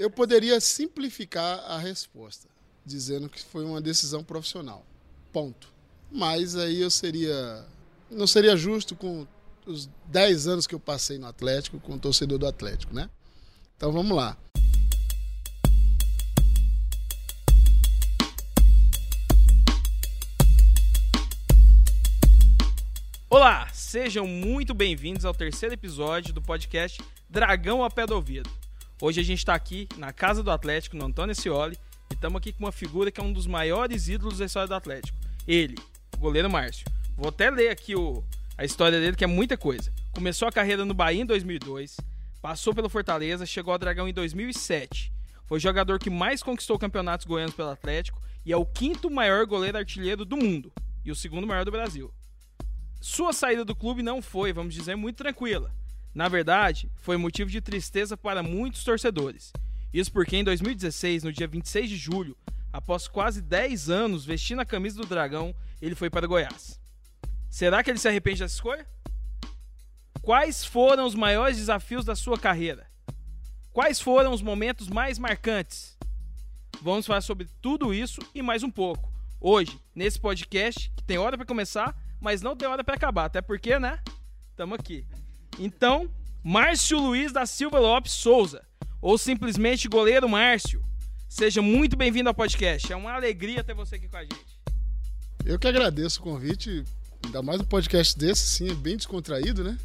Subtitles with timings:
[0.00, 2.48] Eu poderia simplificar a resposta,
[2.86, 4.82] dizendo que foi uma decisão profissional.
[5.30, 5.70] Ponto.
[6.10, 7.66] Mas aí eu seria.
[8.10, 9.26] Não seria justo com
[9.66, 13.10] os 10 anos que eu passei no Atlético, com o torcedor do Atlético, né?
[13.76, 14.38] Então vamos lá.
[23.28, 28.59] Olá, sejam muito bem-vindos ao terceiro episódio do podcast Dragão a Pé do Ouvido.
[29.02, 31.74] Hoje a gente está aqui na casa do Atlético, no Antônio Scioli,
[32.10, 34.74] e estamos aqui com uma figura que é um dos maiores ídolos da história do
[34.74, 35.16] Atlético.
[35.48, 35.78] Ele,
[36.14, 36.84] o goleiro Márcio.
[37.16, 38.22] Vou até ler aqui o,
[38.58, 39.90] a história dele, que é muita coisa.
[40.12, 41.96] Começou a carreira no Bahia em 2002,
[42.42, 45.10] passou pelo Fortaleza, chegou ao Dragão em 2007.
[45.46, 49.46] Foi o jogador que mais conquistou campeonatos goianos pelo Atlético e é o quinto maior
[49.46, 50.70] goleiro artilheiro do mundo
[51.02, 52.12] e o segundo maior do Brasil.
[53.00, 55.74] Sua saída do clube não foi, vamos dizer, muito tranquila.
[56.14, 59.52] Na verdade, foi motivo de tristeza para muitos torcedores.
[59.92, 62.36] Isso porque em 2016, no dia 26 de julho,
[62.72, 66.80] após quase 10 anos vestindo a camisa do Dragão, ele foi para Goiás.
[67.48, 68.86] Será que ele se arrepende dessa escolha?
[70.22, 72.86] Quais foram os maiores desafios da sua carreira?
[73.72, 75.96] Quais foram os momentos mais marcantes?
[76.82, 79.12] Vamos falar sobre tudo isso e mais um pouco.
[79.40, 83.40] Hoje, nesse podcast, que tem hora para começar, mas não tem hora para acabar, até
[83.40, 83.98] porque, né?
[84.56, 85.06] Tamo aqui.
[85.58, 86.08] Então,
[86.42, 88.62] Márcio Luiz da Silva Lopes Souza,
[89.00, 90.82] ou simplesmente Goleiro Márcio.
[91.28, 92.92] Seja muito bem-vindo ao podcast.
[92.92, 94.60] É uma alegria ter você aqui com a gente.
[95.44, 96.84] Eu que agradeço o convite,
[97.24, 99.78] ainda mais um podcast desse, sim, é bem descontraído, né?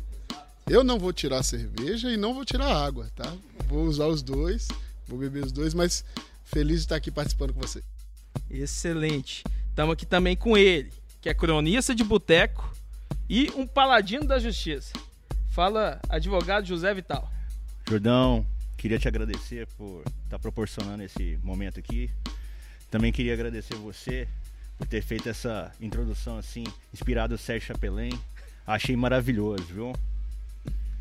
[0.67, 3.31] Eu não vou tirar cerveja e não vou tirar água, tá?
[3.67, 4.67] Vou usar os dois,
[5.08, 6.03] vou beber os dois, mas
[6.43, 7.83] feliz de estar aqui participando com você.
[8.49, 9.43] Excelente.
[9.69, 12.73] Estamos aqui também com ele, que é cronista de boteco
[13.30, 14.93] e um paladino da justiça.
[15.56, 17.31] Fala, advogado José Vital.
[17.88, 22.11] Jordão, queria te agradecer por estar proporcionando esse momento aqui.
[22.92, 24.28] Também queria agradecer você
[24.78, 28.20] por ter feito essa introdução assim, inspirado Sérgio Chapelin.
[28.67, 29.93] Achei maravilhoso, viu?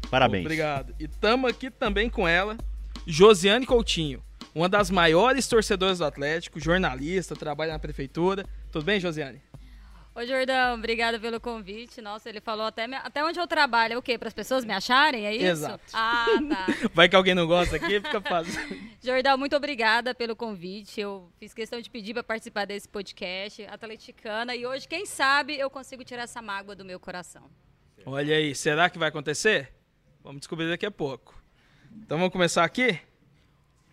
[0.09, 0.45] Parabéns.
[0.45, 0.95] Obrigado.
[1.01, 2.57] E estamos aqui também com ela,
[3.05, 4.23] Josiane Coutinho,
[4.55, 8.47] uma das maiores torcedoras do Atlético, jornalista, trabalha na prefeitura.
[8.71, 9.43] Tudo bem, Josiane?
[10.17, 12.01] Ô, Jordão, obrigada pelo convite.
[12.01, 12.95] Nossa, ele falou até, me...
[12.95, 13.95] até onde eu trabalho.
[13.95, 14.17] É o quê?
[14.17, 15.27] Para as pessoas me acharem?
[15.27, 15.45] É isso?
[15.45, 15.83] Exato.
[15.93, 16.67] Ah, tá.
[16.95, 18.55] Vai que alguém não gosta aqui, fica fácil.
[19.03, 21.01] Jordão, muito obrigada pelo convite.
[21.01, 24.55] Eu fiz questão de pedir para participar desse podcast, atleticana.
[24.55, 27.51] E hoje, quem sabe, eu consigo tirar essa mágoa do meu coração.
[28.07, 29.73] Olha aí, será que vai acontecer?
[30.23, 31.43] Vamos descobrir daqui a pouco.
[31.93, 33.01] Então vamos começar aqui?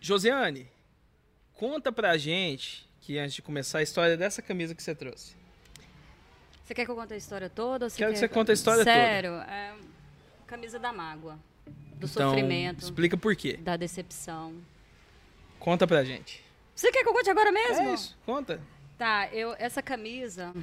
[0.00, 0.68] Josiane,
[1.52, 5.41] conta pra gente, que antes de começar, a história dessa camisa que você trouxe.
[6.64, 7.90] Você quer que eu conte a história toda?
[7.90, 8.12] Quero quer...
[8.12, 9.44] que você conte a história Sério, toda.
[9.44, 9.92] Sério, é
[10.46, 12.84] camisa da mágoa, do então, sofrimento.
[12.84, 13.56] Explica por quê.
[13.56, 14.54] Da decepção.
[15.58, 16.44] Conta pra gente.
[16.74, 17.82] Você quer que eu conte agora mesmo?
[17.82, 18.60] É isso, conta.
[18.98, 20.54] Tá, eu, essa camisa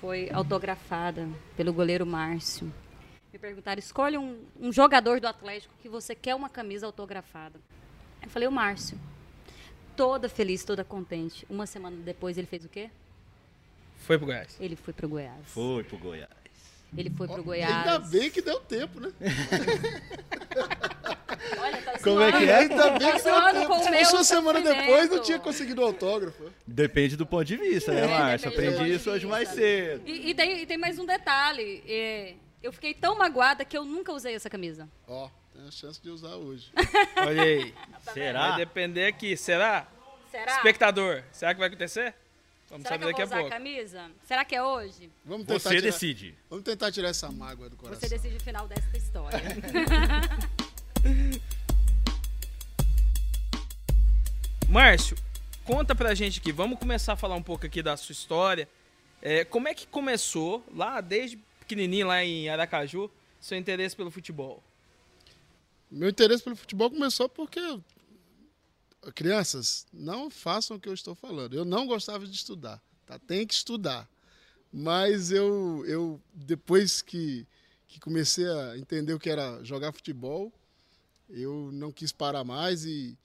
[0.00, 2.72] foi autografada pelo goleiro Márcio.
[3.32, 7.58] Me perguntaram, escolhe um, um jogador do Atlético que você quer uma camisa autografada.
[8.22, 8.98] Eu falei, o Márcio.
[9.96, 11.44] Toda feliz, toda contente.
[11.50, 12.90] Uma semana depois ele fez o quê?
[14.04, 14.56] Foi pro Goiás.
[14.60, 15.40] Ele foi pro Goiás.
[15.46, 16.28] Foi pro Goiás.
[16.96, 17.74] Ele foi pro Goiás.
[17.74, 19.10] Ainda bem que deu tempo, né?
[21.58, 22.54] Olha, tá Como é que é?
[22.56, 24.04] Ainda bem que deu com o tempo.
[24.04, 26.50] Se uma semana depois não tinha conseguido o autógrafo.
[26.66, 28.48] Depende do ponto de vista, né, É, Márcio?
[28.48, 30.02] Aprendi isso hoje mais cedo.
[30.06, 31.82] E, e tem, e tem mais um detalhe.
[31.88, 34.88] é, eu fiquei tão magoada que eu nunca usei essa camisa.
[35.08, 36.70] Ó, tem a chance de usar hoje.
[37.16, 37.74] Olha aí.
[38.12, 38.50] Será?
[38.50, 39.36] Vai depender aqui.
[39.36, 39.86] Será?
[40.30, 40.52] Será?
[40.56, 42.14] Espectador, será que vai acontecer?
[42.70, 43.48] Vamos Será que saber eu daqui vou a usar pouco.
[43.48, 44.10] a camisa?
[44.26, 45.10] Será que é hoje?
[45.24, 46.34] Vamos tentar, Você tirar, decide.
[46.50, 48.00] vamos tentar tirar essa mágoa do coração.
[48.00, 49.38] Você decide o final desta história.
[54.68, 55.16] Márcio,
[55.64, 56.52] conta pra gente aqui.
[56.52, 58.68] Vamos começar a falar um pouco aqui da sua história.
[59.22, 63.10] É, como é que começou, lá desde pequenininho, lá em Aracaju,
[63.40, 64.62] seu interesse pelo futebol?
[65.90, 67.60] Meu interesse pelo futebol começou porque
[69.12, 71.54] crianças não façam o que eu estou falando.
[71.54, 73.18] Eu não gostava de estudar, tá?
[73.18, 74.08] Tem que estudar.
[74.72, 77.46] Mas eu, eu depois que,
[77.86, 80.52] que comecei a entender o que era jogar futebol,
[81.28, 83.16] eu não quis parar mais e,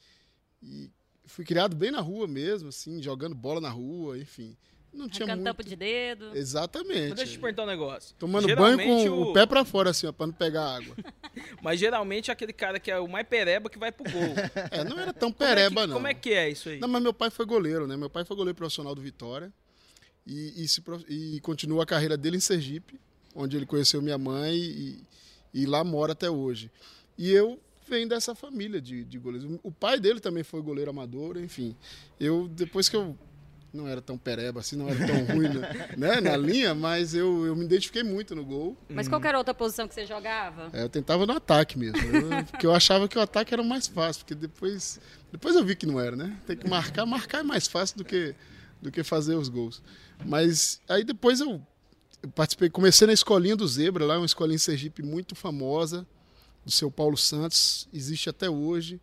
[0.62, 0.89] e
[1.25, 4.56] fui criado bem na rua mesmo, assim, jogando bola na rua, enfim.
[4.91, 5.57] Não tinha Arrancando muito...
[5.57, 6.36] tampo de dedo.
[6.36, 7.09] Exatamente.
[7.09, 8.15] Mas deixa eu te perguntar um negócio.
[8.18, 9.33] Tomando banho Geralmente com o...
[9.33, 10.95] pé para fora, assim, ó, pra não pegar água.
[11.62, 14.33] Mas geralmente é aquele cara que é o mais pereba que vai pro gol.
[14.71, 15.94] É, não era tão Como é que- pereba, não.
[15.95, 16.80] Como é que é isso aí?
[16.80, 17.95] Não, mas meu pai foi goleiro, né?
[17.95, 19.53] Meu pai foi goleiro profissional do Vitória
[20.25, 23.00] e, e, se e continua a carreira dele em Sergipe,
[23.35, 25.03] onde ele conheceu minha mãe e,
[25.53, 26.69] e lá mora até hoje.
[27.18, 29.59] E eu vem dessa família de, de goleiros.
[29.63, 31.75] O pai dele também foi goleiro amador, enfim.
[32.19, 33.18] Eu, depois que eu
[33.74, 35.50] não era tão pereba assim, não era tão ruim
[35.98, 38.77] né, na linha, mas eu, eu me identifiquei muito no gol.
[38.89, 40.69] Mas qual era a outra posição que você jogava?
[40.74, 43.88] É, eu tentava no ataque mesmo, eu, porque eu achava que o ataque era mais
[43.88, 45.00] fácil, porque depois,
[45.31, 46.38] depois eu vi que não era, né?
[46.45, 48.36] Tem que marcar, marcar é mais fácil do que,
[48.81, 49.81] do que fazer os gols.
[50.25, 51.62] Mas aí depois eu,
[52.21, 56.06] eu participei, comecei na escolinha do Zebra, lá uma escolinha em Sergipe muito famosa,
[56.66, 59.00] do seu Paulo Santos, existe até hoje.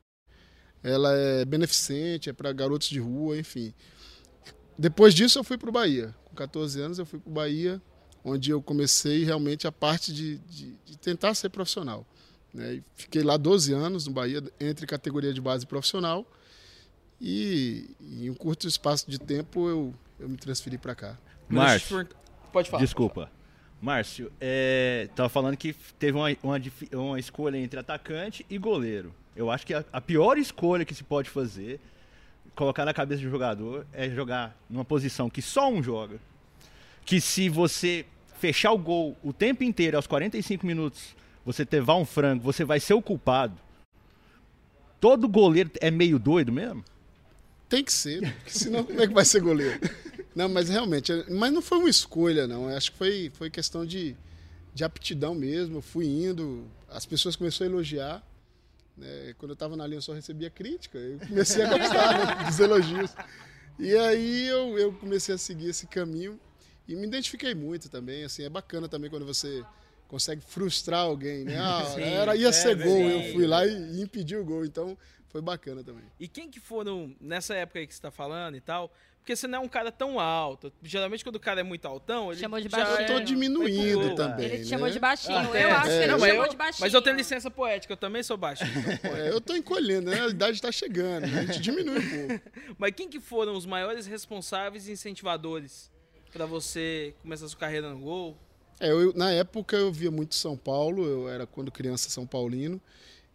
[0.83, 3.75] Ela é beneficente, é para garotos de rua, enfim.
[4.79, 6.15] Depois disso eu fui para o Bahia.
[6.25, 7.81] Com 14 anos eu fui para o Bahia,
[8.25, 12.07] onde eu comecei realmente a parte de, de, de tentar ser profissional.
[12.53, 12.83] Né?
[12.95, 16.27] Fiquei lá 12 anos no Bahia, entre categoria de base e profissional.
[17.21, 21.19] E em um curto espaço de tempo eu, eu me transferi para cá.
[21.49, 22.07] Márcio,
[22.53, 22.83] pode falar.
[22.83, 23.31] Desculpa.
[23.81, 26.61] Márcio, é, tava falando que teve uma, uma,
[26.93, 29.15] uma, escolha entre atacante e goleiro.
[29.35, 31.79] Eu acho que a, a pior escolha que se pode fazer
[32.55, 36.19] colocar na cabeça do jogador é jogar numa posição que só um joga.
[37.05, 38.05] Que se você
[38.39, 41.15] fechar o gol o tempo inteiro, aos 45 minutos,
[41.45, 43.57] você levar um frango, você vai ser o culpado.
[45.01, 46.85] Todo goleiro é meio doido mesmo?
[47.69, 49.79] Tem que ser, porque senão como é que vai ser goleiro?
[50.35, 52.69] Não, mas realmente, mas não foi uma escolha, não.
[52.69, 54.15] Acho que foi, foi questão de,
[54.75, 55.79] de aptidão mesmo.
[55.79, 58.23] Eu fui indo, as pessoas começaram a elogiar.
[58.97, 59.35] Né?
[59.39, 60.99] Quando eu estava na linha, eu só recebia crítica.
[60.99, 63.15] Eu comecei a gostar né, dos elogios.
[63.79, 66.41] E aí eu, eu comecei a seguir esse caminho
[66.89, 68.25] e me identifiquei muito também.
[68.25, 69.65] Assim, é bacana também quando você
[70.09, 71.59] consegue frustrar alguém, né?
[71.59, 74.65] Ah, Sim, era, ia é, ser gol, eu fui lá e, e impedi o gol.
[74.65, 74.97] Então
[75.29, 76.05] foi bacana também.
[76.19, 78.91] E quem que foram, nessa época aí que você está falando e tal,
[79.27, 80.73] porque você não é um cara tão alto.
[80.81, 83.01] Geralmente, quando o cara é muito altão, ele chamou de baixinho.
[83.01, 84.47] Eu tô diminuindo também.
[84.47, 84.69] Ele te né?
[84.69, 85.37] chamou de baixinho.
[85.37, 86.81] Ah, eu acho é, que ele não, chamou eu, de baixinho.
[86.83, 88.71] Mas eu tenho licença poética, eu também sou baixinho.
[89.03, 90.21] é, eu tô encolhendo, né?
[90.21, 91.41] A idade tá chegando, né?
[91.41, 92.51] a gente diminui um pouco.
[92.79, 95.91] Mas quem que foram os maiores responsáveis e incentivadores
[96.33, 98.39] para você começar sua carreira no gol?
[98.79, 102.81] É, eu, na época eu via muito São Paulo, eu era quando criança São Paulino,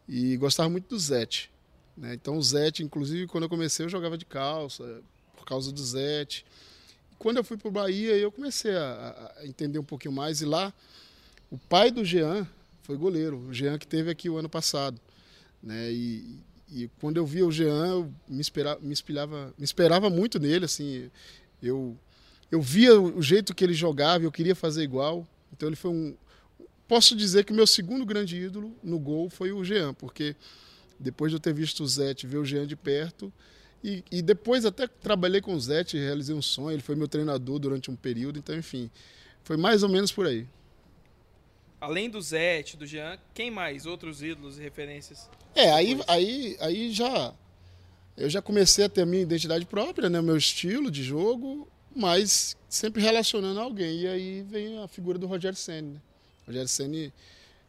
[0.07, 1.51] e gostava muito do Zete.
[1.97, 2.13] Né?
[2.13, 5.03] Então o Zete, inclusive, quando eu comecei, eu jogava de calça,
[5.41, 6.45] por causa do Zete.
[7.17, 10.41] Quando eu fui para o Bahia, eu comecei a, a, entender um pouquinho mais.
[10.41, 10.71] E lá,
[11.49, 12.47] o pai do Jean
[12.83, 14.99] foi goleiro, o Jean que teve aqui o ano passado.
[15.61, 15.91] Né?
[15.91, 16.39] E,
[16.71, 20.65] e quando eu via o Jean, eu me, esperava, me, espelhava, me esperava muito nele.
[20.65, 21.09] Assim,
[21.61, 21.97] eu,
[22.51, 25.27] eu via o jeito que ele jogava, eu queria fazer igual.
[25.51, 26.15] Então ele foi um.
[26.87, 30.35] Posso dizer que o meu segundo grande ídolo no gol foi o Jean, porque
[30.99, 33.31] depois de eu ter visto o Zete ver o Jean de perto,
[33.83, 37.59] e, e depois até trabalhei com o Zete, realizei um sonho, ele foi meu treinador
[37.59, 38.89] durante um período, então enfim,
[39.43, 40.47] foi mais ou menos por aí.
[41.79, 43.87] Além do Zete, do Jean, quem mais?
[43.87, 45.27] Outros ídolos e referências?
[45.55, 47.33] É, aí, aí, aí já
[48.15, 52.55] eu já comecei a ter a minha identidade própria, né, meu estilo de jogo, mas
[52.69, 54.01] sempre relacionando a alguém.
[54.01, 55.93] E aí vem a figura do Rogério Senna.
[55.93, 56.01] Né?
[56.45, 57.11] Rogério Senna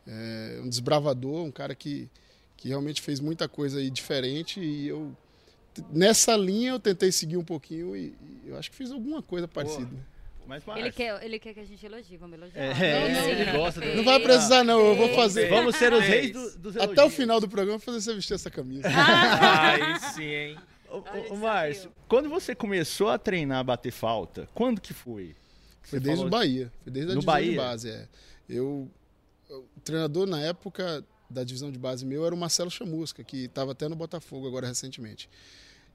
[0.07, 2.09] é um desbravador, um cara que,
[2.57, 5.17] que realmente fez muita coisa aí diferente e eu
[5.91, 8.15] nessa linha eu tentei seguir um pouquinho e,
[8.45, 9.91] e eu acho que fiz alguma coisa parecida.
[10.47, 12.61] Mas, ele, quer, ele quer que a gente elogie, vamos elogiar.
[12.61, 13.81] É, não, ele gosta.
[13.81, 13.97] Do...
[13.97, 15.49] Não vai precisar não, eu vou fazer.
[15.49, 16.99] Vamos ser os reis do, dos elogios.
[16.99, 18.87] Até o final do programa fazer você vestir essa camisa.
[18.91, 20.59] Aí sim, hein.
[21.31, 25.35] Ô, Márcio, quando você começou a treinar a bater falta, quando que foi?
[25.81, 26.27] Foi desde falou...
[26.27, 26.73] o Bahia.
[26.83, 27.51] Foi desde a no Bahia?
[27.51, 28.09] de base, é.
[28.49, 28.91] Eu,
[29.49, 31.03] o treinador na época
[31.33, 34.67] da divisão de base meu era o Marcelo Chamusca, que estava até no Botafogo agora
[34.67, 35.29] recentemente.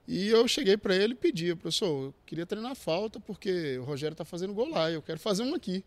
[0.06, 4.14] E eu cheguei para ele e pedi, professor, eu queria treinar falta porque o Rogério
[4.14, 5.84] está fazendo gol lá, eu quero fazer um aqui.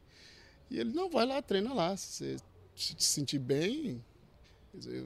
[0.69, 1.97] E ele, não, vai lá, treina lá.
[1.97, 2.37] Se você
[2.75, 4.03] se sentir bem,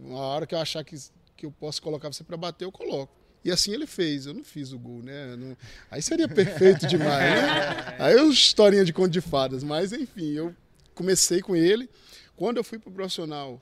[0.04, 0.96] uma hora que eu achar que,
[1.36, 3.14] que eu posso colocar você para bater, eu coloco.
[3.44, 4.26] E assim ele fez.
[4.26, 5.36] Eu não fiz o gol, né?
[5.36, 5.56] Não...
[5.90, 7.96] Aí seria perfeito demais, né?
[8.00, 9.64] Aí é uma historinha de conto de fadas.
[9.64, 10.56] Mas, enfim, eu
[10.94, 11.90] comecei com ele.
[12.36, 13.62] Quando eu fui para o profissional,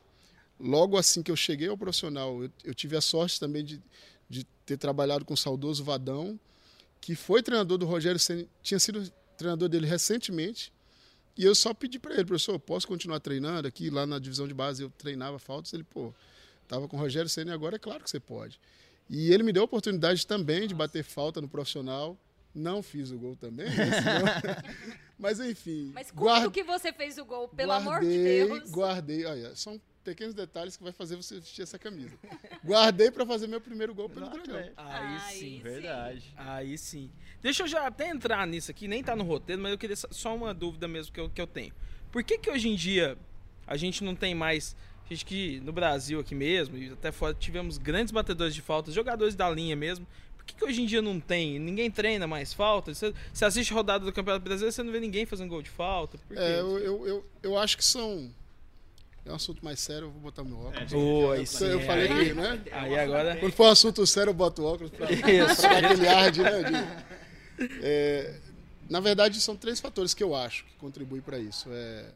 [0.59, 3.81] logo assim que eu cheguei ao profissional, eu, eu tive a sorte também de
[4.33, 6.39] de ter trabalhado com o saudoso Vadão,
[6.99, 10.73] que foi treinador do Rogério Senna, tinha sido treinador dele recentemente.
[11.37, 13.89] E eu só pedi para ele, professor, posso continuar treinando aqui?
[13.89, 15.73] Lá na divisão de base eu treinava faltas.
[15.73, 16.13] Ele, pô,
[16.67, 18.59] tava com o Rogério Senna e agora é claro que você pode.
[19.09, 22.17] E ele me deu a oportunidade também de bater falta no profissional.
[22.53, 23.73] Não fiz o gol também, né?
[25.17, 25.91] Mas enfim.
[25.93, 26.51] Mas como guard...
[26.51, 28.71] que você fez o gol, pelo guardei, amor de Deus?
[28.71, 32.15] Guardei, olha, são pequenos detalhes que vai fazer você vestir essa camisa.
[32.63, 34.57] Guardei para fazer meu primeiro gol pelo Dragão.
[34.57, 36.33] Aí, Aí sim, verdade.
[36.37, 37.09] Aí sim.
[37.41, 40.35] Deixa eu já até entrar nisso aqui, nem tá no roteiro, mas eu queria só
[40.35, 41.73] uma dúvida mesmo que eu, que eu tenho.
[42.11, 43.17] Por que que hoje em dia
[43.65, 44.75] a gente não tem mais...
[45.09, 48.93] A Acho que no Brasil aqui mesmo, e até fora, tivemos grandes batedores de faltas,
[48.93, 50.07] jogadores da linha mesmo.
[50.37, 51.57] Por que, que hoje em dia não tem?
[51.57, 52.93] Ninguém treina mais falta?
[52.93, 55.69] Você, você assiste a rodada do Campeonato Brasileiro, você não vê ninguém fazendo gol de
[55.69, 56.19] falta?
[56.31, 58.29] É, eu, eu, eu, eu acho que são.
[59.25, 60.91] É um assunto mais sério, eu vou botar meu óculos.
[60.91, 62.61] Ô, aí Eu- eu falei aí- que, né?
[62.73, 63.37] Aí agora.
[63.37, 65.61] Quando for um assunto sério, eu boto o óculos Isso.
[65.61, 68.39] pra dar aquele ar de, né, de- É,
[68.89, 71.69] na verdade, são três fatores que eu acho que contribuem para isso.
[71.71, 72.11] É,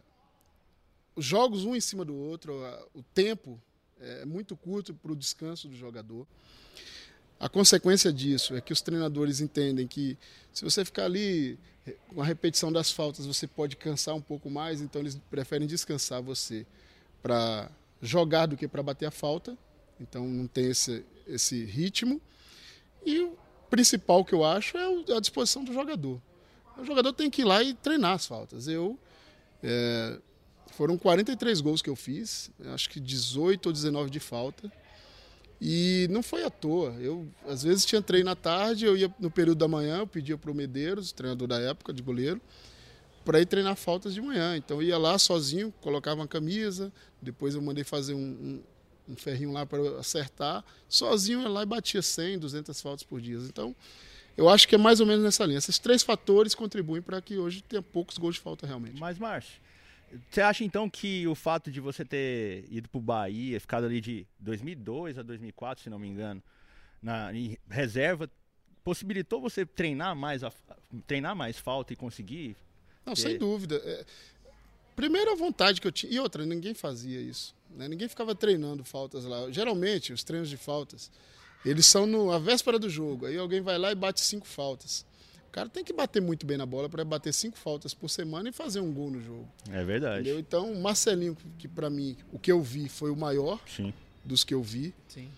[1.15, 2.53] os jogos um em cima do outro,
[2.93, 3.61] o tempo
[4.01, 6.27] é muito curto para o descanso do jogador.
[7.39, 10.17] A consequência disso é que os treinadores entendem que
[10.51, 11.57] se você ficar ali
[12.09, 16.21] com a repetição das faltas, você pode cansar um pouco mais, então eles preferem descansar
[16.21, 16.65] você
[17.21, 17.69] para
[18.01, 19.57] jogar do que para bater a falta.
[19.99, 22.21] Então não tem esse, esse ritmo.
[23.05, 23.37] E o
[23.69, 26.21] principal que eu acho é o- a disposição do jogador.
[26.77, 28.67] O jogador tem que ir lá e treinar as faltas.
[28.67, 28.97] Eu
[29.63, 30.19] é,
[30.73, 34.71] foram 43 gols que eu fiz, acho que 18 ou 19 de falta.
[35.59, 36.91] E não foi à toa.
[36.99, 40.37] Eu, às vezes, tinha treino à tarde, eu ia no período da manhã, eu pedia
[40.37, 42.39] para o Medeiros, treinador da época, de goleiro,
[43.27, 44.55] para ir treinar faltas de manhã.
[44.55, 48.63] Então, eu ia lá sozinho, colocava uma camisa, depois eu mandei fazer um, um,
[49.09, 50.63] um ferrinho lá para acertar.
[50.87, 53.35] Sozinho, eu ia lá e batia 100, 200 faltas por dia.
[53.39, 53.75] Então,
[54.37, 55.57] eu acho que é mais ou menos nessa linha.
[55.57, 58.97] Esses três fatores contribuem para que hoje tenha poucos gols de falta realmente.
[58.97, 59.59] Mas, Márcio,
[60.31, 64.25] você acha então que o fato de você ter ido pro Bahia, ficado ali de
[64.39, 66.41] 2002 a 2004, se não me engano,
[67.01, 68.31] na em reserva,
[68.85, 70.53] possibilitou você treinar mais, a,
[71.05, 72.55] treinar mais falta e conseguir?
[73.07, 73.81] Não, Que- sem dúvida.
[73.83, 74.05] É,
[74.95, 76.11] primeiro a vontade que eu tinha.
[76.13, 77.55] E outra, ninguém fazia isso.
[77.69, 77.87] né?
[77.87, 79.49] Ninguém ficava treinando faltas lá.
[79.51, 81.09] Geralmente, os treinos de faltas,
[81.65, 83.25] eles são no, a véspera do jogo.
[83.25, 85.05] Aí alguém vai lá e bate cinco faltas.
[85.47, 88.49] O cara tem que bater muito bem na bola para bater cinco faltas por semana
[88.49, 89.47] e fazer um gol no jogo.
[89.71, 90.21] É verdade.
[90.21, 90.39] Entendeu?
[90.39, 93.93] Então, o Marcelinho, que para mim, o que eu vi foi o maior Sim.
[94.23, 94.93] dos que eu vi.
[95.07, 95.29] Sim.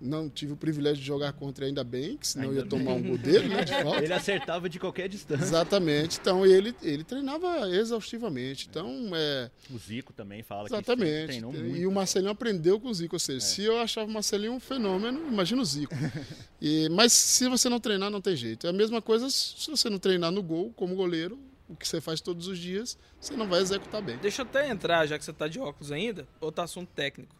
[0.00, 2.92] Não tive o privilégio de jogar contra ele ainda bem, que senão Ainda ia tomar
[2.92, 4.04] um gol dele, né, de falta.
[4.04, 5.42] Ele acertava de qualquer distância.
[5.44, 6.18] Exatamente.
[6.20, 8.68] Então ele, ele treinava exaustivamente.
[8.70, 11.26] Então, é, O Zico também fala que exatamente.
[11.26, 11.88] treinou E muito.
[11.88, 13.16] o Marcelinho aprendeu com o Zico.
[13.16, 13.18] Ou É.
[13.18, 15.92] seja, se eu achava o Marcelinho um fenômeno, imagina o Zico.
[16.60, 18.66] E, mas se você não treinar, não tem jeito.
[18.66, 21.38] É a mesma coisa se você não treinar no gol, como goleiro,
[21.68, 24.16] o que você faz todos os dias, você não vai executar bem.
[24.18, 27.36] Deixa eu até entrar, já que você tá de óculos ainda, outro assunto técnico.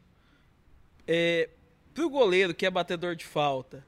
[1.06, 1.48] É,
[1.98, 3.84] pro goleiro que é batedor de falta,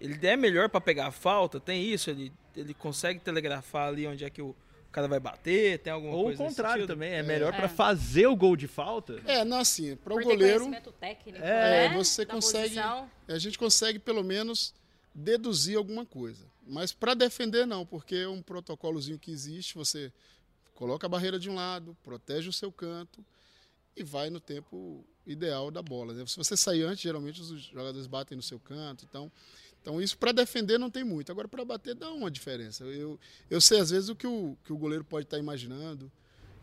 [0.00, 1.60] ele é melhor para pegar a falta?
[1.60, 2.08] Tem isso?
[2.10, 4.54] Ele, ele consegue telegrafar ali onde é que o
[4.90, 5.78] cara vai bater?
[5.80, 7.56] Tem alguma Ou o coisa nesse contrário também, é melhor É.
[7.56, 9.20] pra fazer o gol de falta.
[9.26, 11.94] É, não assim, para o goleiro, conhecimento técnico, É, né?
[11.94, 13.10] você da consegue- posição.
[13.28, 14.74] a gente consegue pelo menos
[15.14, 16.46] deduzir alguma coisa.
[16.66, 20.12] Mas para defender não, porque é um protocolozinho que existe, você
[20.74, 23.24] coloca a barreira de um lado, protege o seu canto
[23.96, 26.12] e vai no tempo ideal da bola.
[26.14, 26.24] né?
[26.26, 29.30] Se você sair antes, geralmente os jogadores batem no seu canto, então
[29.82, 31.30] então isso para defender não tem muito.
[31.30, 32.82] Agora para bater dá uma diferença.
[32.84, 33.18] Eu,
[33.48, 36.10] eu sei às vezes o que o, que o goleiro pode estar imaginando.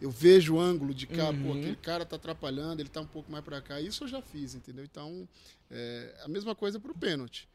[0.01, 1.59] Eu vejo o ângulo de cá, pô, Uhum.
[1.59, 3.79] aquele cara tá atrapalhando, ele tá um pouco mais para cá.
[3.79, 4.83] Isso eu já fiz, entendeu?
[4.83, 5.25] Então,
[5.71, 7.47] é, a mesma coisa para o pênalti.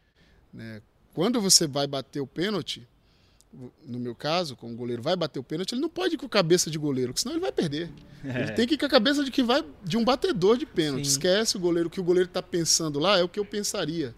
[0.51, 0.81] Né?
[1.13, 2.89] Quando você vai bater o pênalti,
[3.87, 6.27] no meu caso, como o goleiro vai bater o pênalti, ele não pode ir com
[6.27, 7.91] a cabeça de goleiro, porque senão ele vai perder.
[8.23, 11.07] Ele tem que ir com a cabeça de que vai de um batedor de pênalti.
[11.07, 11.13] Sim.
[11.13, 14.15] Esquece o goleiro, o que o goleiro está pensando lá é o que eu pensaria.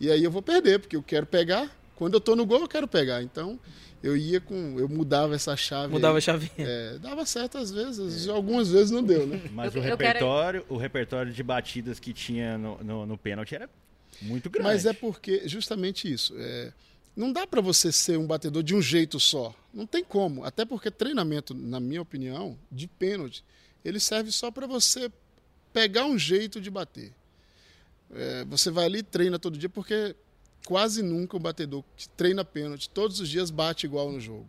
[0.00, 1.70] E aí eu vou perder, porque eu quero pegar.
[1.94, 3.22] Quando eu tô no gol, eu quero pegar.
[3.22, 3.58] Então,
[4.02, 4.76] eu ia com.
[4.78, 5.92] Eu mudava essa chave.
[5.92, 6.22] Mudava a aí.
[6.22, 6.50] chavinha.
[6.58, 9.40] É, dava certo às vezes, algumas vezes não deu, né?
[9.52, 13.18] Mas Eu- o eu quero- repertório, o repertório de batidas que tinha no, no, no
[13.18, 13.68] pênalti era
[14.22, 14.68] muito grande.
[14.68, 16.34] Mas é porque, justamente isso.
[16.38, 16.72] é,
[17.16, 19.54] não dá para você ser um batedor de um jeito só.
[19.72, 20.44] Não tem como.
[20.44, 23.44] Até porque treinamento, na minha opinião, de pênalti,
[23.84, 25.10] ele serve só para você
[25.72, 27.12] pegar um jeito de bater.
[28.12, 30.14] É, você vai ali e treina todo dia, porque
[30.66, 34.48] quase nunca o batedor que treina pênalti todos os dias bate igual no jogo.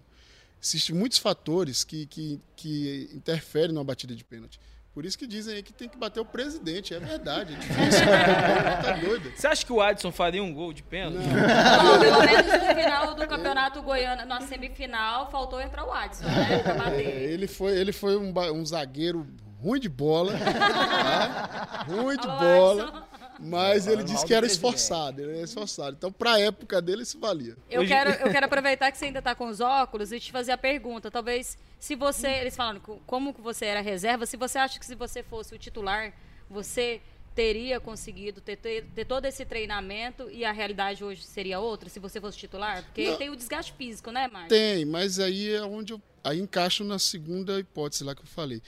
[0.61, 4.59] Existem muitos fatores que, que, que interferem na batida de pênalti.
[4.95, 6.93] Por isso que dizem aí que tem que bater o presidente.
[6.93, 7.53] É verdade.
[7.53, 8.05] É difícil.
[8.05, 9.29] tá doido.
[9.35, 11.17] Você acha que o Adson faria um gol de pênalti?
[11.27, 16.59] Bom, pelo menos no final do campeonato goiano, na semifinal, faltou entrar o Adson, né?
[16.59, 19.27] Pra É, ele foi, ele foi um, um zagueiro
[19.61, 21.85] ruim de bola, tá?
[21.89, 23.04] ruim de Alô, bola, Adson.
[23.39, 25.95] Mas ele disse que era esforçado, ele era esforçado.
[25.97, 27.55] Então, para a época dele, isso valia.
[27.69, 30.31] Eu Hoje- quero, eu quero aproveitar que você ainda está com os óculos e te
[30.31, 31.09] fazer a pergunta.
[31.11, 32.27] Talvez, se você.
[32.27, 35.57] Eles falando co- como você era reserva, se você acha que se você fosse o
[35.57, 36.13] titular,
[36.49, 37.01] você
[37.33, 41.99] teria conseguido ter, ter, ter todo esse treinamento e a realidade hoje seria outra, se
[41.99, 42.81] você fosse titular?
[42.85, 43.17] Porque Não.
[43.17, 44.49] tem o desgaste físico, né, Marcos?
[44.49, 48.61] Tem, mas aí é onde eu aí encaixo na segunda hipótese lá que eu falei.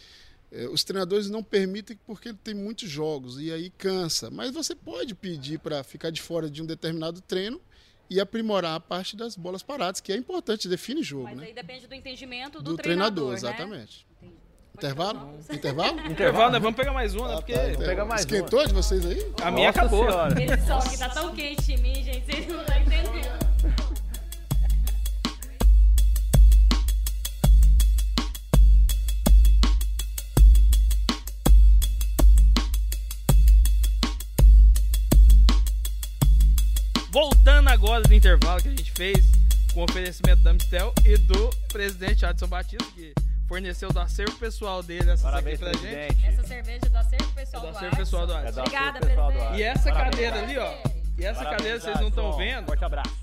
[0.52, 4.30] É, os treinadores não permitem porque tem muitos jogos e aí cansa.
[4.32, 7.60] Mas você pode pedir para ficar de fora de um determinado treino
[8.10, 11.46] e aprimorar a parte das bolas paradas, que é importante, define jogo, Mas né?
[11.48, 13.36] aí depende do entendimento do, Do treinador, né?
[13.36, 14.08] exatamente.
[14.74, 15.38] Intervalo?
[15.52, 16.00] Intervalo?
[16.08, 16.60] Intervalo, né?
[16.60, 17.34] Vamos pegar mais uma, né?
[17.34, 17.86] Ah, Porque tá, então.
[17.86, 19.34] pegar mais Esquentou de vocês aí?
[19.42, 20.06] a minha Nossa acabou.
[20.10, 20.44] Senhora.
[20.44, 23.37] Esse som aqui tá tão quente em mim, gente, vocês não estão entendendo.
[37.18, 39.26] Voltando agora do intervalo que a gente fez
[39.74, 43.12] com o oferecimento da Mistel e do presidente Adson Batista, que
[43.48, 46.26] forneceu do acervo pessoal dele essas Parabéns, aqui pra gente.
[46.28, 48.48] Essa cerveja é do acervo pessoal É do do acervo pessoal do Adson.
[48.48, 48.60] É do.
[48.60, 49.58] Obrigada, presidente.
[49.58, 50.12] E essa Parabéns.
[50.12, 50.74] cadeira ali, ó.
[51.18, 52.66] E essa Parabéns, cadeira vocês não estão vendo.
[52.68, 53.18] Forte abraço.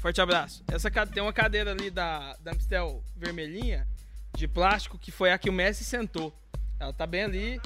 [0.00, 0.64] Forte abraço.
[0.66, 3.86] Essa tem uma cadeira ali da, da Mistel vermelhinha,
[4.36, 6.36] de plástico, que foi a que o Messi sentou.
[6.80, 7.60] Ela tá bem ali.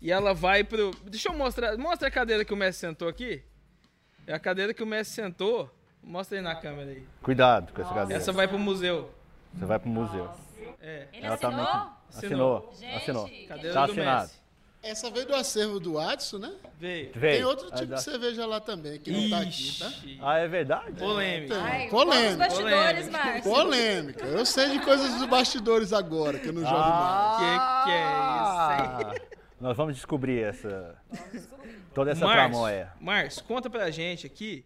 [0.00, 0.90] E ela vai pro.
[1.04, 1.76] Deixa eu mostrar.
[1.76, 3.44] Mostra a cadeira que o Messi sentou aqui.
[4.30, 5.68] É a cadeira que o Messi sentou.
[6.02, 7.04] Mostra aí na câmera aí.
[7.22, 8.22] Cuidado com essa cadeira.
[8.22, 9.10] Essa vai pro museu.
[9.52, 10.30] Você vai pro museu.
[10.80, 11.08] É.
[11.12, 11.50] Ele Ela assinou?
[11.52, 12.72] também assinou.
[12.78, 13.30] Gente, Assinou.
[13.48, 14.22] Cadeira Tá do assinado.
[14.22, 14.40] Messi.
[14.82, 16.52] Essa veio do acervo do Adson, né?
[16.78, 17.10] Veio.
[17.14, 17.36] Veio.
[17.36, 19.92] Tem outro Ah, tipo de cerveja lá também, que não tá aqui, tá?
[20.22, 20.92] Ah, é verdade?
[20.92, 21.54] Polêmica.
[21.60, 21.90] Ai, Polêmica.
[21.90, 22.36] Polêmica.
[22.38, 23.10] bastidores, Polêmica.
[23.10, 23.42] Márcio.
[23.52, 24.24] Polêmica.
[24.26, 27.36] Eu sei de coisas dos bastidores agora, que eu não jogo mais.
[27.36, 29.12] Que que é isso, Ah,
[29.60, 30.96] Nós vamos descobrir essa.
[31.94, 32.92] Toda essa Márcio, tramóia.
[33.00, 34.64] Márcio, conta pra gente aqui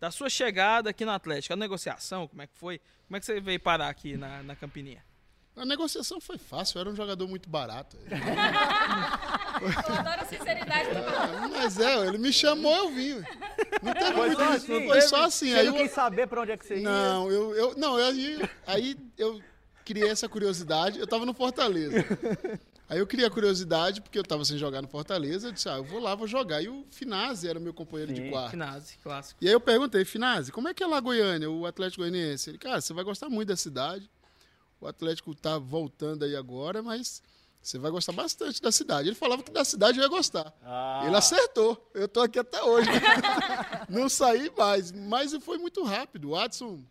[0.00, 1.52] da sua chegada aqui no Atlético.
[1.52, 2.80] A negociação, como é que foi?
[3.06, 5.04] Como é que você veio parar aqui na, na Campininha?
[5.56, 7.96] A negociação foi fácil, eu era um jogador muito barato.
[9.62, 13.14] Eu adoro a sinceridade do Ah, Mas é, ele me chamou, eu vim.
[13.82, 14.86] Não teve Foi muito só isso, assim?
[14.88, 15.50] Foi só assim.
[15.50, 16.82] Você Aí não eu, quis saber pra onde é que você ia?
[16.82, 19.40] não, eu, eu, não, eu, aí, aí eu
[19.84, 20.98] criei essa curiosidade.
[20.98, 22.04] Eu tava no Fortaleza.
[22.88, 25.48] Aí eu criei a curiosidade, porque eu tava sem jogar no Fortaleza.
[25.48, 26.62] Eu disse, ah, eu vou lá, vou jogar.
[26.62, 28.24] E o Finazzi era meu companheiro Sim.
[28.24, 28.50] de quarto.
[28.50, 29.42] Finase, clássico.
[29.42, 32.50] E aí eu perguntei, Finazzi, como é que é lá Goiânia, o Atlético Goianiense?
[32.50, 34.10] Ele, cara, você vai gostar muito da cidade.
[34.80, 37.22] O Atlético tá voltando aí agora, mas
[37.62, 39.08] você vai gostar bastante da cidade.
[39.08, 40.52] Ele falava que da cidade eu ia gostar.
[40.62, 41.04] Ah.
[41.06, 41.90] Ele acertou.
[41.94, 42.90] Eu tô aqui até hoje.
[43.88, 44.92] Não saí mais.
[44.92, 46.28] Mas foi muito rápido.
[46.28, 46.84] O Watson.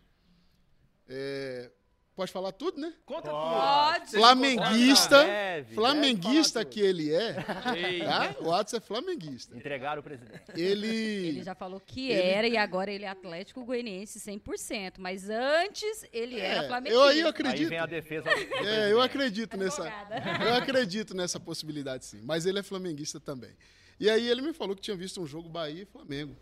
[1.08, 1.70] é,
[2.14, 2.92] pode falar tudo, né?
[3.04, 4.06] Conta Pode.
[4.06, 4.18] tudo.
[4.18, 5.24] Flamenguista.
[5.24, 7.32] Deve, flamenguista deve que ele é.
[7.34, 8.34] Tá?
[8.40, 9.56] O Watson é flamenguista.
[9.56, 10.40] Entregaram o presidente.
[10.56, 10.86] Ele.
[10.88, 14.94] Ele já falou que era e agora ele é Atlético Goianiense 100%.
[14.98, 16.94] Mas antes ele era É, Flamengo.
[16.94, 17.68] eu aí eu Aí acredito.
[17.68, 18.22] vem a defesa.
[18.22, 19.84] do É, eu acredito nessa.
[19.84, 20.44] Advogada.
[20.48, 22.20] Eu acredito nessa possibilidade, sim.
[22.22, 23.50] Mas ele é flamenguista também.
[23.98, 26.36] E aí ele me falou que tinha visto um jogo Bahia e Flamengo.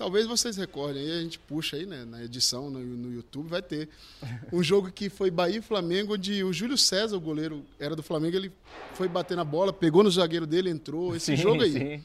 [0.00, 3.60] Talvez vocês recordem, aí a gente puxa aí, né, na edição, no, no YouTube, vai
[3.60, 3.86] ter.
[4.50, 8.02] Um jogo que foi Bahia e Flamengo, onde o Júlio César, o goleiro, era do
[8.02, 8.50] Flamengo, ele
[8.94, 11.14] foi bater na bola, pegou no zagueiro dele, entrou.
[11.14, 11.72] Esse Sim, jogo aí.
[11.72, 12.04] sim.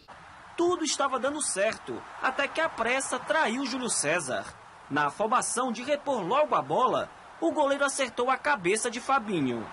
[0.58, 4.46] Tudo estava dando certo, até que a pressa traiu Júlio César.
[4.92, 9.66] Na afobação de repor logo a bola, o goleiro acertou a cabeça de Fabinho.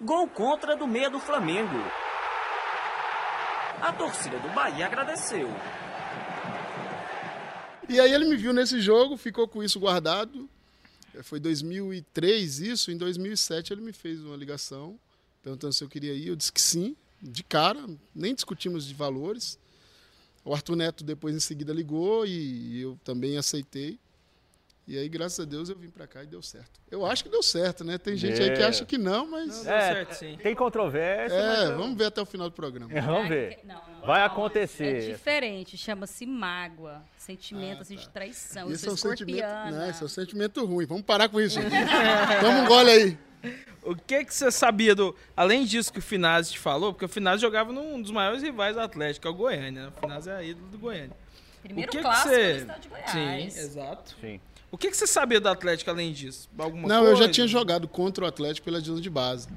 [0.00, 1.76] Gol contra do meia do Flamengo.
[3.80, 5.48] A torcida do Bahia agradeceu.
[7.88, 10.48] E aí ele me viu nesse jogo, ficou com isso guardado.
[11.14, 14.98] Eh, Foi 2003 isso, em 2007 ele me fez uma ligação
[15.42, 17.84] perguntando se eu queria ir, eu disse que sim, de cara,
[18.14, 19.58] nem discutimos de valores.
[20.44, 23.98] O Arthur Neto depois em seguida ligou e eu também aceitei.
[24.88, 26.80] E aí, graças a Deus, eu vim pra cá e deu certo.
[26.90, 27.98] Eu acho que deu certo, né?
[27.98, 28.68] Tem gente aí que Deu.
[28.68, 29.62] acha que não, mas.
[29.62, 30.38] Deu É, certo, sim.
[30.42, 31.36] Tem controvérsia.
[31.36, 32.90] É, vamos ver até o final do programa.
[33.02, 33.58] Vamos ver.
[33.64, 34.06] Não, não.
[34.06, 35.10] Vai É acontecer.
[35.10, 37.02] diferente, chama-se mágoa.
[37.18, 38.68] Sentimento assim, de traição.
[38.68, 39.44] Eu Isso é um sentimento.
[39.70, 40.86] Não, isso é um sentimento ruim.
[40.86, 41.60] Vamos parar com isso.
[42.40, 43.18] Toma um gole aí.
[43.82, 45.14] O que que você sabia do.
[45.36, 48.74] Além disso que o Finazzi te falou, porque o Finazzi jogava num dos maiores rivais
[48.74, 49.92] do Atlético, que é o Goiânia, né?
[49.94, 51.14] O Finazzi é a ídolo do Goiânia.
[51.62, 52.52] Primeiro o que clássico que você...
[52.54, 53.10] do estado de Goiás.
[53.12, 54.16] Sim, exato.
[54.20, 54.40] Sim.
[54.70, 56.48] O que que você sabia do Atlético além disso?
[56.58, 57.12] Alguma Não, coisa?
[57.12, 59.48] eu já tinha jogado contra o Atlético pela divisão de base.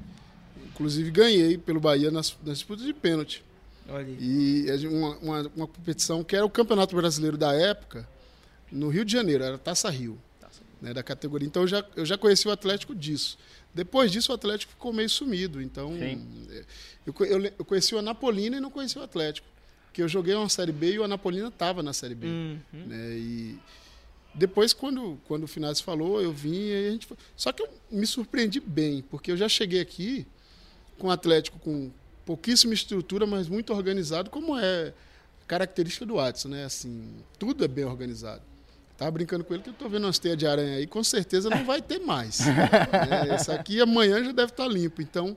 [0.66, 3.44] Inclusive ganhei pelo Bahia nas, nas disputas de pênalti.
[3.88, 4.16] Olha aí.
[4.20, 8.08] E uma, uma, uma competição que era o Campeonato Brasileiro da época,
[8.70, 10.18] no Rio de Janeiro, era Taça Rio,
[10.80, 11.46] né, da categoria.
[11.46, 13.38] Então eu já, eu já conheci o Atlético disso.
[13.74, 15.60] Depois disso o Atlético ficou meio sumido.
[15.60, 16.16] Então é,
[17.06, 19.46] eu, eu, eu conheci o Anapolina e não conheci o Atlético.
[19.86, 22.26] Porque eu joguei uma Série B e o Anapolina estava na Série B.
[22.26, 22.58] Uhum.
[22.72, 23.58] né, e
[24.34, 27.16] depois, quando, quando o Finazzi falou, eu vim e a gente foi.
[27.36, 30.26] Só que eu me surpreendi bem, porque eu já cheguei aqui
[30.98, 31.90] com o Atlético com
[32.24, 34.94] pouquíssima estrutura, mas muito organizado, como é
[35.46, 36.64] característica do Watson, né?
[36.64, 38.42] Assim, tudo é bem organizado.
[38.96, 41.50] Tava brincando com ele que eu tô vendo umas teias de aranha aí, com certeza
[41.50, 42.40] não vai ter mais.
[42.46, 45.02] é, essa aqui amanhã já deve estar limpo.
[45.02, 45.36] Então,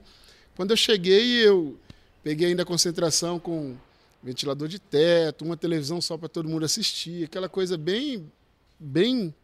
[0.54, 1.78] quando eu cheguei, eu
[2.22, 3.76] peguei ainda a concentração com
[4.22, 8.30] ventilador de teto, uma televisão só para todo mundo assistir, aquela coisa bem,
[8.78, 9.34] bem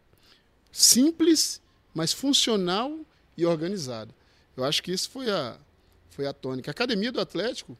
[0.71, 1.61] simples,
[1.93, 2.99] mas funcional
[3.37, 4.13] e organizada.
[4.55, 5.57] Eu acho que isso foi a,
[6.09, 6.69] foi a tônica.
[6.69, 7.77] A academia do Atlético,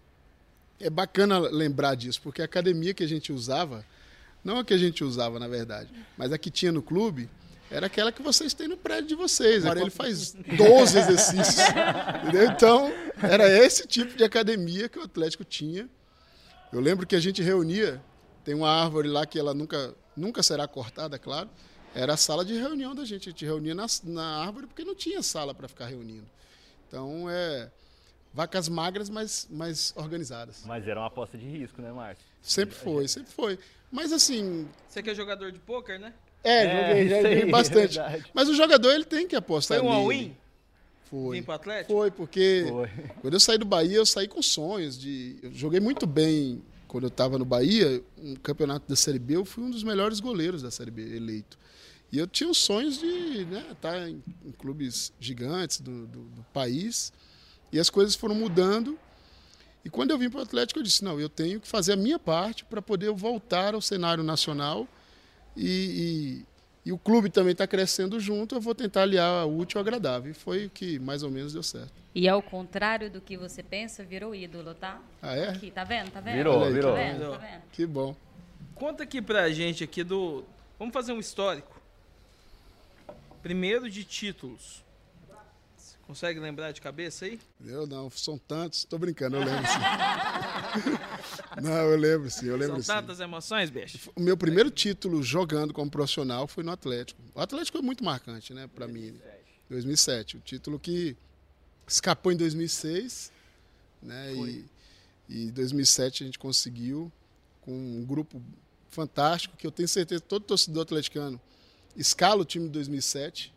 [0.79, 3.85] é bacana lembrar disso, porque a academia que a gente usava,
[4.43, 7.29] não a que a gente usava, na verdade, mas a que tinha no clube,
[7.71, 9.65] era aquela que vocês têm no prédio de vocês.
[9.65, 11.57] Agora ele faz 12 exercícios.
[12.21, 12.51] entendeu?
[12.51, 15.89] Então, era esse tipo de academia que o Atlético tinha.
[16.71, 17.99] Eu lembro que a gente reunia,
[18.43, 21.49] tem uma árvore lá que ela nunca, nunca será cortada, claro.
[21.95, 23.29] Era a sala de reunião da gente.
[23.29, 26.25] A gente reunia na, na árvore porque não tinha sala para ficar reunindo.
[26.87, 27.69] Então, é
[28.33, 30.63] vacas magras, mas mais organizadas.
[30.65, 32.25] Mas era uma aposta de risco, né, Márcio?
[32.41, 33.59] Sempre foi, sempre foi.
[33.91, 34.67] Mas assim.
[34.87, 36.13] Você que é jogador de pôquer, né?
[36.43, 37.99] É, É, joguei, já joguei bastante.
[37.99, 40.35] é mas o jogador ele tem que apostar Foi um all-in?
[41.05, 41.37] Foi.
[41.37, 41.93] Vim pro Atlético?
[41.93, 42.89] Foi, porque Foi.
[43.21, 45.37] quando eu saí do Bahia, eu saí com sonhos de.
[45.43, 46.61] Eu joguei muito bem
[46.93, 50.19] quando eu estava no Bahia, um campeonato da Série B, eu fui um dos melhores
[50.19, 51.57] goleiros da Série B eleito.
[52.11, 56.43] E eu tinha os sonhos de né, estar em, em clubes gigantes do, do, do
[56.53, 57.11] país.
[57.71, 58.95] E as coisas foram mudando.
[59.83, 61.95] E quando eu vim para o Atlético, eu disse: não, eu tenho que fazer a
[61.95, 64.87] minha parte para poder voltar ao cenário nacional.
[65.57, 66.45] E,
[66.85, 70.31] e, o clube também está crescendo junto, eu vou tentar aliar o útil ao agradável.
[70.31, 71.93] E foi o que mais ou menos deu certo.
[72.13, 75.01] E ao contrário do que você pensa, virou ídolo, tá?
[75.21, 75.49] Ah, é?
[75.49, 76.11] Aqui, tá vendo?
[76.11, 76.35] Tá vendo?
[76.35, 76.93] Virou, aí, virou.
[76.93, 77.17] Tá vendo?
[77.17, 77.37] Virou.
[77.37, 77.61] Tá vendo?
[77.71, 78.15] Que bom.
[78.75, 80.43] Conta aqui pra gente aqui do.
[80.77, 81.81] Vamos fazer um histórico.
[83.41, 84.83] Primeiro de títulos.
[85.77, 87.39] Você consegue lembrar de cabeça aí?
[87.65, 89.63] Eu não, são tantos, estou brincando, eu lembro.
[91.61, 93.01] não, eu lembro sim, eu lembro São sim.
[93.01, 94.11] tantas emoções, bicho.
[94.15, 97.21] O meu primeiro título jogando como profissional foi no Atlético.
[97.33, 99.13] O Atlético é muito marcante, né, para mim.
[99.69, 100.37] 2007.
[100.37, 101.15] O título que
[101.87, 103.31] escapou em 2006,
[104.01, 104.65] né, e,
[105.29, 107.11] e em 2007 a gente conseguiu
[107.61, 108.41] com um grupo
[108.89, 111.41] fantástico que eu tenho certeza que todo torcedor atleticano
[111.95, 113.53] escala o time de 2007,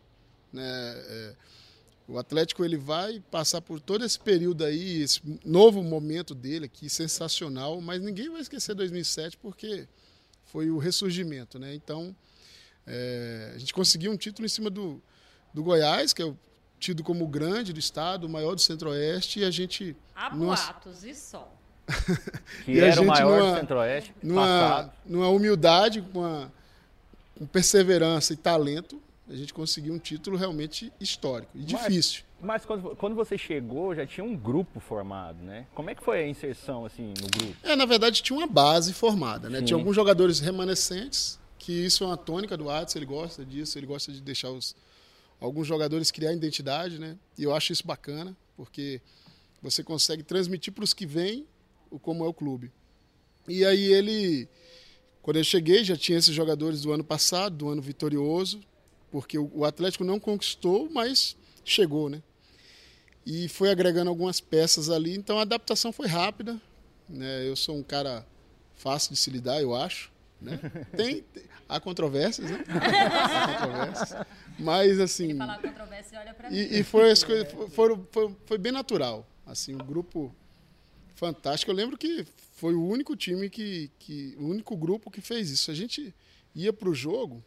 [0.51, 1.35] né, é,
[2.07, 6.89] o Atlético ele vai passar por todo esse período aí, esse novo momento dele aqui,
[6.89, 9.87] sensacional, mas ninguém vai esquecer 2007 porque
[10.45, 11.73] foi o ressurgimento, né?
[11.75, 12.15] Então,
[12.85, 15.01] é, a gente conseguiu um título em cima do,
[15.53, 16.37] do Goiás, que é o
[16.79, 21.03] tido como o grande do estado, o maior do Centro-Oeste, e a gente Há boatos
[21.03, 21.51] e só.
[22.65, 24.91] Que E a era o gente maior numa- do Centro-Oeste numa, passado.
[25.05, 26.53] numa humildade, com, uma,
[27.37, 32.23] com perseverança e talento, a gente conseguiu um título realmente histórico e Mas- difícil.
[32.39, 35.65] Mas quando, quando você chegou, já tinha um grupo formado, né?
[35.73, 37.55] Como é que foi a inserção, assim, no grupo?
[37.63, 39.59] É, na verdade, tinha uma base formada, né?
[39.59, 39.65] Sim.
[39.65, 43.87] Tinha alguns jogadores remanescentes, que isso é uma tônica do Atos, ele gosta disso, ele
[43.87, 44.75] gosta de deixar os,
[45.41, 47.17] alguns jogadores criar identidade, né?
[47.37, 49.01] E eu acho isso bacana, porque
[49.61, 51.47] você consegue transmitir para os que vêm
[51.89, 52.71] o como é o clube.
[53.47, 54.47] E aí ele,
[55.23, 58.61] quando eu cheguei, já tinha esses jogadores do ano passado, do ano vitorioso,
[59.11, 62.21] porque o, Atlético não conquistou, mas chegou, né?
[63.25, 66.59] E foi agregando algumas peças ali, então a adaptação foi rápida,
[67.09, 67.47] né?
[67.47, 68.25] Eu sou um cara
[68.75, 70.11] fácil de se lidar, eu acho.
[70.39, 70.59] Né?
[70.95, 72.63] Tem, tem- há controvérsias, né?
[72.69, 74.25] Há controvérsias.
[74.59, 75.35] Mas assim.
[75.35, 76.55] Falar controvérsia, olha pra mim.
[76.55, 79.27] E, e foi, as coisas, foram, foi, foi bem natural.
[79.45, 80.33] Assim, um grupo
[81.15, 81.71] fantástico.
[81.71, 84.35] Eu lembro que foi o único time que, que.
[84.39, 85.71] O único grupo que fez isso.
[85.71, 86.13] A gente
[86.53, 87.43] ia para o jogo.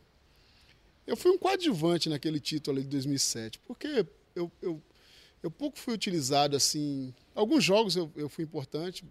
[1.06, 4.82] Eu fui um coadjuvante naquele título ali de 2007, porque eu, eu,
[5.42, 7.14] eu pouco fui utilizado assim.
[7.34, 9.04] Alguns jogos eu, eu fui importante,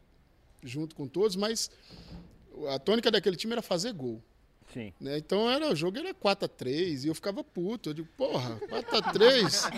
[0.64, 1.70] junto com todos, mas
[2.70, 4.22] a tônica daquele time era fazer gol.
[4.74, 4.94] Sim.
[5.02, 5.18] né?
[5.18, 7.90] Então era, o jogo era 4x3 e eu ficava puto.
[7.90, 9.72] Eu digo, porra, 4x3?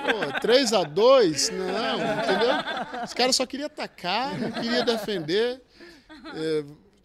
[0.00, 1.50] Pô, 3x2?
[1.52, 3.04] Não, entendeu?
[3.04, 5.60] Os caras só queriam atacar, não queriam defender.
[6.34, 6.64] É,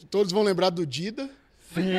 [0.09, 1.29] todos vão lembrar do Dida.
[1.73, 1.91] Sim,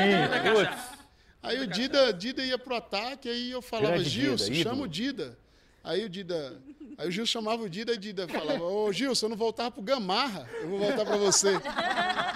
[0.55, 0.99] putz.
[1.42, 4.83] Aí o Dida, Dida ia pro ataque, aí eu falava, Grande Gilson, Dida, chama ídolo.
[4.85, 5.38] o Dida.
[5.83, 6.61] Aí o Dida.
[6.99, 9.37] Aí o Gil chamava o Dida e o Dida falava, ô Gil, se eu não
[9.37, 11.53] voltar pro Gamarra, eu vou voltar pra você.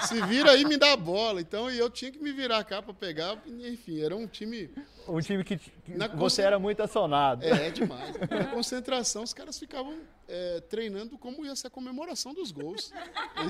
[0.09, 1.41] Se vira aí me dá a bola.
[1.41, 3.37] Então e eu tinha que me virar cá pra pegar.
[3.47, 4.71] Enfim, era um time.
[5.07, 7.45] Um time que, que Na você conce- era muito acionado.
[7.45, 8.15] É, é demais.
[8.31, 12.91] Na concentração, os caras ficavam é, treinando como ia ser a comemoração dos gols.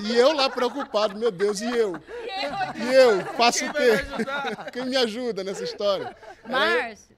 [0.05, 1.93] E eu lá preocupado, meu Deus, e eu?
[1.95, 3.21] E eu?
[3.37, 4.13] Faço o Quem vai me quê?
[4.15, 4.65] ajudar?
[4.71, 6.13] Quem me ajuda nessa história?
[6.45, 7.14] Márcio,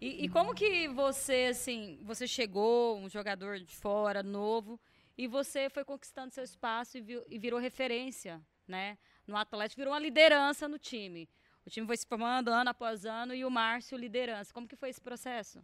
[0.00, 4.78] e, e como que você, assim, você chegou, um jogador de fora, novo,
[5.16, 8.98] e você foi conquistando seu espaço e, viu- e virou referência, né?
[9.26, 11.28] No Atlético, virou uma liderança no time.
[11.64, 14.52] O time foi se formando ano após ano e o Márcio liderança.
[14.52, 15.60] Como que foi esse processo?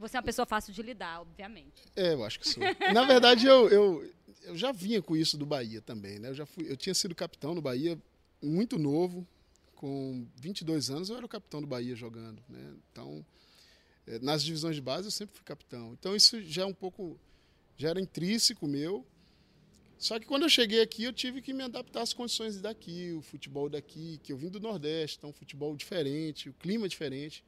[0.00, 1.84] Você é uma pessoa fácil de lidar, obviamente.
[1.94, 2.62] É, eu acho que sou.
[2.92, 6.30] Na verdade, eu, eu, eu já vinha com isso do Bahia também, né?
[6.30, 7.96] Eu, já fui, eu tinha sido capitão no Bahia
[8.42, 9.24] muito novo,
[9.76, 12.74] com 22 anos eu era o capitão do Bahia jogando, né?
[12.90, 13.24] Então,
[14.20, 15.92] nas divisões de base eu sempre fui capitão.
[15.92, 17.18] Então isso já é um pouco,
[17.76, 19.06] já era intrínseco meu.
[19.96, 23.22] Só que quando eu cheguei aqui eu tive que me adaptar às condições daqui, o
[23.22, 27.44] futebol daqui, que eu vim do Nordeste, então futebol diferente, o clima diferente.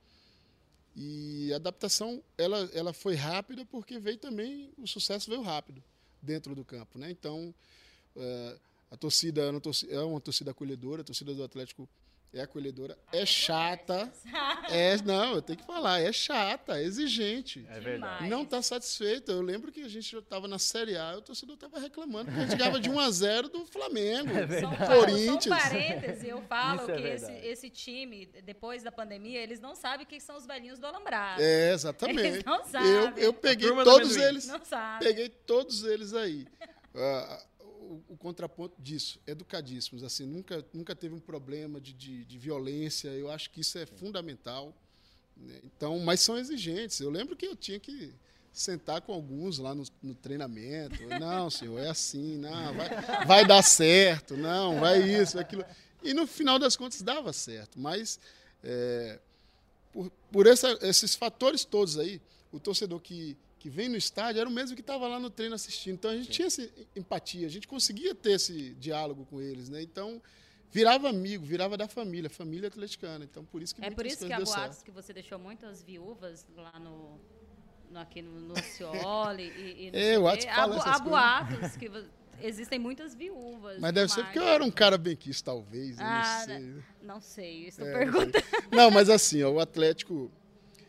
[0.94, 5.82] E a adaptação ela, ela foi rápida porque veio também o sucesso veio rápido
[6.22, 7.10] dentro do campo, né?
[7.10, 7.54] Então
[8.16, 8.58] eh,
[8.90, 9.42] a torcida
[9.90, 11.86] é uma torcida acolhedora, a torcida do Atlético
[12.32, 14.12] é acolhedora, é chata.
[14.68, 17.66] É, não, eu tenho que falar, é chata, é exigente.
[17.70, 18.28] É verdade.
[18.28, 19.32] Não está satisfeita.
[19.32, 22.40] Eu lembro que a gente já estava na Série A o torcedor estava reclamando porque
[22.40, 25.44] a gente ganhava de 1 a 0 do Flamengo, Só um, Corinthians.
[25.44, 27.46] só um parêntese, eu falo Isso é que esse, verdade.
[27.48, 31.40] esse time, depois da pandemia, eles não sabem quem são os velhinhos do Alambrado.
[31.42, 32.20] É, exatamente.
[32.20, 32.90] Eles não sabem.
[32.90, 34.46] Eu, eu peguei todos eles.
[34.46, 35.08] Não sabem.
[35.08, 36.46] Peguei todos eles aí.
[36.94, 37.42] Ah,
[37.86, 40.02] o, o contraponto disso, educadíssimos.
[40.04, 43.08] Assim, nunca, nunca teve um problema de, de, de violência.
[43.08, 44.74] Eu acho que isso é fundamental.
[45.36, 45.60] né?
[45.64, 47.00] Então, mas são exigentes.
[47.00, 48.12] Eu lembro que eu tinha que
[48.52, 51.06] sentar com alguns lá no, no treinamento.
[51.20, 52.88] Não, senhor, é assim, não, vai,
[53.26, 55.64] vai dar certo, não, vai isso, aquilo.
[56.02, 57.78] E no final das contas dava certo.
[57.78, 58.18] Mas
[58.64, 59.18] é,
[59.92, 62.20] por, por essa- esses fatores todos aí,
[62.52, 63.36] o torcedor que,
[63.66, 65.94] que vem no estádio era o mesmo que estava lá no treino assistindo.
[65.94, 69.82] Então a gente tinha essa empatia, a gente conseguia ter esse diálogo com eles, né?
[69.82, 70.22] Então
[70.70, 73.24] virava amigo, virava da família, família atleticana.
[73.24, 74.84] Então por isso que É por isso que há boatos certo.
[74.84, 77.18] que você deixou muitas viúvas lá no,
[77.90, 80.28] no- aqui no, no Cioli e, e não É, o.
[80.28, 81.90] Atos Há, fala essas há boatos que
[82.40, 83.80] existem muitas viúvas.
[83.80, 85.98] Mas deve ser porque eu era um cara bem quis, talvez.
[85.98, 86.74] Ah, não sei.
[87.02, 88.44] Não sei, estou É, perguntando.
[88.70, 90.30] Não, mas assim, ó, o Atlético.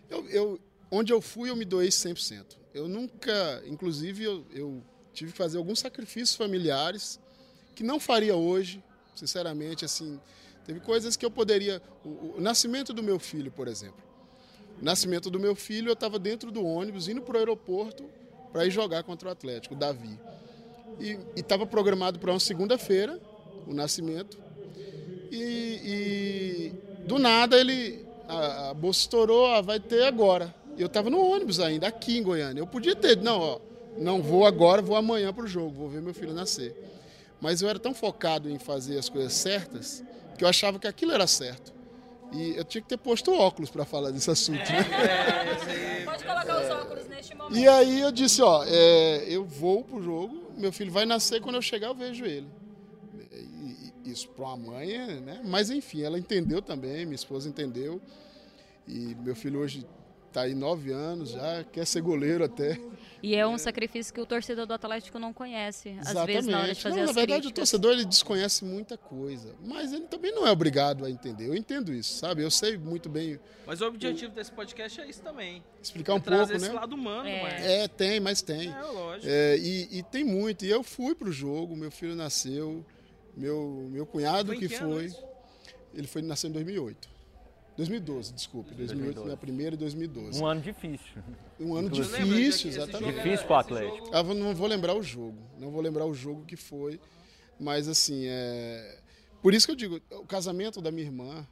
[0.09, 0.59] Eu, eu-
[0.91, 2.57] onde eu fui, eu me doei 100%.
[2.73, 3.63] Eu nunca.
[3.65, 7.19] Inclusive, eu, eu tive que fazer alguns sacrifícios familiares
[7.75, 8.83] que não faria hoje,
[9.15, 9.83] sinceramente.
[9.83, 10.19] Assim,
[10.65, 11.81] teve coisas que eu poderia.
[12.03, 14.03] O, o nascimento do meu filho, por exemplo.
[14.79, 18.05] O nascimento do meu filho, eu estava dentro do ônibus, indo para o aeroporto
[18.51, 20.17] para ir jogar contra o Atlético, o Davi.
[20.99, 23.19] E estava programado para uma segunda-feira,
[23.65, 24.37] o nascimento.
[25.31, 28.05] E, e do nada ele.
[28.27, 30.53] A, a bolsa estourou, ah, vai ter agora.
[30.77, 32.61] Eu estava no ônibus ainda, aqui em Goiânia.
[32.61, 33.59] Eu podia ter, não, ó,
[33.97, 36.75] não vou agora, vou amanhã para o jogo, vou ver meu filho nascer.
[37.41, 40.03] Mas eu era tão focado em fazer as coisas certas
[40.37, 41.73] que eu achava que aquilo era certo.
[42.31, 44.59] E eu tinha que ter posto óculos para falar desse assunto.
[44.59, 44.83] Né?
[46.05, 47.57] Pode colocar os óculos neste momento.
[47.57, 51.55] E aí eu disse, ó, é, eu vou pro jogo, meu filho vai nascer, quando
[51.55, 52.47] eu chegar eu vejo ele.
[53.31, 55.41] E- e isso para uma mãe, né?
[55.45, 58.01] Mas enfim, ela entendeu também, minha esposa entendeu.
[58.87, 59.85] E meu filho hoje
[60.37, 62.79] está aí nove anos já, quer ser goleiro até.
[63.23, 65.89] E é um sacrifício que o torcedor do Atlético não conhece.
[65.99, 66.27] Às Exatamente.
[66.35, 67.51] vezes, na hora de fazer Não, as na verdade, críticas.
[67.51, 71.47] o torcedor ele desconhece muita coisa, mas ele também não é obrigado a entender.
[71.47, 72.43] Eu entendo isso, sabe?
[72.43, 75.63] Eu sei muito bem Mas o objetivo desse podcast é isso também.
[75.81, 76.79] explicar um é trazer pouco, esse né?
[76.79, 77.41] lado humano, É.
[77.41, 77.65] Márcio.
[77.65, 78.71] É, tem, mas tem.
[78.71, 79.27] É, lógico.
[79.27, 80.63] É, e, e tem muito.
[80.63, 82.85] E eu fui pro jogo, meu filho nasceu,
[83.35, 85.11] meu, meu cunhado Foi que que foi.
[85.95, 87.16] Ele foi nasceu em 2008.
[87.77, 88.73] 2012, desculpe.
[88.73, 89.25] 2008 2012.
[89.25, 90.41] minha primeira e 2012.
[90.41, 91.23] Um ano difícil.
[91.59, 93.13] Um ano lembro, difícil, exatamente.
[93.15, 93.97] Difícil pro esse Atlético.
[94.05, 95.37] jogo- Ah, não vou lembrar o jogo.
[95.59, 96.99] Não vou lembrar o jogo que foi.
[97.59, 98.99] Mas assim, é.
[99.41, 101.47] Por isso que eu digo, o casamento da minha irmã,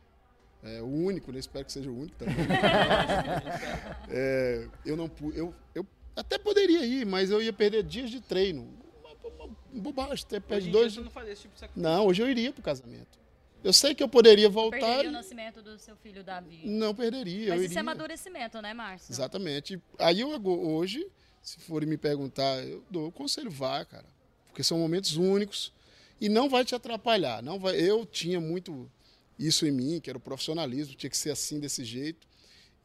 [0.63, 1.37] é o único, né?
[1.39, 2.35] Espero que seja o único também.
[4.09, 5.37] É, eu não pude.
[5.37, 5.85] Eu, eu
[6.15, 8.67] até poderia ir, mas eu ia perder dias de treino.
[9.03, 10.93] Uma, uma bobagem, até perde dois.
[10.93, 11.83] você não faz esse tipo de sacrifício.
[11.89, 13.17] Não, hoje eu iria pro casamento.
[13.65, 16.61] Eu sei que eu poderia voltar Perderia o e nascimento do seu filho Davi.
[16.65, 17.49] não perderia.
[17.49, 17.79] Mas eu isso iria.
[17.79, 19.11] é amadurecimento, né, Márcio?
[19.11, 19.81] Exatamente.
[19.97, 21.07] Aí eu hoje,
[21.41, 24.05] se forem me perguntar, eu dou o conselho, vá, cara.
[24.47, 25.73] Porque são momentos únicos
[26.21, 27.41] e não vai te atrapalhar.
[27.41, 28.87] Não vai, eu tinha muito
[29.39, 32.27] isso em mim, que era o profissionalismo, tinha que ser assim, desse jeito.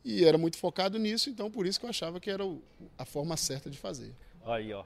[0.03, 2.63] E era muito focado nisso, então por isso que eu achava que era o-
[2.97, 4.15] a forma certa de fazer.
[4.47, 4.83] Aí, ó.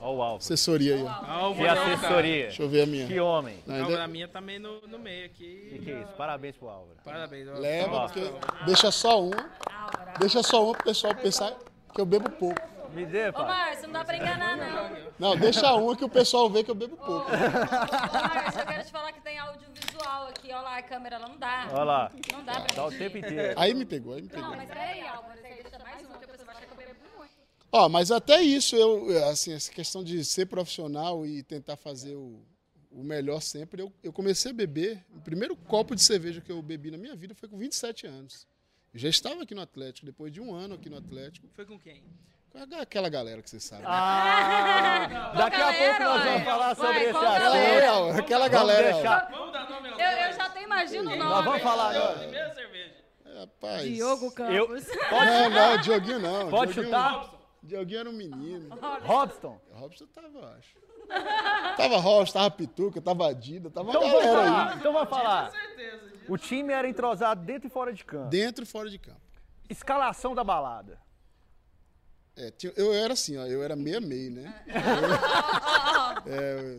[0.00, 0.36] Ó o Álvaro.
[0.36, 1.06] Assessoria aí.
[1.28, 2.42] Alvo Que assessoria.
[2.46, 3.06] Deixa eu ver a minha.
[3.06, 3.58] Que homem.
[3.66, 5.68] Não, ainda- a minha tá meio no, no meio aqui.
[5.70, 6.12] Que que é isso?
[6.12, 6.96] Parabéns pro Álvaro.
[7.04, 7.48] Parabéns.
[7.48, 7.54] ó.
[7.58, 8.32] Leva, porque
[8.66, 9.50] deixa só uma.
[10.18, 11.52] Deixa só uma pro pessoal pensar
[11.94, 12.60] que eu bebo pouco.
[12.92, 13.44] Me dê, Ô, pai.
[13.46, 14.90] Márcio, não dá pra enganar, não.
[15.18, 17.30] Não, deixa uma que o pessoal vê que eu bebo pouco.
[17.30, 20.48] Ô, Márcio, eu quero te falar que tem audiovisual aqui.
[20.52, 21.68] Olha lá a câmera, ela não dá.
[21.72, 22.10] Olha lá.
[22.32, 23.20] Não dá pra Dá o gente tempo ir.
[23.24, 23.54] inteiro.
[23.60, 24.48] Aí me pegou, aí me pegou.
[24.50, 26.76] Não, mas peraí, Álvaro, você deixa mais uma, que a pessoa vai achar que eu
[26.76, 27.32] bebo muito.
[27.78, 32.40] Ó, mas até isso, eu, assim, essa questão de ser profissional e tentar fazer o,
[32.90, 33.82] o melhor sempre.
[33.82, 37.14] Eu, eu comecei a beber, o primeiro copo de cerveja que eu bebi na minha
[37.14, 38.46] vida foi com 27 anos.
[38.94, 41.78] Eu já estava aqui no Atlético, depois de um ano aqui no Atlético, Foi com
[41.78, 42.02] quem?
[42.48, 43.82] com aquela galera que você sabe.
[43.82, 43.88] né?
[43.90, 46.30] Ah, daqui a pouco galera, nós ué.
[46.32, 47.22] vamos falar Ué, sobre esse assunto.
[47.22, 47.76] galera?
[47.76, 48.92] Aquela, aquela Vamos galera.
[48.94, 51.44] deixar- Vamos dar nome aos Eu, eu já até imagino o Nós nome.
[51.44, 51.90] vamos falar.
[51.94, 52.18] Agora.
[52.20, 52.94] primeira cerveja.
[53.38, 53.82] Rapaz.
[53.82, 54.86] Diogo Eu, Campos.
[55.10, 56.48] Não, não, Dioguinho não.
[56.48, 57.35] pode Dioguinho- chutar?
[57.66, 58.68] Dioguinho era um menino.
[59.02, 59.60] Robson.
[59.72, 60.76] Robson tava, acho.
[61.76, 64.70] Tava Robson, tava Pituca, tava Dida, tava Então vamos galera falar.
[64.70, 64.78] aí.
[64.78, 65.50] Então vamos falar.
[65.50, 66.08] Certeza.
[66.08, 66.32] disso.
[66.32, 68.28] O time era entrosado dentro e fora de campo.
[68.28, 69.20] Dentro e fora de campo.
[69.68, 70.98] Escalação da balada.
[72.36, 74.62] É, eu era assim, ó, eu era meia-meio, né?
[76.26, 76.78] Eu, é,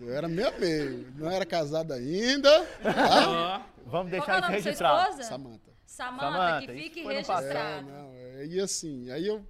[0.00, 1.12] eu era meia-meio.
[1.16, 2.50] Não era casado ainda.
[2.82, 3.66] Tá?
[3.86, 5.22] Vamos é deixar o isso nome da sua registrado.
[5.22, 5.70] Samanta.
[5.86, 7.44] Samanta, que fique passado.
[7.44, 7.86] É, registrado.
[7.86, 9.44] não, é, e assim, aí eu.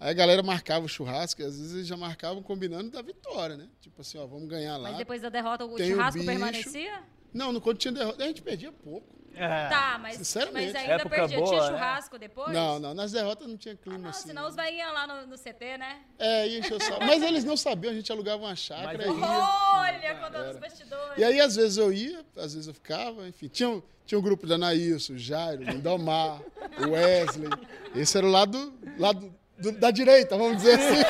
[0.00, 3.56] Aí a galera marcava o churrasco, e às vezes eles já marcavam combinando da vitória,
[3.56, 3.68] né?
[3.80, 4.90] Tipo assim, ó, vamos ganhar lá.
[4.90, 6.30] Mas depois da derrota, o Tem o churrasco bicho.
[6.30, 7.02] permanecia?
[7.34, 9.18] Não, no quando tinha derrota, a gente perdia pouco.
[9.34, 9.68] É.
[9.68, 10.72] Tá, mas, Sinceramente.
[10.72, 11.38] mas ainda Época perdia.
[11.38, 11.68] boa, Tinha né?
[11.68, 12.52] churrasco depois?
[12.52, 14.28] Não, não, nas derrotas não tinha Ah, clima não, assim.
[14.28, 16.00] senão os vai iam lá no, no CT, né?
[16.18, 17.04] É, ia encher o saco.
[17.04, 20.08] Mas eles não sabiam, a gente alugava uma chácara Mas e aí- ia.
[20.08, 21.18] Olha, contando os bastidores.
[21.18, 23.46] E aí, às vezes eu ia, às vezes eu ficava, enfim.
[23.48, 26.40] Tinha, um- tinha um grupo da Anaílson, o Jairo, o Lindomar,
[26.78, 27.48] o Wesley.
[27.94, 31.02] Esse era o lado, lado do- da direita, vamos dizer assim.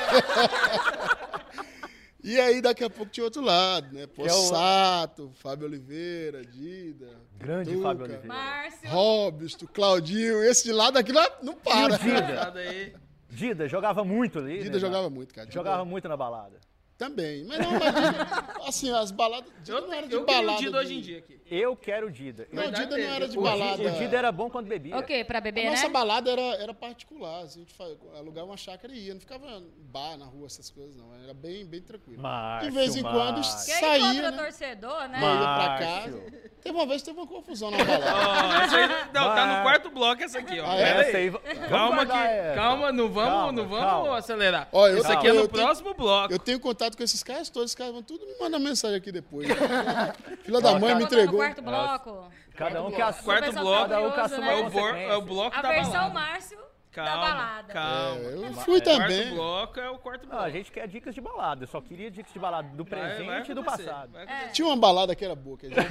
[2.23, 4.03] E aí, daqui a pouco tinha outro lado, né?
[4.03, 7.09] é o- Possato, Fábio Oliveira, Dida.
[7.39, 8.27] Grande Tuca, Fábio Oliveira.
[8.29, 8.89] Márcio.
[8.91, 11.97] Robusto, Claudinho, esse de lado aqui não, não para.
[11.97, 11.99] Dida.
[12.27, 12.93] cuidado aí.
[13.31, 14.59] Dida jogava muito ali.
[14.59, 15.47] Dida né, jogava muito, cara.
[15.47, 16.59] Dida- Jogava muito na balada.
[16.99, 17.45] Também.
[17.45, 19.49] Mas não, mas Dida, assim, as baladas.
[19.63, 20.53] Dida Eu, não era de eu balada.
[20.53, 21.39] um Dida hoje em dia aqui.
[21.49, 22.43] Eu quero Dida.
[22.51, 23.83] Eu- Não, Verdade Dida não era de o, balada.
[23.83, 24.99] o Dida era bom quando bebia.
[24.99, 25.25] O quê?
[25.25, 25.89] Pra A beber, nossa né?
[25.93, 27.87] balada era, era particular, assim, a gente fa-
[28.19, 31.15] alugava uma chácara e ia, não ficava em bar na rua, essas coisas, não.
[31.23, 32.21] Era bem, bem tranquilo.
[32.21, 33.67] Márcio, de vez em quando Márcio.
[33.73, 34.37] Quem saía, encontra né?
[34.43, 35.15] torcedor, né?
[35.15, 35.87] ia pra Márcio.
[36.21, 36.49] casa.
[36.61, 38.59] Teve uma vez que teve uma confusão na balada.
[38.65, 40.67] Essa aí, não, tá no quarto bloco essa aqui, ó.
[40.69, 40.83] Ah, é?
[40.83, 41.31] Essa aí.
[41.69, 42.55] Calma que, essa.
[42.57, 44.19] calma, não vamos, Calma, não vamos calma.
[44.19, 44.69] acelerar.
[44.73, 46.33] Ó, eu Isso aqui é no eu tenho- próximo bloco.
[46.35, 49.11] Eu tenho contato com esses caras todos, os caras vão tudo me mandar mensagem aqui
[49.13, 49.47] depois.
[50.43, 51.37] Filha da mãe me entregou.
[51.37, 52.31] quarto bloco.
[52.57, 53.25] Cada um que assuma.
[53.25, 54.53] Quarto bloco, cada um que assuma né?
[54.53, 55.13] É o, bor- consequência.
[55.13, 56.15] é o bloco A da versão balada.
[56.15, 57.73] Márcio da Calma, balada.
[57.73, 58.21] calma.
[58.21, 59.35] É, eu É, fui Quarto também.
[59.35, 60.43] bloco é o quarto bloco.
[60.43, 61.63] a gente quer dicas de balada.
[61.63, 64.11] Eu só queria dicas de balada do presente vai e do passado.
[64.53, 65.89] Tinha uma balada que era boa, que a gente...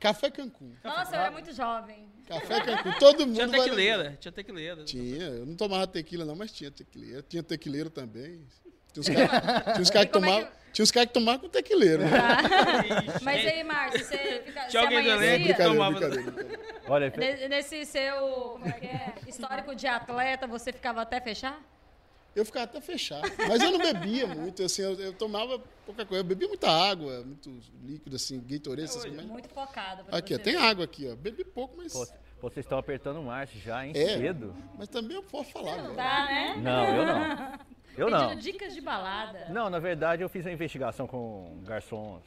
[0.00, 0.72] Café Cancún.
[0.82, 2.08] Nossa, eu era muito jovem.
[2.26, 2.92] Café Cancún.
[2.98, 4.84] Todo mundo Tinha vai tequileira, tinha tequileira.
[4.84, 7.22] Tinha, eu não tomava tequila não, mas tinha tequileira.
[7.22, 8.46] Tinha tequileiro também.
[8.94, 11.40] Tinha uns caras tinha uns cara que é tomavam que- tinha uns cara que tomavam
[11.42, 12.02] com tequileiro.
[12.02, 12.10] Né?
[13.14, 15.38] Ixi, Mas aí, Márcio, você, fica, Tinha alguém do elenco amanhecia?
[15.38, 16.60] que Brincadeira, tomava- brincadeira, brincadeira.
[16.88, 18.16] Olha, Ne- Nesse seu
[18.52, 19.14] como é que é?
[19.28, 21.60] histórico de atleta, você ficava até fechar?
[22.34, 23.20] Eu ficava até fechar.
[23.48, 26.20] Mas eu não bebia muito, assim, eu, eu tomava pouca coisa.
[26.20, 27.48] Eu bebia muita água, muito
[27.84, 29.24] líquido, assim, Gatorade, essas coisas.
[29.24, 30.02] Muito focado.
[30.10, 31.14] Aqui, ó, tem água aqui, ó.
[31.14, 31.92] Bebi pouco, mas.
[31.92, 32.04] pô,
[32.50, 33.92] vocês estão apertando o Márcio já, hein?
[33.94, 34.18] É.
[34.18, 34.52] Cedo.
[34.76, 35.94] Mas também eu posso falar, né?
[35.94, 36.54] Tá, né?
[36.60, 37.52] Não, eu não.
[37.96, 38.28] Eu não.
[38.28, 39.46] Pedindo dicas de balada.
[39.50, 42.22] Não, na verdade eu fiz a investigação com garçons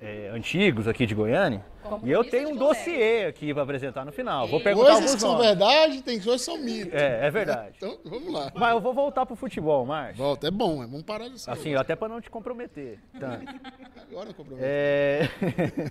[0.00, 1.64] é, antigos aqui de Goiânia.
[1.82, 4.46] Como E eu tenho um dossiê aqui para apresentar no final.
[4.46, 5.46] Vou perguntar Coisas que são nomes.
[5.46, 6.96] verdade, tem coisas que são mito.
[6.96, 7.74] É, é verdade.
[7.76, 8.52] Então, vamos lá.
[8.54, 10.16] Mas eu vou voltar pro futebol, Márcio.
[10.16, 11.50] Volta, é bom, é vamos parar disso.
[11.50, 12.98] Assim, até para não te comprometer.
[13.18, 13.44] tanto.
[14.10, 14.64] Agora eu comprometo.
[14.64, 15.28] É...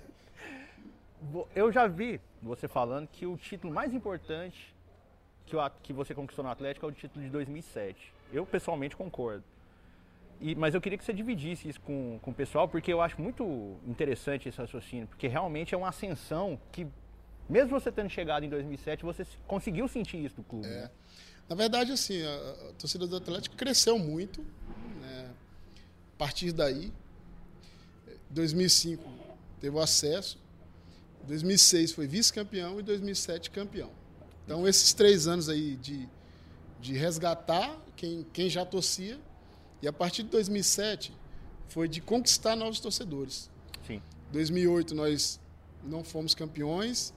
[1.54, 4.72] Eu já vi você falando que o título mais importante
[5.46, 8.12] que, o, que você conquistou no Atlético é o título de 2007.
[8.32, 9.42] Eu pessoalmente concordo.
[10.40, 13.20] E- mas eu queria que você dividisse isso com, com o pessoal, porque eu acho
[13.20, 16.86] muito interessante esse raciocínio, porque realmente é uma ascensão que,
[17.48, 20.66] mesmo você tendo chegado em 2007, você se- conseguiu sentir isso do clube.
[20.68, 20.90] né?
[21.48, 24.42] Na verdade, assim, a, a torcida do Atlético cresceu muito.
[25.00, 25.30] Né?
[26.14, 26.92] A partir daí,
[28.30, 29.02] 2005
[29.60, 30.38] teve o acesso,
[31.26, 33.90] 2006 foi vice-campeão e 2007 campeão.
[34.44, 36.08] Então, esses três anos aí de,
[36.80, 39.20] de resgatar quem, quem já torcia,
[39.82, 41.12] e a partir de 2007
[41.68, 43.50] foi de conquistar novos torcedores.
[43.86, 44.02] Sim.
[44.32, 45.40] 2008 nós
[45.82, 47.12] não fomos campeões,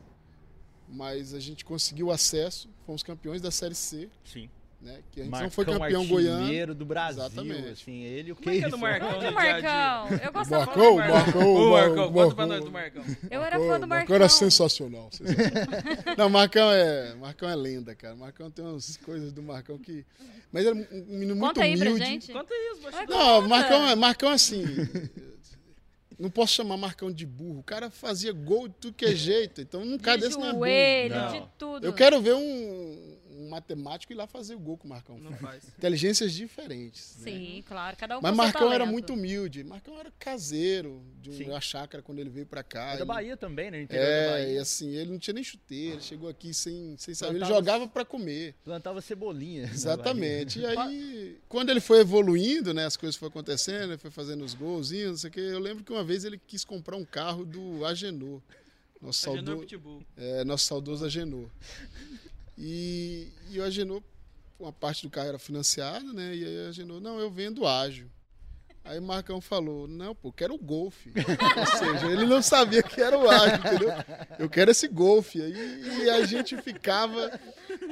[0.87, 4.49] mas a gente conseguiu acesso, fomos campeões da Série C, Sim.
[4.81, 4.99] Né?
[5.11, 6.73] Que a gente Marcão não foi campeão goiano.
[6.75, 7.69] do Brasil, Exatamente.
[7.69, 8.77] assim, ele o é que é do?
[8.77, 9.31] Marcão o a dia?
[9.31, 10.07] Marcão.
[10.23, 11.15] Eu gostava Marcão, do Marcão.
[11.15, 12.47] Marcão, Ô, Marcão, Marcão, conta pra Marcão.
[12.47, 13.03] nós do Marcão.
[13.29, 14.15] Eu era fã do Marcão.
[14.15, 15.09] era sensacional.
[15.11, 16.15] sensacional.
[16.17, 18.15] não, Marcão é, Marcão é lenda, cara.
[18.15, 20.03] Marcão tem umas coisas do Marcão que.
[20.51, 22.05] Mas ele é um menino muito Conta aí pra humilde.
[22.05, 22.31] gente.
[22.33, 23.09] Conta isso, baixinho.
[23.09, 24.65] Não, Marcão, é- Marcão assim.
[26.19, 27.59] Não posso chamar Marcão de burro.
[27.59, 29.59] O cara fazia gol de tudo que é jeito.
[29.61, 30.59] Então um cara De desse não é burro.
[30.65, 31.85] joelho, de tudo.
[31.85, 33.17] Eu quero ver um
[33.51, 35.41] matemático ir lá fazer o gol que o Marcão Não faz.
[35.63, 35.63] faz.
[35.77, 37.17] Inteligências diferentes.
[37.19, 37.23] né?
[37.31, 37.95] Sim, claro.
[37.97, 39.63] Cada um Mas com seu Marcão era muito humilde.
[39.63, 41.49] Marcão era caseiro de Sim.
[41.49, 42.89] uma chácara quando ele veio pra cá.
[42.89, 43.85] É da Ele- Bahia também, né?
[43.85, 44.61] Da É, e Bahia.
[44.61, 47.35] assim, ele não tinha nem chuteiro, ele chegou aqui sem, sem saber.
[47.35, 48.55] Ele jogava pra comer.
[48.63, 49.63] Plantava cebolinha.
[49.63, 50.59] Exatamente.
[50.59, 54.53] E aí, quando ele foi evoluindo, né, as coisas foram acontecendo, ele foi fazendo os
[54.53, 55.39] golzinhos, não sei o quê.
[55.41, 58.41] Eu lembro que uma vez ele quis comprar um carro do Agenor.
[59.01, 61.49] Nosso, Agenor saudo, é, nosso saudoso Agenor.
[62.63, 64.03] E, e o Agenor,
[64.59, 66.35] uma parte do carro era financiada, né?
[66.35, 68.07] E aí o Agenor, não, eu vendo ágil.
[68.83, 70.95] Aí o Marcão falou, não, pô, quero o Golf.
[71.57, 73.89] Ou seja, ele não sabia que era o ágil, entendeu?
[74.37, 75.35] Eu quero esse Golf.
[75.35, 77.39] Aí, e a gente ficava,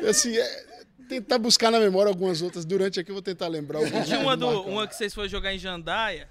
[0.08, 0.66] assim, é,
[1.10, 2.64] tentar buscar na memória algumas outras.
[2.64, 4.08] Durante aqui eu vou tentar lembrar algumas.
[4.08, 6.30] Tinha uma, do, uma que vocês foram jogar em Jandaia.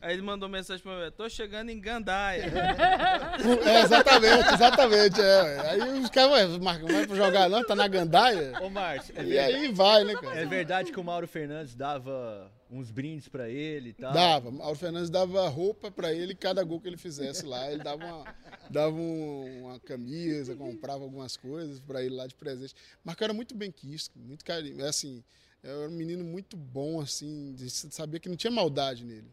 [0.00, 2.52] Aí ele mandou mensagem pra mim: tô chegando em Gandaia.
[3.64, 5.20] É, exatamente, exatamente.
[5.20, 5.70] É.
[5.70, 7.64] Aí os caras, Marcão, não vai pra jogar não?
[7.64, 8.52] Tá na gandaia?
[8.60, 10.40] Ô, Márcio, é E verdade, aí vai, né, cara?
[10.40, 14.12] é verdade que o Mauro Fernandes dava uns brindes pra ele e tal?
[14.12, 14.50] Dava.
[14.50, 17.70] Mauro Fernandes dava roupa pra ele cada gol que ele fizesse lá.
[17.70, 18.34] Ele dava uma,
[18.70, 22.74] dava um- uma camisa, comprava algumas coisas pra ele lá de presente.
[23.04, 24.82] Marcão era muito bem quisto, muito carinho.
[24.82, 25.22] É assim,
[25.62, 29.28] era um menino muito bom, assim, de sabia que não tinha maldade nele.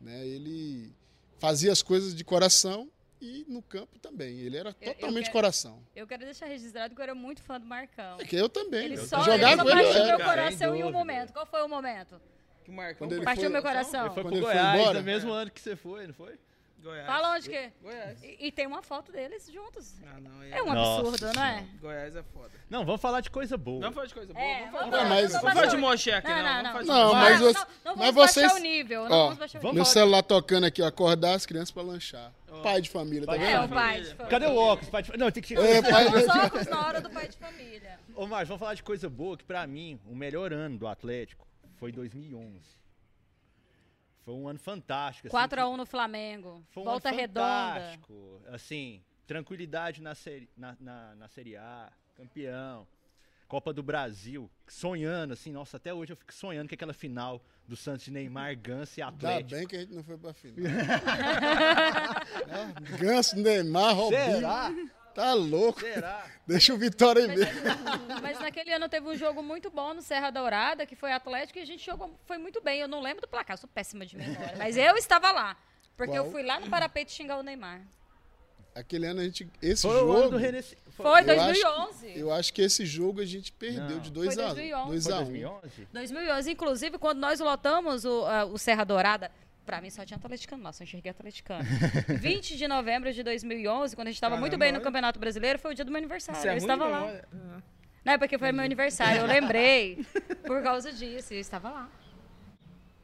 [0.00, 0.26] Né?
[0.26, 0.90] Ele
[1.38, 2.88] fazia as coisas de coração
[3.20, 4.38] e no campo também.
[4.38, 5.82] Ele era eu totalmente quero- coração.
[5.94, 8.16] Eu quero deixar registrado que eu era muito fã do Marcão.
[8.20, 8.84] É que eu também.
[8.86, 11.32] Ele eu só, jogar ele só eu partiu meu coração em um momento.
[11.32, 12.20] Qual foi o momento?
[12.68, 14.04] Que o Marcão Quando ele Partiu foi- meu coração.
[14.04, 14.98] Ele foi Quando pro ele foi Goiás, embora?
[14.98, 16.34] no mesmo ano que você foi, não foi?
[16.82, 17.06] Goiás.
[17.06, 17.72] Fala onde que é.
[17.82, 18.22] Goiás.
[18.22, 19.94] E, e tem uma foto deles juntos.
[20.06, 20.42] Ah, não.
[20.44, 21.64] É um Nossa absurdo, não é?
[21.80, 22.50] Goiás é foda.
[22.70, 23.80] Não, vamos falar de coisa boa.
[23.80, 24.44] Vamos falar de coisa boa.
[24.44, 25.40] É, vamos falar vamos de falar- coisa mas- boa.
[25.40, 26.42] Vamos falar de Moche aqui, Não, não.
[26.62, 26.94] não, Vamos não.
[26.94, 27.30] falar de Não, Moche.
[27.30, 29.08] mas você- não, mas vamos vocês- baixar o nível.
[29.08, 29.84] Não Ó, vamos baixar o meu nível.
[29.86, 32.32] celular tocando aqui, ó, acordar as crianças pra lanchar.
[32.62, 33.54] Pai de família, tá Pai de vendo?
[33.56, 34.00] É, o pai.
[34.02, 34.50] de Cadê família.
[34.50, 34.90] o óculos?
[34.90, 37.98] pai de- Não, tem que É, pai Os óculos na hora do pai de família.
[38.14, 41.47] Ô, Márcio, vamos falar de coisa boa, que pra mim, o melhor ano do Atlético
[41.78, 42.60] foi 2011.
[44.24, 45.28] Foi um ano fantástico.
[45.28, 46.62] assim, 4x1 no Flamengo.
[46.70, 47.40] Foi um Volta ano redonda.
[47.74, 48.42] fantástico.
[48.48, 52.86] Assim, tranquilidade na série, na, na, na série A, campeão.
[53.46, 57.74] Copa do Brasil, sonhando, assim, nossa, até hoje eu fico sonhando que aquela final do
[57.76, 59.50] Santos de Neymar, Ganso e Ainda Atlético.
[59.50, 60.58] bem que a gente não foi pra final.
[62.48, 64.22] É, Ganso, Neymar, Robinho.
[64.34, 64.70] Será?
[65.18, 65.80] Tá louco.
[65.80, 66.24] Será?
[66.46, 67.60] Deixa o Vitória aí mesmo.
[68.22, 71.62] mas naquele ano teve um jogo muito bom no Serra Dourada, que foi Atlético, e
[71.62, 72.78] a gente jogou, foi muito bem.
[72.80, 74.54] Eu não lembro do placar, sou péssima de memória.
[74.56, 75.56] Mas eu estava lá.
[75.96, 76.30] Porque eu Qual?
[76.30, 77.80] fui lá no parapeito xingar o Neymar.
[78.76, 79.50] Aquele ano a gente.
[79.60, 80.30] Esse Foi o ano jogo.
[80.30, 80.76] do Renasc...
[80.90, 82.18] Foi, Eu acho 2011.
[82.18, 83.98] Eu acho que esse jogo a gente perdeu Não.
[83.98, 84.88] de 2 Foi a 1 2011.
[84.88, 85.88] 2 Foi a 1 2011?
[85.92, 89.32] 2011, inclusive, quando nós lotamos o, ah, o Serra Dourada,
[89.68, 91.62] pra mim só tinha atleticano lá, só enxerguei atleticano.
[92.20, 94.80] 20 de novembro de 2011, quando a gente estava muito Caramba, bem no.
[94.80, 96.38] Campeonato Brasileiro, foi o dia do meu aniversário.
[96.38, 97.20] Isso é eu ruim estava lá.
[97.34, 97.62] Ah.
[98.02, 100.06] Não é porque foi meu aniversário, eu lembrei
[100.46, 101.90] por causa disso, eu estava lá.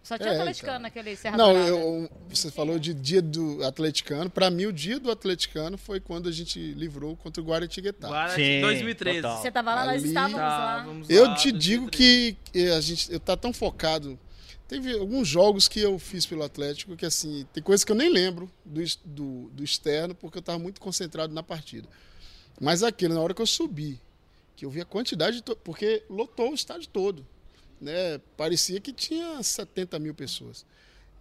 [0.02, 0.82] Só tinha É, atleticano então.
[0.82, 4.28] naquele Serra Não, eu- você falou de dia do atleticano.
[4.30, 8.08] Pra mim, o dia do atleticano foi quando a gente livrou contra o Guaratinguetá.
[8.08, 9.22] Guarda- Sim, 2013.
[9.22, 9.40] total.
[9.42, 10.86] Você tava lá, nós Ali- estávamos lá.
[11.08, 11.90] Eu te digo 2013.
[11.90, 14.18] que que a gente eu tá tão focado.
[14.66, 18.08] Teve alguns jogos que eu fiz pelo Atlético que assim, tem coisas que eu nem
[18.08, 21.88] lembro do, do, do externo porque eu estava muito concentrado na partida.
[22.60, 24.00] Mas aquele na hora que eu subi,
[24.56, 27.26] que eu vi a quantidade de porque lotou o estádio todo,
[27.80, 28.18] né?
[28.36, 30.64] Parecia que tinha 70 mil pessoas.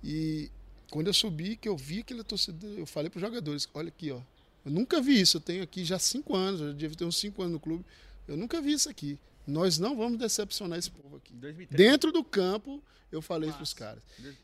[0.03, 0.49] E
[0.89, 4.11] quando eu subi, que eu vi aquele torcedor, eu falei para os jogadores, olha aqui,
[4.11, 4.21] ó,
[4.65, 5.37] eu nunca vi isso.
[5.37, 7.83] Eu tenho aqui já cinco anos, eu devo ter uns cinco anos no clube.
[8.27, 9.19] Eu nunca vi isso aqui.
[9.45, 11.33] Nós não vamos decepcionar esse povo aqui.
[11.33, 11.75] 2013.
[11.75, 12.81] Dentro do campo,
[13.14, 14.01] eu falei isso pros caras.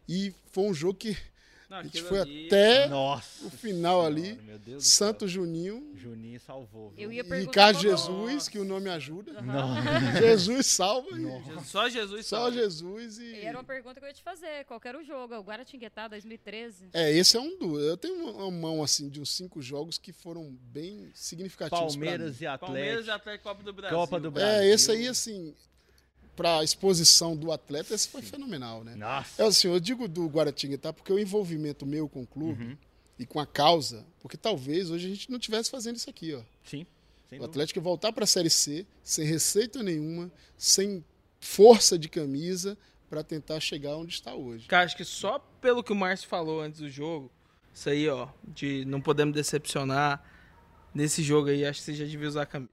[0.08, 1.18] E foi um jogo que
[1.70, 3.46] Não, a gente foi ali- até Nossa.
[3.46, 4.42] o final Senhora, ali.
[4.44, 5.28] meu Deus do Santo céu.
[5.28, 6.90] Juninho Juninho salvou.
[6.92, 7.04] viu?
[7.04, 9.40] Eu ia e perguntar Ricardo Jesus, que o nome ajuda.
[9.42, 9.76] Não.
[10.20, 11.10] Jesus salva.
[11.12, 12.54] e Só Jesus Só salva.
[12.58, 13.24] Jesus e.
[13.24, 14.64] E era uma pergunta que eu ia te fazer.
[14.66, 15.34] Qual era o jogo?
[15.34, 16.90] É O Guaratinguetá 2013?
[16.94, 17.80] É, esse é um do.
[17.80, 21.96] Eu tenho uma mão assim de uns cinco jogos que foram bem significativos.
[21.96, 23.12] Palmeiras e Palmeiras e Atlético.
[23.12, 23.98] Atlético Copa do Brasil.
[23.98, 24.62] Copa do Brasil.
[24.62, 25.54] É, esse aí, assim,
[26.40, 28.96] pra exposição do atleta, esse foi fenomenal, né?
[28.96, 29.44] Nossa.
[29.44, 32.78] É assim, eu digo do Guaratinguetá porque o envolvimento meu com o clube Uhum.
[33.20, 36.42] e com a causa, porque talvez hoje a gente não estivesse fazendo isso aqui, ó.
[36.64, 36.86] Sim.
[37.30, 37.44] Sem O.
[37.44, 41.04] Atlético voltar para a Série C, sem receita nenhuma, sem
[41.42, 42.78] força de camisa,
[43.10, 44.66] para tentar chegar onde está hoje.
[44.68, 47.30] Cara, acho que só pelo que o Márcio falou antes do jogo,
[47.74, 50.24] isso aí, ó, de não podemos decepcionar,
[50.96, 52.72] nesse jogo aí, acho que você já devia usar a camisa.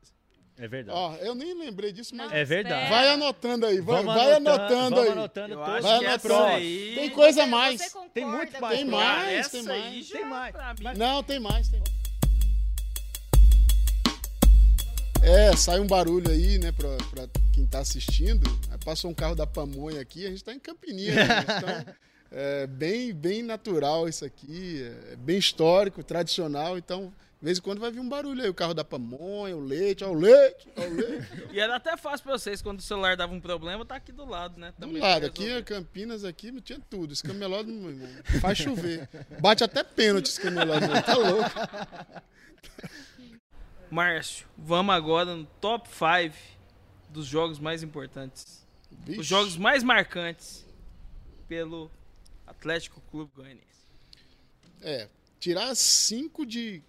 [0.58, 0.98] É verdade.
[0.98, 2.88] Ó, eu nem lembrei disso, mas É verdade.
[2.88, 5.08] vai anotando aí, vai, Vamos vai anotando, vamos aí.
[5.12, 6.44] anotando Eu todos Vai essa anotando.
[6.46, 6.92] aí...
[6.94, 7.94] Tem coisa a mais.
[8.14, 9.04] Tem muito mais Tem prós.
[9.04, 10.06] mais, essa tem aí mais.
[10.06, 10.98] já, Tem mais.
[10.98, 11.96] Não, tem mais, tem mais.
[15.22, 18.48] É, sai um barulho aí, né, pra, pra quem tá assistindo.
[18.84, 21.24] Passou um carro da pamonha aqui, a gente tá em Campininha, né?
[21.42, 21.94] Então,
[22.30, 27.80] é bem, bem natural isso aqui, é bem histórico, tradicional, então de vez em quando
[27.80, 30.82] vai vir um barulho aí, o carro da pamonha, o leite, ó, o leite, ó,
[30.82, 31.26] o leite.
[31.52, 34.24] E era até fácil pra vocês, quando o celular dava um problema, tá aqui do
[34.24, 34.72] lado, né?
[34.72, 35.60] Do Também lado, pra aqui resolver.
[35.60, 37.12] em Campinas, aqui tinha tudo.
[37.12, 38.08] Esse camelódromo, meu irmão,
[38.40, 39.08] faz chover.
[39.40, 41.50] Bate até pênalti esse camelódromo, tá louco.
[43.90, 46.34] Márcio, vamos agora no top 5
[47.10, 48.66] dos jogos mais importantes.
[49.04, 49.20] Vixe.
[49.20, 50.64] Os jogos mais marcantes
[51.46, 51.90] pelo
[52.46, 53.66] Atlético Clube Goianiense.
[54.82, 55.08] É,
[55.38, 56.82] tirar 5 de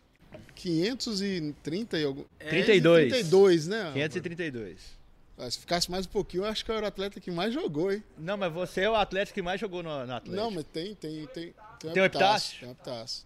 [0.55, 2.23] 530 e algum...
[2.39, 3.11] É, 32.
[3.11, 3.91] 32, né?
[3.93, 4.97] 532.
[5.38, 7.53] Ah, Se ficasse mais um pouquinho, eu acho que eu era o atleta que mais
[7.53, 8.03] jogou, hein?
[8.17, 10.36] Não, mas você é o atleta que mais jogou no, no Atlético.
[10.36, 11.53] Não, mas tem, tem, tem.
[11.80, 12.59] Tem, Tem o epitácio?
[12.59, 13.23] Tem o epitácio.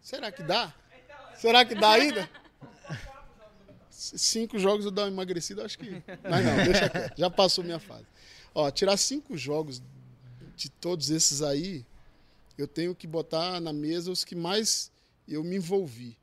[0.00, 0.74] Será que dá?
[1.36, 2.28] Será que dá ainda?
[3.90, 6.02] Cinco jogos eu dou uma emagrecida, acho que.
[6.22, 7.18] Mas não, deixa quieto.
[7.18, 8.06] Já passou minha fase.
[8.54, 9.82] Ó, tirar cinco jogos
[10.56, 11.84] de todos esses aí,
[12.56, 14.90] eu tenho que botar na mesa os que mais
[15.34, 16.16] eu me envolvi.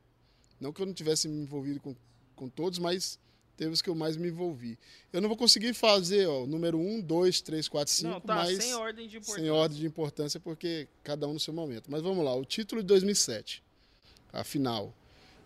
[0.60, 1.96] Não que eu não tivesse me envolvido com,
[2.36, 3.20] com todos, mas
[3.56, 4.78] teve os que eu mais me envolvi.
[5.12, 8.36] Eu não vou conseguir fazer, ó, o número um, dois, três, quatro, cinco, Não, tá,
[8.36, 9.42] mas sem ordem de importância.
[9.42, 11.90] sem ordem de importância, porque cada um no seu momento.
[11.90, 13.64] Mas vamos lá, o título de 2007,
[14.34, 14.94] a final.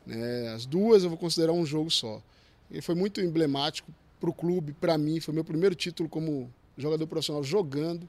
[0.06, 2.22] né, as duas eu vou considerar um jogo só.
[2.70, 7.06] Ele foi muito emblemático para o clube, para mim, foi meu primeiro título como jogador
[7.08, 8.08] profissional jogando.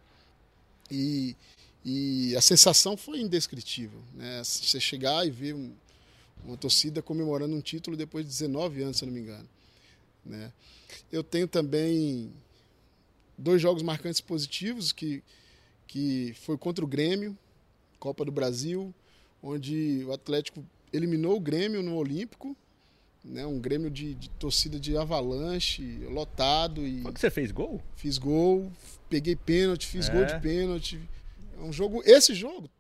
[0.91, 1.37] E,
[1.85, 4.01] e a sensação foi indescritível.
[4.15, 4.43] Né?
[4.45, 5.73] Você chegar e ver um-
[6.45, 9.49] uma torcida comemorando um título depois de 19 anos, se não me engano.
[10.25, 10.53] Né?
[11.11, 12.31] Eu tenho também
[13.39, 15.23] dois jogos marcantes positivos, que,
[15.87, 17.37] que foi contra o Grêmio,
[17.99, 18.93] Copa do Brasil,
[19.43, 22.57] onde o Atlético eliminou o Grêmio no Olímpico,
[23.25, 23.47] né?
[23.47, 27.81] um Grêmio de, de torcida de avalanche, lotado, e que você fez gol?
[27.97, 28.71] fiz gol,
[29.09, 30.13] peguei pênalti, fiz É.
[30.13, 31.01] gol de pênalti.
[31.63, 32.71] Um jogo, esse jogo,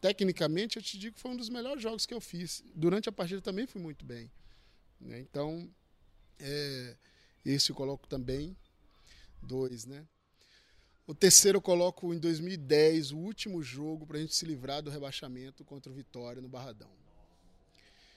[0.00, 2.62] tecnicamente, eu te digo que foi um dos melhores jogos que eu fiz.
[2.74, 4.30] Durante a partida também fui muito bem.
[5.00, 5.20] né?
[5.20, 5.68] Então,
[6.38, 6.96] é,
[7.44, 8.56] esse eu coloco também.
[9.42, 10.04] Dois, né?
[11.06, 14.90] O terceiro eu coloco em 2010, o último jogo para a gente se livrar do
[14.90, 16.88] rebaixamento contra o Vitória no Barradão.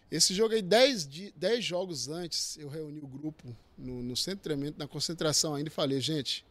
[0.10, 4.38] Esse jogo aí, 10 di- 10 jogos antes, eu reuni o grupo no, no centro
[4.38, 6.46] de treinamento, na concentração ainda, e falei, gente,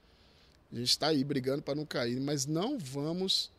[0.70, 3.50] a gente está aí brigando para não cair, mas não vamos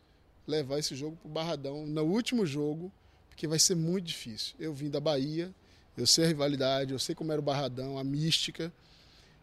[0.48, 2.92] levar esse jogo para o Barradão no último jogo,
[3.30, 4.56] porque vai ser muito difícil.
[4.58, 5.54] Eu vim da Bahia,
[5.98, 8.72] eu sei a rivalidade, eu sei como era o Barradão, a mística,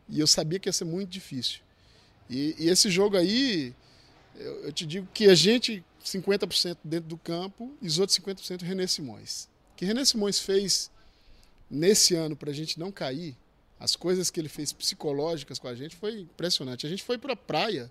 [0.09, 1.61] e eu sabia que ia ser muito difícil.
[2.29, 3.75] E, e esse jogo aí,
[4.37, 8.63] eu, eu te digo que a gente, 50% dentro do campo, e os outros 50%
[8.63, 9.49] René Simões.
[9.73, 10.91] O que René Simões fez
[11.71, 13.37] nesse ano para a gente não cair,
[13.79, 16.87] as coisas que ele fez psicológicas com a gente foi impressionante.
[16.87, 17.91] A gente foi para a praia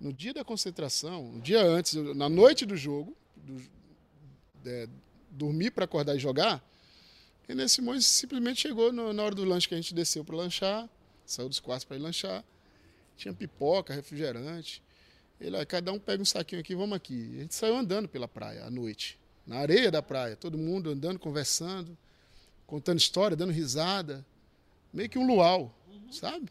[0.00, 3.60] no dia da concentração, no dia antes, na noite do jogo, do,
[4.64, 4.88] é,
[5.30, 6.64] dormir para acordar e jogar.
[7.48, 10.88] René Simões simplesmente chegou no- na hora do lanche que a gente desceu para lanchar,
[11.24, 12.44] saiu dos quartos para ir lanchar.
[13.16, 14.82] Tinha pipoca, refrigerante.
[15.40, 17.36] Ele, "Ah, cada um pega um saquinho aqui, vamos aqui.
[17.38, 21.18] A gente saiu andando pela praia à noite, na areia da praia, todo mundo andando,
[21.18, 21.96] conversando,
[22.66, 24.24] contando história, dando risada,
[24.92, 25.74] meio que um luau,
[26.10, 26.50] sabe?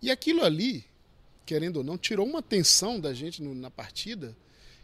[0.00, 0.84] E aquilo ali,
[1.48, 4.36] querendo ou não, tirou uma tensão da gente no- na partida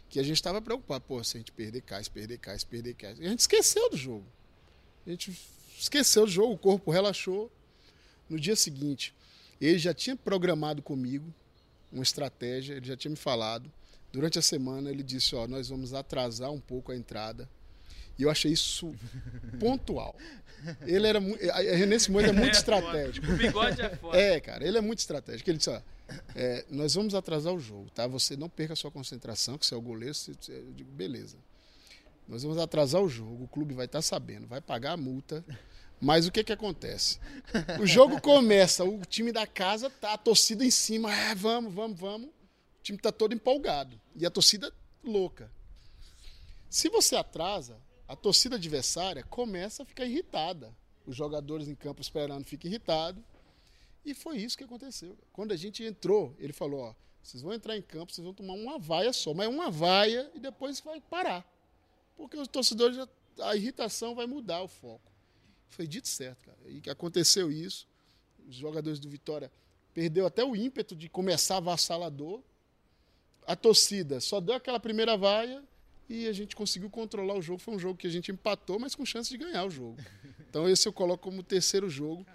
[0.09, 1.03] que a gente estava preocupado.
[1.07, 3.15] Pô, se a gente perder, cai, se perder, cai, se perder, cai.
[3.19, 4.25] E a gente esqueceu do jogo.
[5.05, 5.31] A gente
[5.79, 7.51] esqueceu do jogo, o corpo relaxou.
[8.27, 9.13] No dia seguinte,
[9.61, 11.31] ele já tinha programado comigo
[11.91, 13.71] uma estratégia, ele já tinha me falado.
[14.11, 17.47] Durante a semana, ele disse: Ó, nós vamos atrasar um pouco a entrada.
[18.17, 18.95] E eu achei isso
[19.59, 20.15] pontual.
[20.81, 21.39] Ele era muito.
[21.43, 23.31] René Simões é muito estratégico.
[23.31, 24.17] O bigode é foda.
[24.17, 25.47] É, cara, ele é muito estratégico.
[25.49, 25.79] Ele disse, ó,
[26.35, 28.07] é, nós vamos atrasar o jogo, tá?
[28.07, 30.13] Você não perca a sua concentração, que você é o goleiro.
[30.13, 31.37] Você, eu digo, beleza.
[32.27, 35.45] Nós vamos atrasar o jogo, o clube vai estar sabendo, vai pagar a multa.
[36.01, 37.19] Mas o que que acontece?
[37.79, 41.99] O jogo começa, o time da casa tá, a torcida em cima, ah, vamos, vamos,
[41.99, 42.27] vamos.
[42.27, 43.99] O time tá todo empolgado.
[44.15, 44.71] E a torcida
[45.03, 45.49] louca.
[46.69, 47.77] Se você atrasa,
[48.07, 50.73] a torcida adversária começa a ficar irritada.
[51.05, 53.23] Os jogadores em campo esperando ficam irritados.
[54.05, 55.17] E foi isso que aconteceu.
[55.33, 58.53] Quando a gente entrou, ele falou: ó, vocês vão entrar em campo, vocês vão tomar
[58.53, 61.43] uma vaia só, mas uma vaia e depois vai parar.
[62.15, 63.07] Porque os torcedores, já,
[63.41, 65.11] a irritação vai mudar o foco.
[65.69, 66.57] Foi dito certo, cara.
[66.67, 67.87] E aconteceu isso.
[68.47, 69.51] Os jogadores do Vitória
[69.93, 72.41] perdeu até o ímpeto de começar avassalador.
[73.47, 75.63] A torcida só deu aquela primeira vaia,
[76.07, 77.59] e a gente conseguiu controlar o jogo.
[77.59, 79.97] Foi um jogo que a gente empatou, mas com chance de ganhar o jogo.
[80.47, 82.25] Então esse eu coloco como terceiro jogo.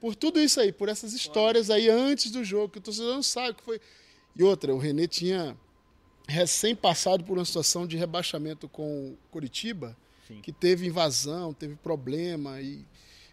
[0.00, 3.22] Por tudo isso aí, por essas histórias aí antes do jogo, que o torcedor não
[3.22, 3.80] sabe o que foi.
[4.34, 5.56] E outra, o Renê tinha
[6.26, 9.96] recém passado por uma situação de rebaixamento com o Curitiba,
[10.26, 10.40] Sim.
[10.40, 12.60] que teve invasão, teve problema.
[12.60, 12.86] E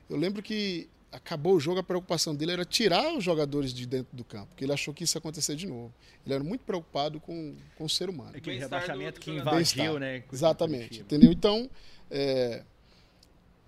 [0.10, 4.16] eu lembro que acabou o jogo, a preocupação dele era tirar os jogadores de dentro
[4.16, 5.94] do campo, porque ele achou que isso ia acontecer de novo.
[6.26, 8.34] Ele era muito preocupado com, com o ser humano.
[8.36, 10.24] Aquele rebaixamento que invadiu, né?
[10.32, 11.32] Exatamente, entendeu?
[11.32, 11.70] Então,
[12.12, 12.64] é,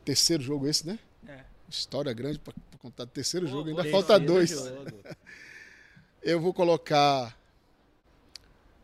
[0.03, 0.99] terceiro jogo esse, né?
[1.27, 1.43] É.
[1.69, 2.39] História grande
[2.79, 4.49] para contar terceiro Pô, jogo, ainda falta Terceiro dois.
[4.49, 5.03] jogo.
[6.23, 7.37] Eu vou colocar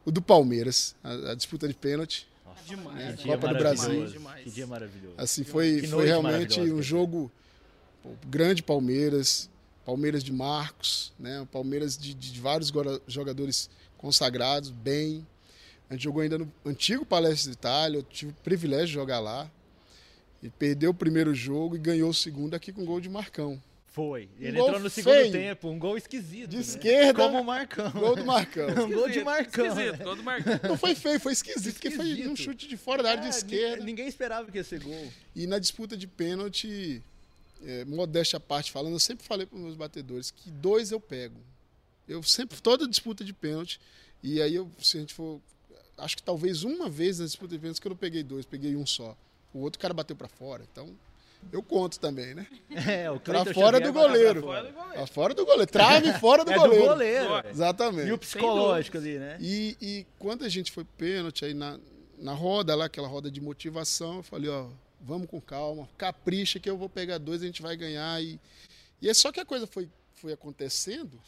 [0.06, 2.28] o do Palmeiras, a, a disputa de pênalti.
[2.66, 3.00] Demais.
[3.00, 3.14] É, né?
[3.14, 4.08] Que dia Copa do Brasil.
[4.08, 5.16] Demais, Que dia maravilhoso.
[5.18, 7.32] Assim, foi, foi realmente um jogo
[8.02, 9.50] pô, grande Palmeiras,
[9.86, 11.48] Palmeiras de Marcos, né?
[11.52, 12.72] Palmeiras de, de vários
[13.08, 15.26] jogadores consagrados, bem.
[15.89, 19.20] A gente jogou ainda no antigo Palestra de Itália, eu tive o privilégio de jogar
[19.20, 19.50] lá.
[20.41, 23.62] E perdeu o primeiro jogo e ganhou o segundo aqui com gol de Marcão.
[23.96, 24.30] Foi.
[24.38, 25.32] Um Ele entrou no segundo feio.
[25.32, 26.50] tempo, um gol esquisito.
[26.50, 26.62] De né?
[26.62, 27.89] esquerda, Como o Marcão.
[27.91, 28.68] Gol do Marcão.
[28.84, 29.66] Um gol de Esquisito, Marcão.
[29.68, 30.60] Esquisito, gol do Marcão.
[30.70, 32.30] Não foi feio, foi esquisito, porque foi Esquisito.
[32.32, 33.78] um chute de fora da área de É, esquerda.
[33.78, 35.08] ni- Ninguém esperava que ia ser gol.
[35.34, 37.02] E na disputa de pênalti,
[37.66, 41.00] é, modéstia à parte falando, eu sempre falei para os meus batedores que dois eu
[41.00, 41.39] pego.
[42.06, 43.80] Eu sempre, toda disputa de pênalti,
[44.22, 45.39] e aí eu, se a gente for.
[45.98, 48.76] Acho que talvez uma vez na disputa de pênalti que eu não peguei dois, peguei
[48.76, 49.18] um só.
[49.54, 50.93] O outro cara bateu para fora, então
[51.52, 52.48] eu conto também, né?
[52.88, 54.41] É, o Pra fora Xavier do bateu pra goleiro.
[54.41, 54.93] Fora do goleiro.
[54.93, 56.84] Pra fora do goleiro, trave fora do É goleiro.
[56.84, 57.48] do goleiro.
[57.50, 58.08] Exatamente.
[58.08, 59.38] E o psicológico ali, né?
[59.39, 61.80] E, e quando a gente foi pênalti aí na,
[62.18, 64.68] na roda lá, aquela roda de motivação, eu falei, ó,
[65.02, 68.22] vamos com calma, capricha que eu vou pegar dois, a gente vai ganhar.
[68.22, 68.39] E,
[69.02, 71.20] e é só que a coisa foi, foi acontecendo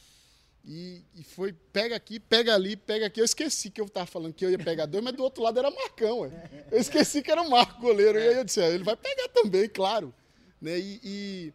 [0.67, 3.21] e, e foi pega aqui, pega ali, pega aqui.
[3.21, 5.57] Eu esqueci que eu tava falando que eu ia pegar dois, mas do outro lado
[5.57, 6.29] era Marcão, ué.
[6.69, 8.19] Eu esqueci que era o Marco goleiro.
[8.19, 10.13] E aí eu disse, ah, ele vai pegar também, claro.
[10.61, 10.77] Né?
[10.77, 11.53] E, e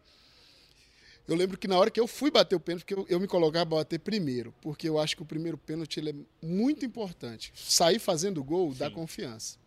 [1.27, 3.27] eu lembro que na hora que eu fui bater o pênalti, porque eu, eu me
[3.27, 7.53] colocava para bater primeiro, porque eu acho que o primeiro pênalti é muito importante.
[7.55, 8.95] Sair fazendo gol dá Sim.
[8.95, 9.59] confiança.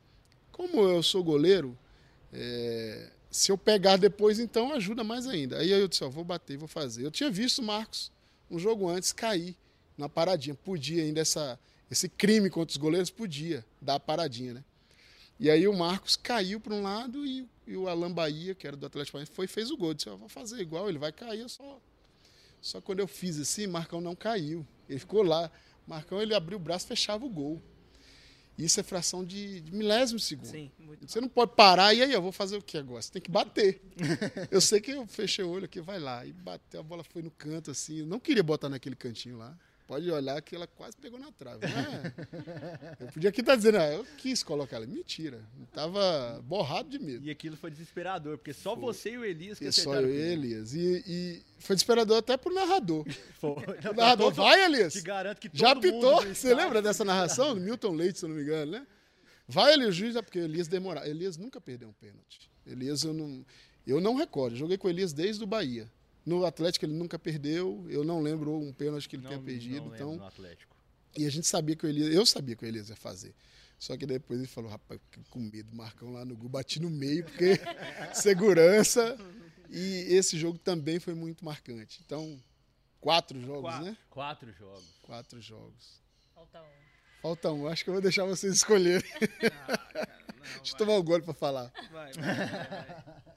[0.50, 1.78] Como eu sou goleiro,
[2.32, 5.58] é, se eu pegar depois, então ajuda mais ainda.
[5.58, 7.04] Aí eu disse, ó, vou bater, vou fazer.
[7.04, 8.10] Eu tinha visto o Marcos
[8.50, 9.56] um jogo antes cair
[9.96, 10.54] na paradinha.
[10.54, 11.58] Podia ainda essa,
[11.90, 14.64] esse crime contra os goleiros, podia dar a paradinha, né?
[15.38, 18.76] E aí o Marcos caiu para um lado e, e o Alan Bahia, que era
[18.76, 19.92] do Atlético Paranaense, foi fez o gol.
[19.92, 21.78] Disse, eu vou fazer igual, ele vai cair, só...
[22.60, 24.66] Só quando eu fiz assim, Marcão não caiu.
[24.88, 25.50] Ele ficou lá.
[25.86, 27.62] Marcão, ele abriu o braço fechava o gol.
[28.58, 30.46] Isso é fração de, de milésimo segundo.
[30.46, 30.70] Sim.
[31.06, 33.02] Você não pode parar e aí eu vou fazer o que agora?
[33.02, 33.82] Você tem que bater.
[34.50, 36.24] eu sei que eu fechei o olho aqui, vai lá.
[36.24, 37.98] E bateu, a bola foi no canto assim.
[37.98, 39.56] Eu não queria botar naquele cantinho lá.
[39.86, 41.64] Pode olhar que ela quase pegou na trave.
[41.64, 42.12] É?
[43.04, 44.86] Eu podia aqui estar dizendo, ah, eu quis colocar ela.
[44.86, 45.40] Mentira.
[45.60, 47.24] Eu tava borrado de medo.
[47.24, 50.08] E aquilo foi desesperador, porque só você e o Elias que E só acertaram.
[50.08, 50.32] eu e o.
[50.32, 50.74] Elias.
[50.74, 53.06] E, e foi desesperador até pro narrador.
[53.38, 53.52] Foi.
[53.52, 54.94] O narrador, vai, Elias.
[54.94, 56.28] Te garanto que Já todo mundo apitou?
[56.30, 57.54] do Você lembra dessa foi narração?
[57.54, 58.86] Do Milton Leite, se eu não me engano, né?
[59.46, 61.06] Vai ali o juiz, é porque Elias demorava.
[61.08, 62.50] Elias nunca perdeu um pênalti.
[62.66, 63.44] Elias eu não.
[63.86, 64.54] Eu não recordo.
[64.54, 65.88] Eu joguei com o Elias desde o Bahia.
[66.26, 67.86] No Atlético ele nunca perdeu.
[67.88, 69.92] Eu não lembro um pênalti que ele Não, tenha perdido.
[69.94, 70.76] então, no Atlético.
[71.16, 72.12] e a gente sabia que o Elias.
[72.12, 73.32] Eu sabia que o Elias ia fazer.
[73.78, 74.98] Só que depois ele falou, rapaz,
[75.30, 77.52] com medo, Marcão lá no gol, bati no meio, porque
[78.14, 79.16] segurança.
[79.70, 82.00] E esse jogo também foi muito marcante.
[82.04, 82.42] Então,
[83.00, 83.84] quatro jogos, Quatro.
[83.84, 83.96] né?
[84.10, 84.84] Quatro jogos.
[85.02, 86.02] Quatro jogos.
[86.34, 86.86] Falta um.
[87.22, 89.08] Falta um, acho que eu vou deixar vocês escolherem.
[89.68, 91.72] Ah, cara, não, Deixa eu tomar um gole pra falar.
[91.92, 93.35] vai, vai, vai, vai.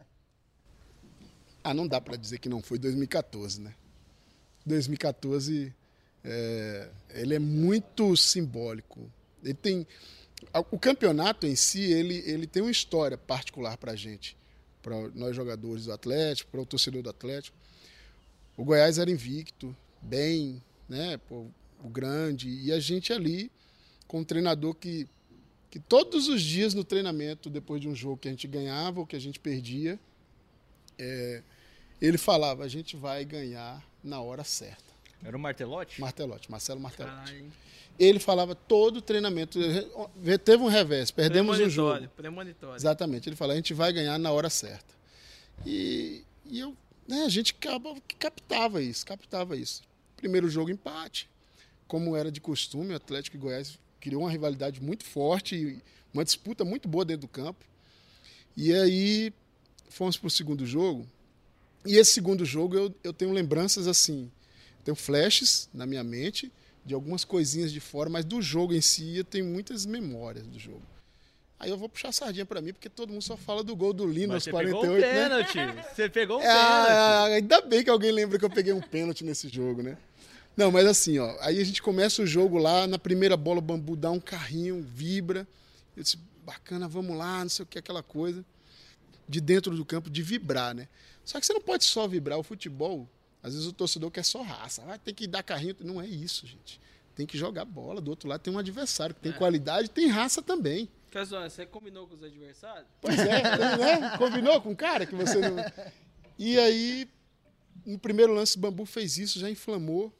[1.70, 3.74] Ah, não dá pra dizer que não foi 2014, né?
[4.66, 5.74] 2014,
[6.24, 9.12] é, ele é muito simbólico.
[9.44, 9.88] Ele tem
[10.54, 14.36] a- o campeonato em si, ele, ele tem uma história particular pra gente,
[14.82, 17.56] para nós jogadores do Atlético, para o torcedor do Atlético.
[18.58, 21.18] O Goiás era invicto, bem, né?
[21.18, 21.46] Pô,
[21.84, 23.52] o grande e a gente ali
[24.08, 25.08] com um treinador que
[25.72, 29.06] que todos os dias no treinamento, depois de um jogo que a gente ganhava ou
[29.06, 30.00] que a gente perdia,
[32.02, 34.90] ele falava: a gente vai ganhar na hora certa.
[35.24, 36.00] Era o Martelotti?
[36.00, 37.16] Martelotti, Marcelo Martelotti.
[37.16, 37.52] Caralho.
[38.00, 39.60] Ele falava todo o treinamento.
[40.46, 42.08] Teve um revés, perdemos um jogo.
[42.16, 42.76] premonitório.
[42.76, 43.28] Exatamente.
[43.28, 44.96] Ele falava: a gente vai ganhar na hora certa.
[45.66, 46.76] E, e eu,
[47.06, 47.54] né, a gente
[48.18, 49.84] captava isso, captava isso.
[50.16, 51.30] Primeiro jogo, empate.
[51.88, 55.82] Como era de costume, o Atlético e Goiás criou uma rivalidade muito forte, e
[56.14, 57.66] uma disputa muito boa dentro do campo.
[58.56, 59.34] E aí
[59.90, 61.06] fomos para o segundo jogo.
[61.86, 64.30] E esse segundo jogo eu, eu tenho lembranças assim,
[64.84, 66.52] tenho flashes na minha mente
[66.86, 70.58] de algumas coisinhas de fora, mas do jogo em si eu tenho muitas memórias do
[70.60, 70.82] jogo.
[71.60, 73.92] Aí eu vou puxar a sardinha pra mim, porque todo mundo só fala do gol
[73.92, 75.24] do Lino aos Mas você pegou 48, um né?
[75.24, 75.86] pênalti.
[75.94, 77.34] Você pegou um É, pênalti.
[77.34, 79.98] ainda bem que alguém lembra que eu peguei um pênalti nesse jogo, né?
[80.56, 83.62] Não, mas assim, ó, aí a gente começa o jogo lá, na primeira bola o
[83.62, 85.46] bambu dá um carrinho, vibra.
[85.98, 88.44] Eu disse, bacana, vamos lá, não sei o que, aquela coisa.
[89.28, 90.88] De dentro do campo, de vibrar, né?
[91.30, 92.40] Só que você não pode só vibrar.
[92.40, 93.08] O futebol,
[93.44, 94.82] às vezes o torcedor quer só raça.
[94.82, 95.76] Vai ter que dar carrinho.
[95.80, 96.82] Não é isso, gente.
[97.14, 98.02] Tem que jogar bola.
[98.02, 100.90] Do outro lado tem um adversário que tem qualidade tem raça também.
[101.12, 102.88] Casona, você combinou com os adversários?
[103.00, 103.44] Pois é,
[103.78, 104.18] né?
[104.18, 105.58] Combinou com o cara que você não.
[106.40, 107.08] E aí,
[107.86, 110.12] no primeiro lance, o Bambu fez isso, já inflamou.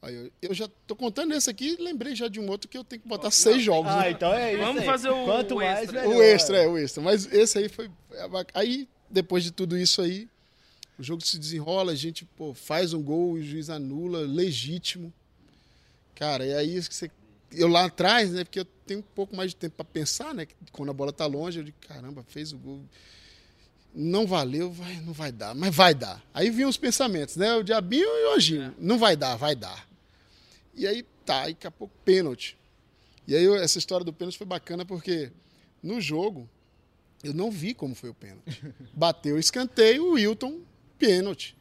[0.00, 2.84] Aí eu, eu já tô contando esse aqui, lembrei já de um outro que eu
[2.84, 3.90] tenho que botar seis jogos.
[3.90, 4.10] Ah, né?
[4.12, 4.62] então é isso.
[4.62, 4.86] Vamos aí.
[4.86, 6.02] fazer o- Quanto o mais, extra.
[6.02, 6.16] melhor.
[6.16, 7.02] O extra, é, o extra.
[7.02, 7.90] Mas esse aí foi.
[8.54, 10.28] Aí, depois de tudo isso aí,
[10.98, 15.12] o jogo se desenrola, a gente pô, faz um gol, o juiz anula, legítimo.
[16.14, 17.10] Cara, e aí você,
[17.52, 18.44] eu lá atrás, né?
[18.44, 20.46] Porque eu tenho um pouco mais de tempo para pensar, né?
[20.70, 22.82] Quando a bola tá longe, eu digo, caramba, fez o gol.
[23.94, 26.22] Não valeu, vai, não vai dar, mas vai dar.
[26.32, 27.54] Aí vinham os pensamentos, né?
[27.54, 28.74] O diabinho e o anjinho.
[28.78, 29.88] Não vai dar, vai dar.
[30.74, 32.56] E aí tá, aí daqui a pouco pênalti.
[33.26, 35.32] E aí essa história do pênalti foi bacana porque
[35.82, 36.48] no jogo
[37.22, 38.62] eu não vi como foi o pênalti.
[38.94, 40.60] Bateu o escanteio, o Wilton,
[40.98, 41.56] pênalti.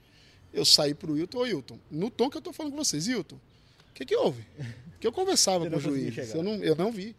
[0.53, 3.36] Eu saí pro Wilton, ô Wilton, no tom que eu tô falando com vocês, Wilton,
[3.36, 4.45] o que que houve?
[4.99, 6.36] Que eu conversava Você com o juiz, chegar.
[6.38, 7.16] eu não, eu não vi.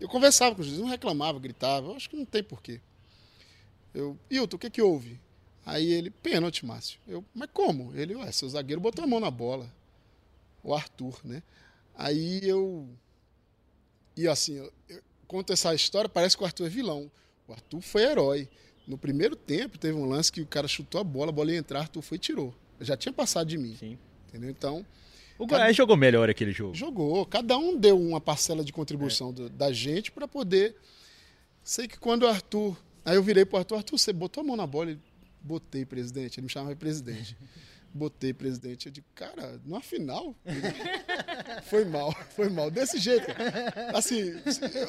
[0.00, 2.80] Eu conversava com o juiz, não reclamava, gritava, eu acho que não tem porquê.
[3.94, 5.20] Eu, Wilton, o que que houve?
[5.64, 6.98] Aí ele, pênalti, Márcio.
[7.06, 7.94] Eu, mas como?
[7.94, 9.70] Ele, ué, seu zagueiro botou a mão na bola.
[10.62, 11.42] O Arthur, né?
[11.94, 12.88] Aí eu.
[14.16, 17.10] E assim, eu, eu conto essa história, parece que o Arthur é vilão.
[17.48, 18.48] O Arthur foi herói.
[18.86, 21.58] No primeiro tempo, teve um lance que o cara chutou a bola, a bola ia
[21.58, 22.54] entrar, Arthur foi e tirou.
[22.80, 23.74] Já tinha passado de mim.
[23.76, 23.98] Sim.
[24.28, 24.50] Entendeu?
[24.50, 24.84] Então,
[25.38, 26.74] O Goiás jogou melhor aquele jogo.
[26.74, 27.24] jogou.
[27.26, 30.76] Cada um deu uma parcela de contribuição do- da gente para poder.
[31.62, 32.76] Sei que quando o Arthur.
[33.04, 34.90] Aí eu virei pro Arthur, Arthur, você botou a mão na bola?
[34.90, 35.00] Ele,
[35.40, 36.38] botei, presidente.
[36.38, 37.36] Ele me chamava de presidente.
[37.98, 38.86] Botei, presidente.
[38.86, 40.34] Eu digo, cara, numa final?
[41.64, 42.70] Foi mal, foi mal.
[42.70, 43.26] Desse jeito.
[43.26, 43.90] cara.
[43.96, 44.32] Assim,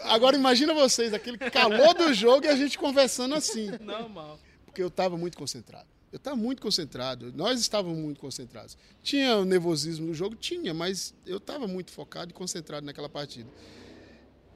[0.04, 4.40] agora imagina vocês, aquele calor do jogo e a gente conversando assim Não, mal.
[4.66, 5.88] porque eu estava muito concentrado.
[6.12, 7.34] Eu estava muito concentrado.
[7.36, 8.78] Nós estávamos muito concentrados.
[9.04, 10.36] Tinha o nervosismo do jogo?
[10.36, 13.50] Tinha, mas eu estava muito focado e concentrado naquela partida.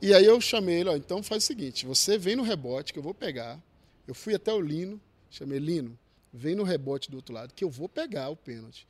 [0.02, 3.00] E aí eu chamei ele, ó, então faz o seguinte, você vem no rebote que
[3.00, 3.60] eu vou pegar.
[4.08, 5.00] Eu fui até o Lino,
[5.30, 5.98] chamei Lino,
[6.34, 8.88] vem no rebote do outro lado que eu vou pegar o pênalti.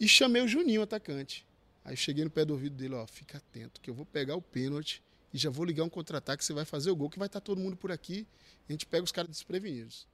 [0.00, 1.46] E chamei o Juninho, o atacante.
[1.84, 4.42] Aí cheguei no pé do ouvido dele, ó, fica atento que eu vou pegar o
[4.42, 5.02] pênalti
[5.32, 7.60] e já vou ligar um contra-ataque, você vai fazer o gol que vai estar todo
[7.60, 8.26] mundo por aqui.
[8.68, 10.06] A gente pega os caras desprevenidos.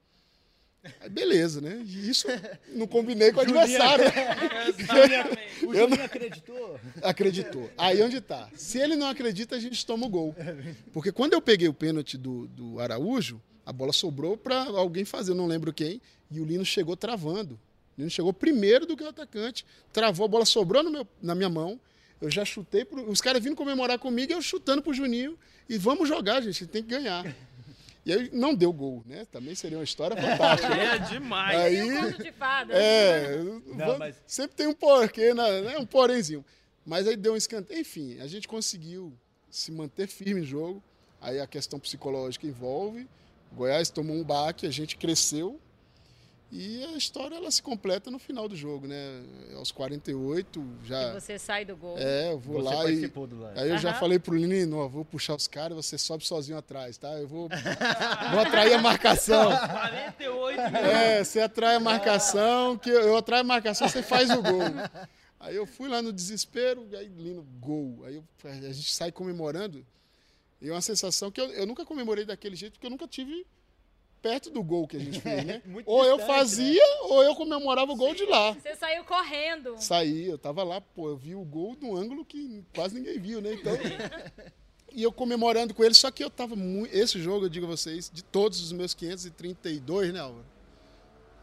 [0.99, 1.83] Aí beleza, né?
[1.85, 2.27] E isso
[2.75, 4.05] não combinei com o adversário.
[4.67, 5.67] Exatamente.
[5.67, 6.81] O Juninho acreditou?
[7.03, 7.71] Acreditou.
[7.77, 8.51] Aí onde tá?
[8.55, 10.35] Se ele não acredita, a gente toma o gol.
[10.93, 15.33] Porque quando eu peguei o pênalti do, do Araújo, a bola sobrou para alguém fazer,
[15.33, 16.01] eu não lembro quem,
[16.31, 17.55] e o Lino chegou travando.
[17.97, 21.35] O Lino chegou primeiro do que o atacante, travou, a bola sobrou no meu- na
[21.35, 21.79] minha mão.
[22.21, 25.39] Eu já chutei, pro, os caras vindo comemorar comigo, eu chutando pro Juninho.
[25.69, 27.25] E vamos jogar, gente, tem que ganhar.
[28.05, 29.27] E aí não deu gol, né?
[29.31, 30.75] Também seria uma história fantástica.
[30.75, 30.97] né?
[30.97, 31.59] É demais.
[31.61, 32.75] Aí- de fada?
[32.75, 35.61] É, Não, vou- mas- sempre tem um porquê, né?
[35.63, 35.79] né?
[35.79, 36.45] um porémzinho.
[36.85, 37.81] Mas aí deu um escanteio.
[37.81, 39.13] Enfim, a gente conseguiu
[39.51, 40.83] se manter firme no jogo.
[41.21, 43.07] Aí a questão psicológica envolve.
[43.53, 45.61] Goiás tomou um baque, a gente cresceu.
[46.53, 49.23] E a história ela se completa no final do jogo, né?
[49.55, 51.13] Aos 48, E já.
[51.13, 51.97] você sai do gol.
[51.97, 52.85] É, eu vou Você lá e.
[52.87, 53.61] participou do lance.
[53.61, 54.01] Aí eu já Aham.
[54.01, 57.09] falei pro Lino, ó, vou puxar os caras, você sobe sozinho atrás, tá?
[57.13, 57.49] Eu vou,
[58.33, 59.51] vou atrair a marcação.
[59.69, 60.89] 48 minutos.
[60.93, 64.61] É, você atrai a marcação, que eu, eu atraio a marcação, você faz o gol.
[65.39, 68.03] Aí eu fui lá no desespero, e aí Lino, gol.
[68.05, 69.87] Aí eu- a gente sai comemorando.
[70.61, 73.47] E é uma sensação que eu, eu nunca comemorei daquele jeito, porque eu nunca tive
[74.23, 75.63] perto do gol que a gente fez, né?
[75.67, 78.53] Muito ou eu distante, fazia, ou eu comemorava o gol de lá.
[78.53, 79.77] Você saiu correndo.
[79.79, 83.41] Saí, eu tava lá, pô, eu vi o gol num ângulo que quase ninguém viu,
[83.41, 83.55] né?
[83.55, 83.73] Então.
[84.93, 86.93] E eu comemorando com ele, só que eu tava muito.
[86.93, 90.45] Esse jogo, eu digo a vocês, de todos os meus 532, né, Álvaro?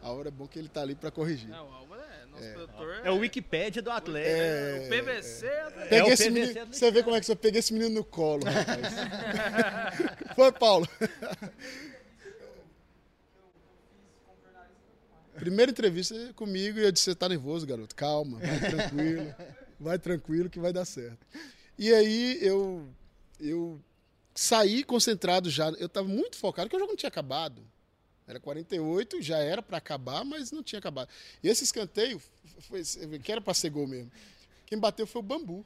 [0.04, 1.48] A hora é bom que ele tá ali pra corrigir.
[1.48, 3.02] Não, o Álvaro é nosso produtor.
[3.06, 4.36] É o Wikipédia do Atlético.
[4.36, 5.46] É, o PVC.
[5.48, 7.60] é- Peguei É o esse PVC menino, do você vê como é que eu peguei
[7.60, 8.94] esse menino no colo, rapaz.
[10.36, 10.88] Foi, Paulo.
[15.40, 17.96] Primeira entrevista comigo e eu disse: Você tá nervoso, garoto?
[17.96, 19.36] Calma, vai tranquilo,
[19.80, 21.26] vai tranquilo que vai dar certo.
[21.78, 22.88] E aí eu,
[23.40, 23.80] eu
[24.34, 25.70] saí concentrado já.
[25.72, 27.62] Eu estava muito focado, porque o jogo não tinha acabado.
[28.28, 31.10] Era 48, já era para acabar, mas não tinha acabado.
[31.42, 32.22] E esse escanteio,
[32.62, 32.84] foi,
[33.24, 34.12] que era para ser gol mesmo.
[34.68, 35.66] Quem bateu foi o bambu.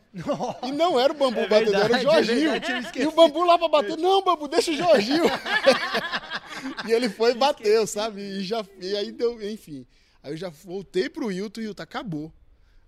[0.64, 2.52] E não era o bambu É batendo, era o verdade, é Jorginho.
[2.52, 3.04] verdade, eu esqueci.
[3.04, 5.24] e o bambu lá pra bater, não, bambu, deixa o Jorginho.
[6.88, 8.22] e ele foi e bateu, sabe?
[8.22, 9.88] E, já, e aí deu, enfim.
[10.22, 12.32] Aí eu já voltei pro Wilton e o Wilton acabou.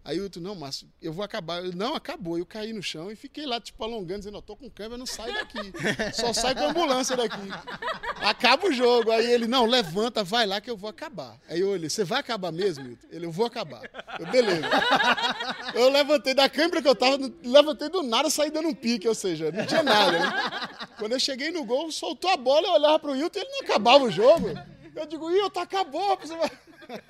[0.05, 1.63] Aí o Wilton, não, Márcio, eu vou acabar.
[1.63, 2.37] Eu, não, acabou.
[2.37, 5.05] Eu caí no chão e fiquei lá, tipo, alongando, dizendo, eu tô com câmera, não
[5.05, 5.59] sai daqui.
[6.13, 7.39] Só sai com a ambulância daqui.
[8.17, 9.11] Acaba o jogo.
[9.11, 11.39] Aí ele, não, levanta, vai lá que eu vou acabar.
[11.47, 13.07] Aí eu olhei, você vai acabar mesmo, Wilton?
[13.11, 13.81] Ele, eu vou acabar.
[14.19, 14.67] Eu, beleza.
[15.73, 19.15] Eu levantei da câmera que eu tava, levantei do nada, saí dando um pique, ou
[19.15, 20.33] seja, não tinha nada, né?
[20.99, 23.61] Quando eu cheguei no gol, soltou a bola, eu olhava pro Wilton e ele não
[23.61, 24.49] acabava o jogo.
[24.95, 26.17] Eu digo, Wilton, acabou.
[26.17, 26.51] Você vai...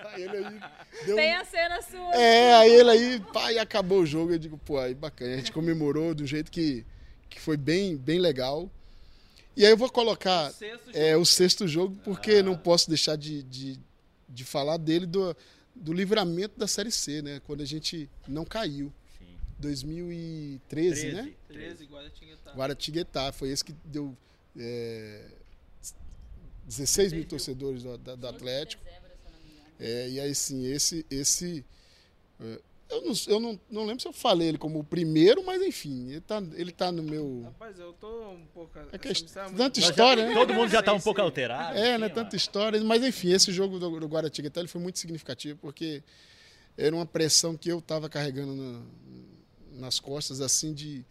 [0.06, 0.60] Aí ele aí
[1.06, 2.16] deu Tem a cena sua.
[2.16, 3.22] é, aí ele aí,
[3.54, 4.34] e acabou o jogo.
[4.34, 5.34] Eu digo, pô, aí bacana.
[5.34, 6.86] A gente comemorou de um jeito que,
[7.30, 8.70] que foi bem, bem legal.
[9.56, 13.16] E aí eu vou colocar O sexto é, o sexto jogo, porque não posso deixar
[13.16, 13.80] de, de,
[14.28, 15.36] de falar dele do,
[15.76, 17.40] do livramento da Série C, né?
[17.46, 18.92] Quando a gente não caiu.
[19.20, 19.38] Sim.
[19.60, 21.34] 2013, né?
[21.48, 22.52] 13, Guaratinguetá.
[22.54, 24.18] Guaratinguetá, foi esse que deu
[24.58, 25.22] é,
[26.66, 28.84] 16 mil torcedores do, da- do Atlético.
[29.80, 31.06] É, e aí sim, esse.
[31.10, 31.66] esse
[32.40, 32.60] é,
[32.90, 36.12] eu não, eu não, não lembro se eu falei ele como o primeiro, mas enfim,
[36.12, 37.42] ele tá, ele tá no meu.
[37.46, 38.78] Rapaz, eu tô um pouco...
[38.92, 40.34] É que é muito tanta história, né?
[40.34, 41.76] Todo mundo já tá um pouco alterado.
[41.76, 42.06] É, né?
[42.06, 42.16] assim.
[42.16, 42.84] Tanta história.
[42.84, 46.04] Mas enfim, esse jogo do, do Guaratinguetá ele foi muito significativo, porque
[46.78, 48.82] era uma pressão que eu estava carregando na-
[49.72, 51.04] nas costas, assim, de.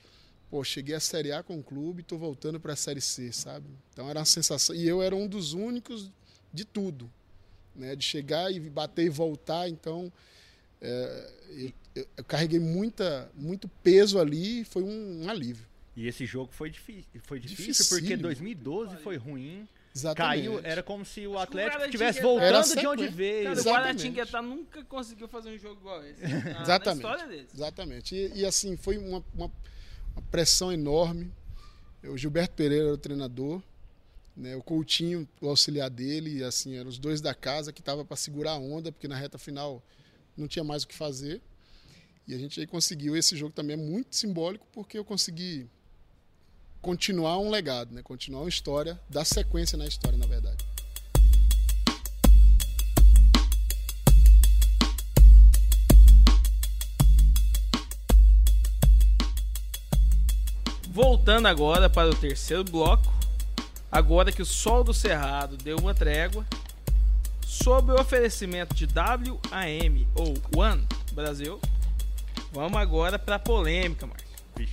[0.48, 3.32] Pô, cheguei à Série A com o clube e tô voltando para a Série C,
[3.32, 3.66] sabe?
[3.92, 4.76] Então era uma sensação.
[4.76, 6.10] E eu era um dos únicos
[6.52, 7.10] de tudo,
[7.74, 7.94] né?
[7.96, 9.68] De chegar e bater e voltar.
[9.68, 10.12] Então
[10.80, 15.66] é, eu, eu- eu carreguei muita, muito peso ali e foi um, um alívio.
[15.94, 18.00] E esse jogo foi difícil, foi difícil Dificílimo.
[18.08, 19.68] porque 2012 foi ruim.
[19.94, 20.46] Exatamente.
[20.46, 23.44] Caiu, era como se o Atlético estivesse voltando de onde veio.
[23.44, 23.64] Cara, o.
[23.64, 26.22] Guaratinguetá nunca conseguiu fazer um jogo igual esse.
[26.26, 27.04] Na, na Exatamente.
[27.04, 27.48] história deles.
[27.54, 28.14] Exatamente.
[28.14, 29.52] E, e, assim, foi uma, uma-
[30.16, 31.30] uma pressão enorme.
[32.04, 33.62] O Gilberto Pereira era o treinador,
[34.36, 34.56] né?
[34.56, 38.52] o Coutinho, o auxiliar dele, assim, eram os dois da casa que estavam para segurar
[38.52, 39.82] a onda, porque na reta final
[40.36, 41.40] não tinha mais o que fazer.
[42.26, 43.16] E a gente aí conseguiu.
[43.16, 45.68] Esse jogo também é muito simbólico, porque eu consegui
[46.80, 48.02] continuar um legado, né?
[48.02, 50.64] continuar uma história, dar sequência na história, na verdade.
[60.88, 63.21] Voltando agora para o terceiro bloco,
[63.92, 66.46] agora que o Sol do Cerrado deu uma trégua,
[67.46, 71.60] sob o oferecimento de WAM ou One Brasil,
[72.50, 74.32] vamos agora para polêmica, Marcos.
[74.56, 74.72] Vixe.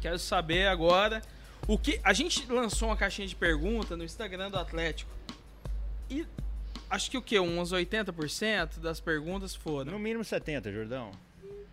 [0.00, 1.20] Quero saber agora
[1.66, 5.10] o que a gente lançou uma caixinha de pergunta no Instagram do Atlético
[6.08, 6.24] e
[6.88, 11.10] acho que o que uns 80% das perguntas foram No mínimo 70, Jordão.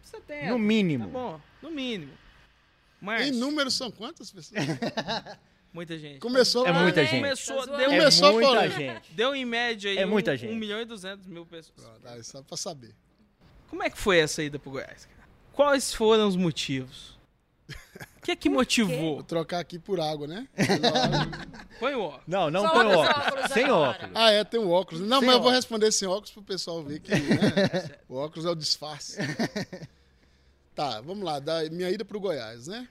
[0.02, 0.50] 70.
[0.50, 1.06] No mínimo.
[1.06, 2.12] Tá bom, no mínimo.
[3.22, 4.64] Em números são quantas pessoas?
[5.74, 6.20] muita gente.
[6.20, 7.08] Começou É lá, muita né?
[7.08, 7.22] gente.
[7.22, 7.92] Começou, Tá deu.
[7.92, 9.12] É Começou muita gente.
[9.14, 10.54] deu em média aí É muita um, gente.
[10.54, 11.88] 1 milhão e 200 mil pessoas.
[12.06, 12.96] Ah, Só pra saber.
[13.70, 15.28] Como é que foi essa ida pro Goiás, cara?
[15.52, 17.14] Quais foram os motivos?
[18.18, 19.16] O que é que motivou?
[19.16, 20.48] Vou trocar aqui por água, né?
[21.80, 22.20] Põe o ó.
[22.28, 23.10] Não, não Só põe óculos.
[23.28, 24.12] óculos Sem óculos.
[24.16, 25.02] ah, é, tem um óculos.
[25.06, 25.56] Não, Sem mas eu vou óculos.
[25.56, 27.20] responder sem óculos pro pessoal ver que né,
[28.08, 29.18] o óculos é o disfarce.
[30.76, 31.40] tá, vamos lá.
[31.40, 32.88] Da minha ida pro Goiás, né?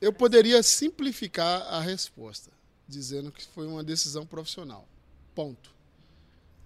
[0.00, 2.50] Eu poderia simplificar a resposta,
[2.88, 4.88] dizendo que foi uma decisão profissional.
[5.34, 5.70] Ponto.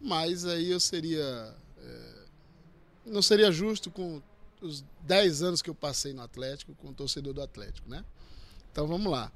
[0.00, 1.54] Mas aí eu seria.
[1.78, 2.14] é,
[3.06, 4.22] não seria justo com
[4.60, 8.04] os 10 anos que eu passei no Atlético, com o torcedor do Atlético, né?
[8.70, 9.30] Então vamos lá.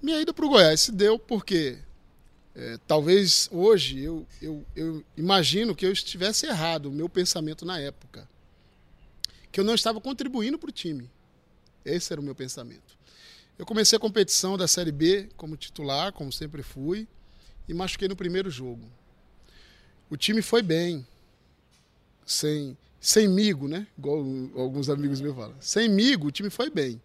[0.00, 1.78] Minha ida para o Goiás se deu porque
[2.54, 7.78] é, talvez hoje eu, eu, eu imagino que eu estivesse errado, o meu pensamento na
[7.78, 8.28] época.
[9.52, 11.10] Que eu não estava contribuindo para o time.
[11.84, 12.98] Esse era o meu pensamento.
[13.58, 17.06] Eu comecei a competição da Série B como titular, como sempre fui,
[17.68, 18.82] e machuquei no primeiro jogo.
[20.08, 21.06] O time foi bem,
[22.24, 23.86] sem, sem migo, né?
[23.98, 24.24] Igual
[24.56, 25.54] alguns amigos meus falam.
[25.60, 27.00] Sem migo, o time foi bem.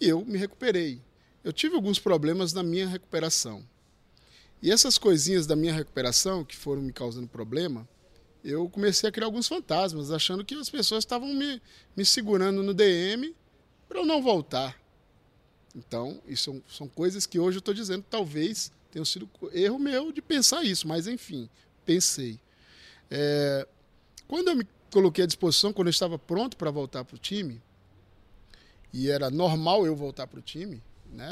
[0.00, 1.00] E eu me recuperei.
[1.42, 3.64] Eu tive alguns problemas na minha recuperação.
[4.62, 7.88] E essas coisinhas da minha recuperação, que foram me causando problema,
[8.44, 11.60] eu comecei a criar alguns fantasmas, achando que as pessoas estavam me,
[11.96, 13.34] me segurando no DM
[13.90, 14.80] para eu não voltar.
[15.74, 20.12] Então, isso são, são coisas que hoje eu estou dizendo, talvez tenha sido erro meu
[20.12, 21.50] de pensar isso, mas enfim,
[21.84, 22.38] pensei.
[23.10, 23.66] É,
[24.28, 27.60] quando eu me coloquei à disposição, quando eu estava pronto para voltar para o time,
[28.92, 30.80] e era normal eu voltar para o time,
[31.12, 31.28] né?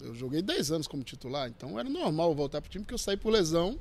[0.00, 2.94] Eu, joguei 10 anos como titular, então era normal eu voltar para o time, porque
[2.94, 3.78] eu saí por lesão.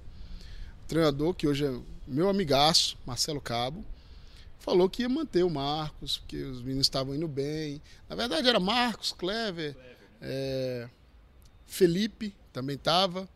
[0.83, 3.83] O treinador, que hoje é meu amigaço, Marcelo Cabo,
[4.59, 7.81] falou que ia manter o Marcos, porque os meninos estavam indo bem.
[8.09, 9.75] Na verdade era Marcos, Clever,
[10.21, 10.89] é,
[11.65, 13.27] Felipe também estava.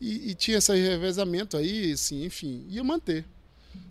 [0.00, 3.26] E, e, tinha esse revezamento aí, assim, enfim, ia manter.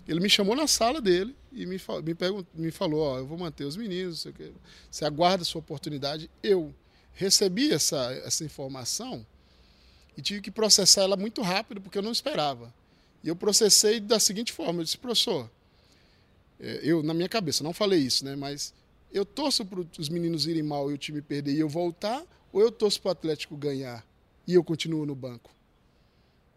[0.07, 3.63] Ele me chamou na sala dele e me, me, me falou, ó, eu vou manter
[3.63, 4.25] os meninos,
[4.89, 6.29] você aguarda a sua oportunidade.
[6.41, 6.73] Eu
[7.13, 9.25] recebi essa, essa informação
[10.17, 12.73] e tive que processar ela muito rápido, porque eu não esperava.
[13.23, 15.49] E eu processei da seguinte forma, eu disse, professor,
[16.59, 18.73] é, eu, na minha cabeça, não falei isso, né, mas
[19.11, 22.61] eu torço para os meninos irem mal e o time perder e eu voltar, ou
[22.61, 24.05] eu torço para o Atlético ganhar
[24.47, 25.51] e eu continuo no banco?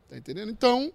[0.08, 0.50] Tá entendendo?
[0.50, 0.92] Então,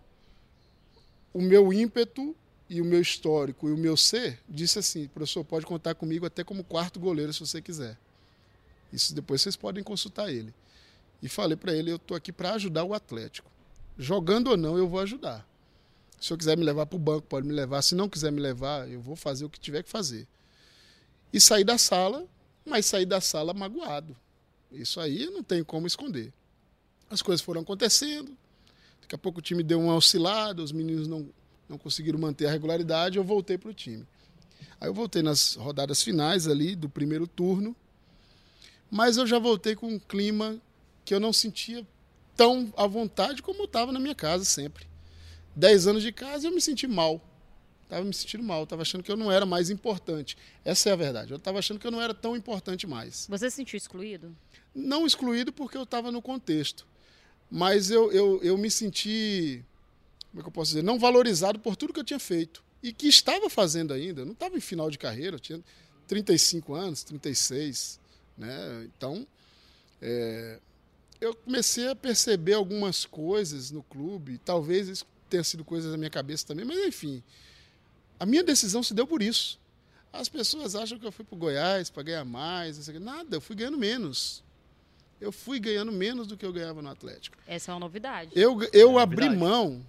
[1.34, 2.36] o meu ímpeto
[2.70, 6.44] e o meu histórico e o meu ser disse assim: professor, pode contar comigo até
[6.44, 7.98] como quarto goleiro se você quiser.
[8.92, 10.54] Isso depois vocês podem consultar ele.
[11.22, 13.50] E falei para ele: eu estou aqui para ajudar o Atlético.
[13.98, 15.48] Jogando ou não, eu vou ajudar.
[16.20, 17.82] Se eu quiser me levar para o banco, pode me levar.
[17.82, 20.28] Se não quiser me levar, eu vou fazer o que tiver que fazer.
[21.32, 22.26] E sair da sala,
[22.66, 24.16] mas sair da sala magoado.
[24.72, 26.34] Isso aí não tem como esconder.
[27.10, 28.36] As coisas foram acontecendo,
[29.08, 31.30] Daqui a pouco o time deu uma oscilada, os meninos não,
[31.70, 34.06] não conseguiram manter a regularidade, eu voltei para o time.
[34.82, 37.74] Aí eu voltei nas rodadas finais ali do primeiro turno,
[38.92, 40.58] mas eu já voltei com um clima
[41.06, 41.88] que eu não sentia
[42.36, 44.86] tão à vontade como eu estava na minha casa sempre.
[45.58, 47.22] Dez anos de casa eu me senti mal.
[47.84, 50.38] Estava me sentindo mal, estava achando que eu não era mais importante.
[50.64, 51.32] Essa é a verdade.
[51.32, 53.26] Eu estava achando que eu não era tão importante mais.
[53.30, 54.36] Você se sentiu excluído?
[54.76, 56.86] Não excluído porque eu estava no contexto
[57.50, 59.64] mas eu, eu, eu me senti,
[60.30, 62.92] como é que eu posso dizer, não valorizado por tudo que eu tinha feito e
[62.92, 64.22] que estava fazendo ainda.
[64.22, 65.64] Eu não estava em final de carreira, eu tinha
[66.08, 68.00] 35 anos, 36,
[68.38, 68.86] né?
[68.86, 69.26] Então,
[70.02, 70.60] é,
[71.22, 76.10] eu comecei a perceber algumas coisas no clube, talvez isso tenha sido coisas da minha
[76.10, 77.24] cabeça também, mas enfim,
[78.20, 79.60] a minha decisão se deu por isso.
[80.12, 83.56] As pessoas acham que eu fui para o Goiás para ganhar mais, nada, eu fui
[83.56, 84.44] ganhando menos
[85.20, 87.38] eu fui ganhando menos do que eu ganhava no Atlético.
[87.48, 88.32] Essa é uma novidade.
[88.36, 89.84] Eu, eu é abri mão.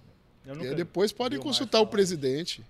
[0.45, 2.63] Eu depois podem consultar o presidente.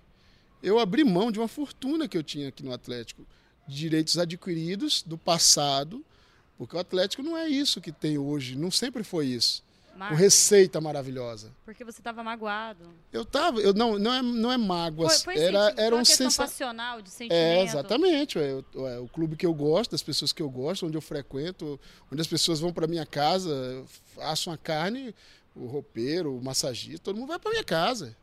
[0.62, 3.26] Eu abri mão de uma fortuna que eu tinha aqui no Atlético.
[3.66, 6.04] Direitos adquiridos do passado,
[6.58, 9.62] porque o Atlético não é isso que tem hoje, não sempre foi isso.
[9.96, 11.52] Com receita maravilhosa.
[11.64, 12.88] Porque você estava magoado.
[13.12, 15.10] Eu estava, eu não, não é, não é mágoa.
[15.10, 16.42] Foi, foi era, era um sensa...
[16.44, 17.34] passional, de é, sentimento.
[17.34, 18.38] É, exatamente.
[18.38, 21.78] É, é, o clube que eu gosto, das pessoas que eu gosto, onde eu frequento,
[22.10, 23.84] onde as pessoas vão para minha casa,
[24.18, 25.14] assam a carne,
[25.54, 28.16] o roupeiro, o massagista, todo mundo vai para minha casa.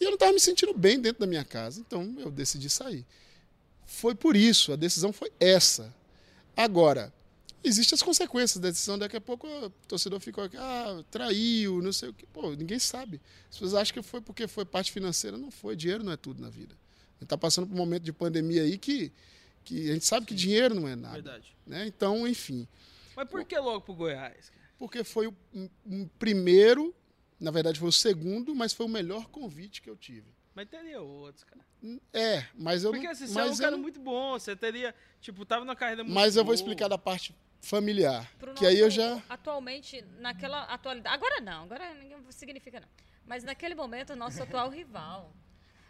[0.00, 3.06] E eu não estava me sentindo bem dentro da minha casa, então eu decidi sair.
[3.86, 5.94] Foi por isso, a decisão foi essa.
[6.56, 7.12] Agora,
[7.64, 8.98] existem as consequências da decisão.
[8.98, 12.26] Daqui a pouco o torcedor ficou aqui, ah, traiu, não sei o que.
[12.26, 13.20] Pô, ninguém sabe.
[13.48, 15.38] As pessoas acham que foi porque foi parte financeira.
[15.38, 15.76] Não foi.
[15.76, 16.74] Dinheiro não é tudo na vida.
[16.74, 19.12] A gente está passando por um momento de pandemia aí que,
[19.64, 21.14] que a gente sabe que dinheiro não é nada.
[21.14, 21.56] Verdade.
[21.66, 21.86] Né?
[21.86, 22.66] Então, enfim.
[23.14, 24.50] Mas por que logo para o Goiás?
[24.78, 25.34] Porque foi o
[25.86, 26.94] um, primeiro,
[27.38, 30.26] na verdade foi o segundo, mas foi o melhor convite que eu tive.
[30.54, 31.64] Mas teria outros, cara.
[32.12, 35.64] É, mas eu Porque assim, você é um cara muito bom, você teria, tipo, tava
[35.64, 38.30] na carreira muito Mas eu vou explicar da parte familiar.
[38.38, 39.22] Pro que aí eu já.
[39.28, 41.14] Atualmente, naquela atualidade.
[41.14, 42.88] Agora não, agora ninguém significa não.
[43.24, 45.32] Mas naquele momento, o nosso atual rival.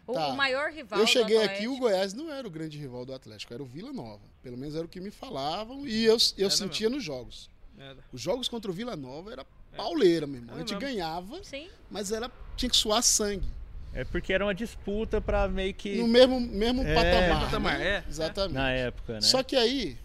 [0.05, 0.27] O, tá.
[0.27, 3.53] o, maior rival Eu cheguei aqui, o Goiás não era o grande rival do Atlético,
[3.53, 4.23] era o Vila Nova.
[4.41, 6.97] Pelo menos era o que me falavam e eu, eu sentia mesmo.
[6.97, 7.49] nos jogos.
[7.77, 7.97] Era.
[8.11, 9.45] Os jogos contra o Vila Nova era
[9.75, 10.55] pauleira, meu irmão.
[10.55, 10.87] a gente mesmo.
[10.87, 11.69] ganhava, Sim.
[11.89, 13.47] mas era, tinha que suar sangue.
[13.93, 15.95] É porque era uma disputa para meio que.
[15.95, 17.45] No mesmo, mesmo é, patamar.
[17.45, 17.87] patamar né?
[17.87, 18.03] é.
[18.09, 18.53] Exatamente.
[18.53, 19.21] Na época, né?
[19.21, 19.97] Só que aí,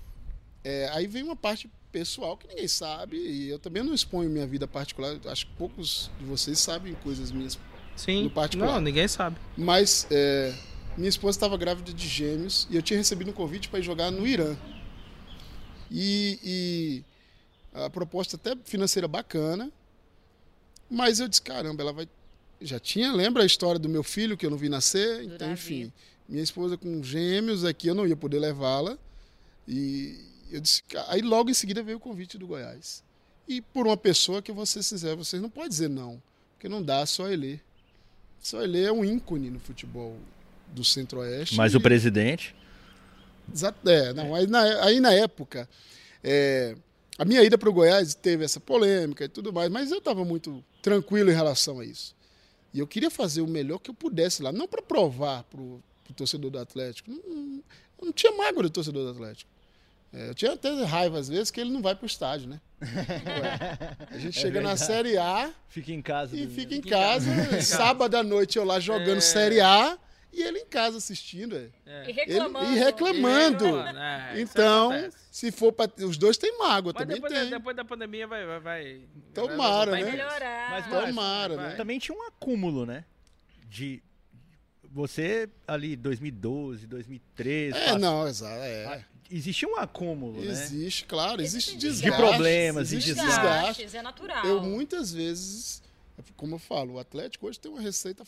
[0.65, 4.47] é, aí vem uma parte pessoal que ninguém sabe e eu também não exponho minha
[4.47, 5.17] vida particular.
[5.27, 7.59] Acho que poucos de vocês sabem coisas minhas
[7.97, 8.25] Sim.
[8.25, 8.75] no particular.
[8.75, 9.37] Não, ninguém sabe.
[9.57, 10.55] Mas é,
[10.97, 14.11] minha esposa estava grávida de gêmeos e eu tinha recebido um convite para ir jogar
[14.11, 14.57] no Irã.
[15.91, 17.05] E, e,
[17.73, 19.73] a proposta até financeira bacana,
[20.91, 22.09] mas eu disse, caramba, ela vai...
[22.61, 25.23] Já tinha, lembra a história do meu filho que eu não vi nascer?
[25.23, 25.93] Então, enfim,
[26.29, 28.99] minha esposa com gêmeos aqui, eu não ia poder levá-la.
[29.67, 33.03] E, eu disse, aí logo em seguida veio o convite do Goiás.
[33.47, 36.23] E por uma pessoa que eu vou ser sincero, vocês não podem dizer não,
[36.53, 37.61] porque não dá só ele.
[38.41, 40.17] Só ele é um ícone no futebol
[40.69, 41.57] do Centro-Oeste.
[41.57, 41.77] Mas e...
[41.77, 42.55] o presidente?
[43.53, 45.69] Exato, é, não, aí, na, aí na época,
[46.23, 46.77] é,
[47.17, 50.25] a minha ida para o Goiás teve essa polêmica e tudo mais, mas eu estava
[50.25, 52.15] muito tranquilo em relação a isso.
[52.73, 55.83] E eu queria fazer o melhor que eu pudesse lá, não para provar para o
[56.15, 57.11] torcedor do Atlético.
[57.11, 57.63] Não, não,
[58.03, 59.51] não tinha mágoa do torcedor do Atlético.
[60.13, 62.61] É, eu tinha até raiva às vezes que ele não vai para o estádio, né?
[64.11, 64.65] a gente é chega verdade.
[64.65, 65.51] na Série A.
[65.69, 66.37] Fica em casa.
[66.37, 67.31] E fica em casa.
[67.63, 69.21] Sábado à noite eu lá jogando é...
[69.21, 69.99] Série A
[70.33, 71.57] e ele em casa assistindo.
[71.57, 71.69] é.
[71.87, 72.07] É.
[72.07, 72.71] E Ele- reclamando.
[72.71, 73.79] e reclamando.
[73.79, 74.91] É, Então,
[75.31, 77.51] se for para os dois tem mágoa, Mas também depois, tem.
[77.51, 78.47] depois da pandemia vai.
[78.47, 79.01] vai, vai
[79.35, 80.07] Tomara, vai né?
[80.11, 80.71] Vai melhorar.
[80.71, 81.69] Mas, Tomara, vai.
[81.71, 81.75] né?
[81.77, 83.05] Também tinha um acúmulo, né?
[83.69, 84.03] De
[84.91, 87.77] você ali 2012, 2013.
[87.77, 88.55] É, passa- não, exato.
[88.63, 89.05] É.
[89.31, 90.51] Existia um acúmulo, né?
[90.51, 92.17] Existe, claro, existe Existem desgaste.
[92.17, 93.41] problemas e existe desgaste.
[93.41, 94.47] Desgastes, é natural.
[94.47, 95.83] Eu muitas vezes,
[96.37, 98.25] como eu falo, o Atlético hoje tem uma receita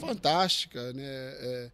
[0.00, 1.04] fantástica, né?
[1.04, 1.70] É,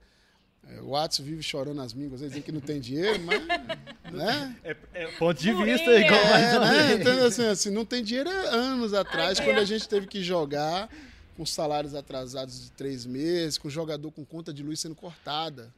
[0.69, 3.41] é, o Watson vive chorando as mínguas, dizem que não tem dinheiro, mas,
[4.13, 4.57] né?
[4.65, 6.95] É, é ponto de vista igual mais É, né?
[6.95, 9.63] Então, assim, assim, não tem dinheiro há anos atrás, Ai, quando ai.
[9.63, 10.89] a gente teve que jogar
[11.37, 15.73] com salários atrasados de três meses, com o jogador com conta de luz sendo cortada.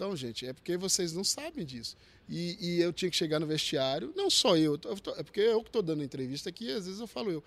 [0.00, 1.94] Então, gente, é porque vocês não sabem disso.
[2.26, 5.40] E, e eu tinha que chegar no vestiário, não só eu, eu tô- é porque
[5.40, 7.44] eu que estou dando entrevista aqui, às vezes eu falo eu.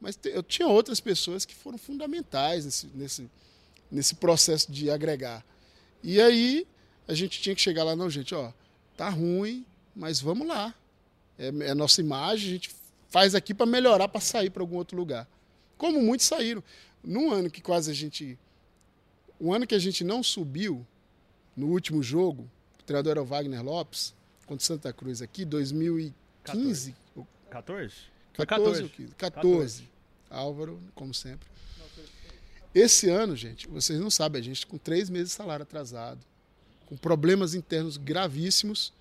[0.00, 3.30] Mas te- eu tinha outras pessoas que foram fundamentais nesse, nesse,
[3.88, 5.46] nesse processo de agregar.
[6.02, 6.66] E aí
[7.06, 8.52] a gente tinha que chegar lá, não, gente, ó,
[8.96, 10.74] tá ruim, mas vamos lá.
[11.38, 12.70] É, é nossa imagem, a gente
[13.10, 15.28] faz aqui para melhorar, para sair para algum outro lugar.
[15.78, 16.64] Como muitos saíram.
[17.04, 18.36] Num ano que quase a gente.
[19.40, 20.84] Um ano que a gente não subiu,
[21.56, 22.48] no último jogo,
[22.80, 24.14] o treinador era o Wagner Lopes,
[24.46, 26.94] contra o Santa Cruz aqui, 2015.
[27.50, 27.94] 14?
[28.34, 29.14] Foi 14 ou 15?
[29.14, 29.88] 14.
[30.30, 31.46] Álvaro, como sempre.
[32.74, 36.20] Esse ano, gente, vocês não sabem, a gente com três meses de salário atrasado,
[36.86, 38.92] com problemas internos gravíssimos,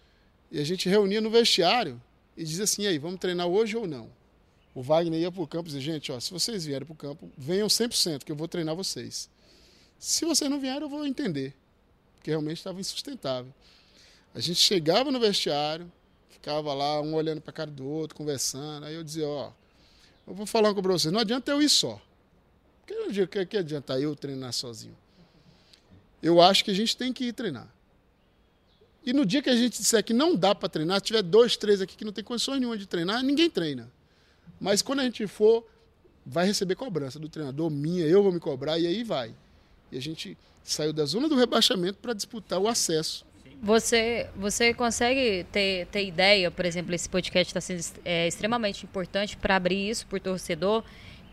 [0.52, 2.02] e a gente reunia no vestiário
[2.36, 4.10] e dizia assim, aí, vamos treinar hoje ou não?
[4.76, 6.98] O Wagner ia para o campo e dizia, gente, ó, se vocês vierem para o
[6.98, 9.30] campo, venham 100%, que eu vou treinar vocês.
[9.98, 11.54] Se vocês não vierem, eu vou entender,
[12.22, 13.52] porque realmente estava insustentável.
[14.34, 15.92] A gente chegava no vestiário,
[16.30, 19.52] ficava lá, um olhando para a cara do outro, conversando, aí eu dizia, ó,
[20.28, 22.00] eu vou falar para vocês, não adianta eu ir só.
[22.86, 24.96] Porque que, que adianta eu treinar sozinho?
[26.22, 27.68] Eu acho que a gente tem que ir treinar.
[29.04, 31.58] E no dia que a gente disser que não dá para treinar, se tiver dois,
[31.58, 33.92] três aqui que não tem condições nenhuma de treinar, ninguém treina.
[34.60, 35.66] Mas quando a gente for,
[36.24, 39.34] vai receber cobrança do treinador, minha, eu vou me cobrar, e aí vai.
[39.92, 43.26] E a gente saiu da zona do rebaixamento para disputar o acesso.
[43.64, 49.38] Você, você consegue ter, ter ideia, por exemplo, esse podcast está sendo é, extremamente importante
[49.38, 50.84] para abrir isso por torcedor,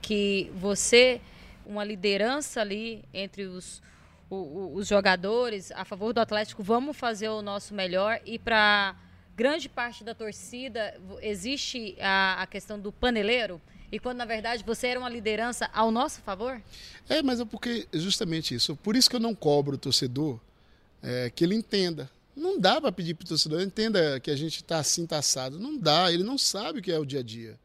[0.02, 1.20] que você,
[1.64, 3.80] uma liderança ali entre os,
[4.28, 8.94] o- o- os jogadores a favor do Atlético, vamos fazer o nosso melhor e para
[9.34, 13.58] grande parte da torcida existe a, a questão do paneleiro
[13.90, 16.60] e quando na verdade você era uma liderança ao nosso favor?
[17.08, 18.76] É, mas é porque justamente isso.
[18.76, 20.38] Por isso que eu não cobro o torcedor
[21.02, 22.10] é, que ele entenda.
[22.36, 25.58] Não dá para pedir para o torcedor entenda que a gente está assim, tá assado.
[25.58, 26.12] Não dá.
[26.12, 27.58] Ele não sabe o que é o dia a dia.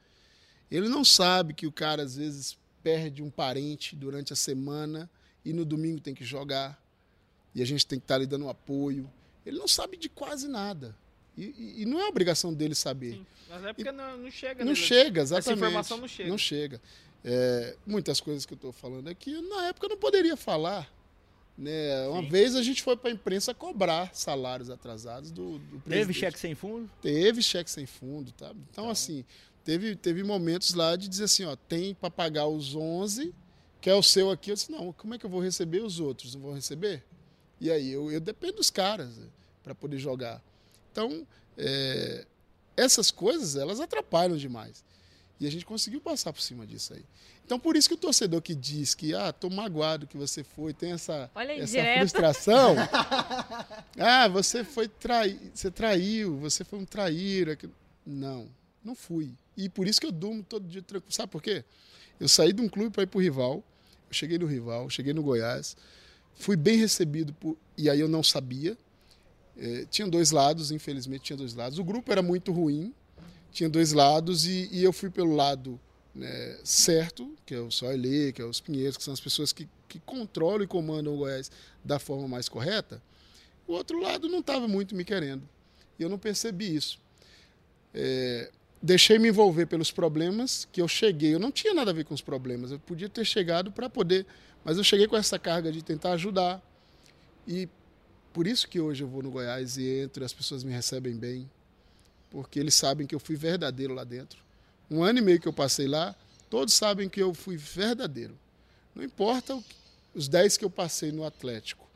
[0.72, 5.10] Ele não sabe que o cara às vezes perde um parente durante a semana
[5.46, 6.82] e no domingo tem que jogar
[7.54, 9.10] e a gente tem que estar ali dando apoio.
[9.46, 10.96] Ele não sabe de quase nada.
[11.38, 13.22] E, e- e não é obrigação dele saber.
[13.50, 14.64] Mas é porque não, não chega.
[14.64, 14.76] Não né?
[14.76, 15.58] chega, exatamente.
[15.60, 16.30] informação não chega.
[16.30, 16.82] Não chega.
[17.24, 20.92] É, muitas coisas que eu estou falando aqui, na época eu não poderia falar.
[21.58, 22.08] Né?
[22.08, 26.20] Uma vez a gente foi para a imprensa cobrar salários atrasados do, do Teve presidente.
[26.20, 26.90] cheque sem fundo?
[27.02, 28.52] Teve cheque sem fundo, tá?
[28.72, 29.24] Então, assim,
[29.64, 33.34] teve, teve momentos lá de dizer assim, ó, tem para pagar os 11,
[33.80, 34.50] que é o seu aqui.
[34.50, 36.34] Eu disse, não, como é que eu vou receber os outros?
[36.34, 37.04] Não vou receber?
[37.62, 39.12] E aí, eu, eu dependo dos caras
[39.64, 40.42] para poder jogar.
[40.94, 41.26] Então,
[41.58, 42.24] é,
[42.78, 44.84] essas coisas, elas atrapalham demais.
[45.40, 47.04] E a gente conseguiu passar por cima disso aí.
[47.46, 50.72] Então, por isso que o torcedor que diz que, ah, tô magoado que você foi,
[50.74, 52.00] tem essa, aí, essa direto.
[52.00, 52.76] frustração.
[54.00, 57.56] ah, você foi trai, você traiu, você foi um traíra.
[57.56, 57.68] que-
[58.06, 58.48] Não,
[58.84, 59.34] não fui.
[59.58, 61.12] E por isso que eu durmo todo dia tranquilo.
[61.12, 61.66] Sabe por quê?
[62.20, 63.64] Eu saí de um clube para ir pro rival.
[64.08, 65.76] Eu cheguei no rival, cheguei no Goiás.
[66.36, 68.78] Fui bem recebido por, e aí eu não sabia.
[69.58, 71.80] Eh, tinha dois lados, infelizmente tinha dois lados.
[71.80, 72.94] O grupo era muito ruim,
[73.52, 75.80] tinha dois lados e, e eu fui pelo lado
[76.14, 79.68] né, certo, que é o Soilê, que é os Pinheiros, que são as pessoas que,
[79.88, 81.52] que controlam e comandam o Goiás
[81.84, 83.02] da forma mais correta.
[83.68, 85.48] O outro lado não estava muito me querendo.
[85.98, 87.00] E eu não percebi isso.
[87.94, 88.52] É,
[88.82, 91.34] deixei me envolver pelos problemas que eu cheguei.
[91.34, 92.72] Eu não tinha nada a ver com os problemas.
[92.72, 94.26] Eu podia ter chegado para poder,
[94.64, 96.62] mas eu cheguei com essa carga de tentar ajudar.
[97.48, 97.70] E
[98.34, 101.16] por isso que hoje eu vou no Goiás e entro, e as pessoas me recebem
[101.16, 101.50] bem,
[102.30, 104.40] porque eles sabem que eu fui verdadeiro lá dentro.
[104.90, 106.16] Um ano e meio que eu passei lá,
[106.50, 108.38] todos sabem que eu fui verdadeiro.
[108.96, 109.76] Não importa que-
[110.16, 111.88] os 10 que eu passei no Atlético.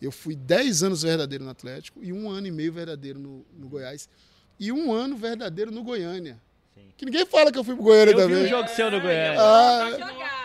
[0.00, 3.68] Eu fui 10 anos verdadeiro no Atlético e um ano e meio verdadeiro no, no
[3.68, 4.08] Goiás.
[4.58, 6.40] E um ano verdadeiro no Goiânia.
[6.76, 6.92] Sim.
[6.96, 8.44] Que ninguém fala que eu fui pro Goiânia Eu vi também.
[8.44, 9.40] o jogo seu no Goiânia.
[9.40, 9.90] Ah,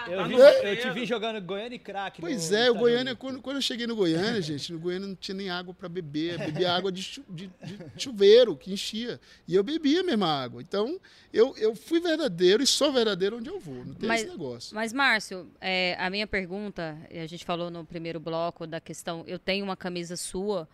[0.09, 2.21] Eu, Tá vi- eu te vi jogando Goiânia e craque.
[2.21, 5.35] Pois é, o Goiânia, quando, quando eu cheguei no Goiânia, gente, no Goiânia não tinha
[5.35, 9.19] nem água para beber, eu bebia água de, chu- de- de chuveiro que enchia.
[9.47, 10.61] E eu bebia a mesma água.
[10.61, 10.99] Então,
[11.33, 13.85] eu, eu fui verdadeiro e sou verdadeiro onde eu vou.
[13.85, 14.75] Não tem Mas- esse negócio.
[14.75, 19.37] Mas, Márcio, é, a minha pergunta, a gente falou no primeiro bloco da questão, eu
[19.37, 20.67] tenho uma camisa sua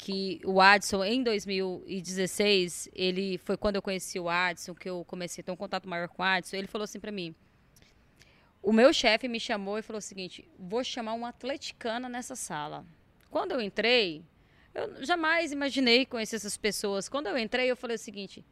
[0.00, 5.42] que o Adson, em 2016, ele foi quando eu conheci o Adson, que eu comecei
[5.42, 7.34] a ter um contato maior com o Adson, ele falou assim pra mim,
[8.62, 12.82] o meu chefe me chamou e falou o seguinte, vou chamar uma atleticana nessa sala.
[13.30, 14.24] Quando eu entrei,
[14.74, 17.06] eu jamais imaginei conhecer essas pessoas.
[17.06, 18.42] Quando eu entrei, eu falei o seguinte,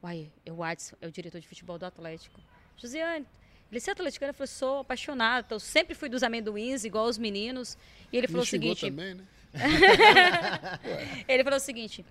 [0.00, 2.40] uai, é o Adson, é o diretor de futebol do Atlético.
[2.76, 3.26] Josiane,
[3.70, 4.30] ele é atleticano?
[4.30, 7.76] Eu falei, sou apaixonada, eu sempre fui dos amendoins, igual os meninos.
[8.12, 9.24] E ele falou Me o xingou seguinte, também, né?
[11.26, 12.04] ele falou o seguinte: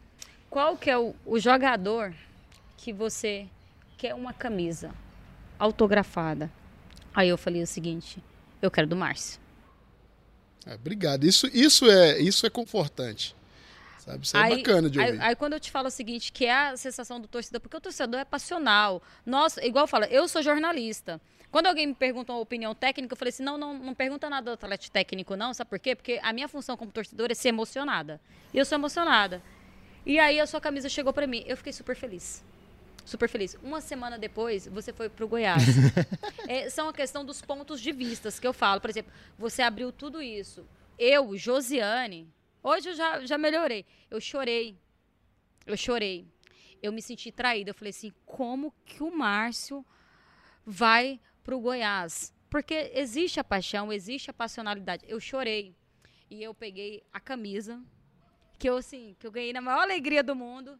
[0.49, 2.13] qual que é o, o jogador
[2.77, 3.47] que você
[3.97, 4.91] quer uma camisa
[5.59, 6.51] autografada?
[7.13, 8.21] Aí eu falei o seguinte:
[8.61, 9.39] eu quero do Márcio.
[10.65, 11.23] É, obrigado.
[11.23, 13.35] Isso, isso, é, isso é confortante.
[13.99, 14.23] Sabe?
[14.23, 15.21] Isso é bacana de aí, ouvir.
[15.21, 17.81] aí quando eu te falo o seguinte, que é a sensação do torcedor, porque o
[17.81, 19.01] torcedor é passional.
[19.25, 21.21] Nossa, igual fala, eu sou jornalista.
[21.51, 24.51] Quando alguém me pergunta uma opinião técnica, eu falei assim, não, não, não pergunta nada
[24.51, 25.95] do atleta técnico, não, sabe por quê?
[25.95, 28.19] Porque a minha função como torcedor é ser emocionada.
[28.53, 29.41] E eu sou emocionada.
[30.05, 32.43] E aí a sua camisa chegou pra mim, eu fiquei super feliz.
[33.05, 33.57] Super feliz.
[33.63, 35.63] Uma semana depois, você foi pro Goiás.
[36.49, 38.79] É, são a questão dos pontos de vistas que eu falo.
[38.79, 40.65] Por exemplo, você abriu tudo isso.
[40.97, 42.25] Eu, Josiane,
[42.63, 43.85] hoje eu já, já melhorei.
[44.09, 44.77] Eu chorei.
[45.65, 46.25] Eu chorei.
[46.81, 47.71] Eu me senti traída.
[47.71, 49.85] Eu falei assim, como que o Márcio
[50.65, 52.33] vai pro Goiás?
[52.49, 55.05] Porque existe a paixão, existe a passionalidade.
[55.07, 55.73] Eu chorei.
[56.29, 57.81] E eu peguei a camisa,
[58.59, 60.77] que eu assim, que eu ganhei na maior alegria do mundo.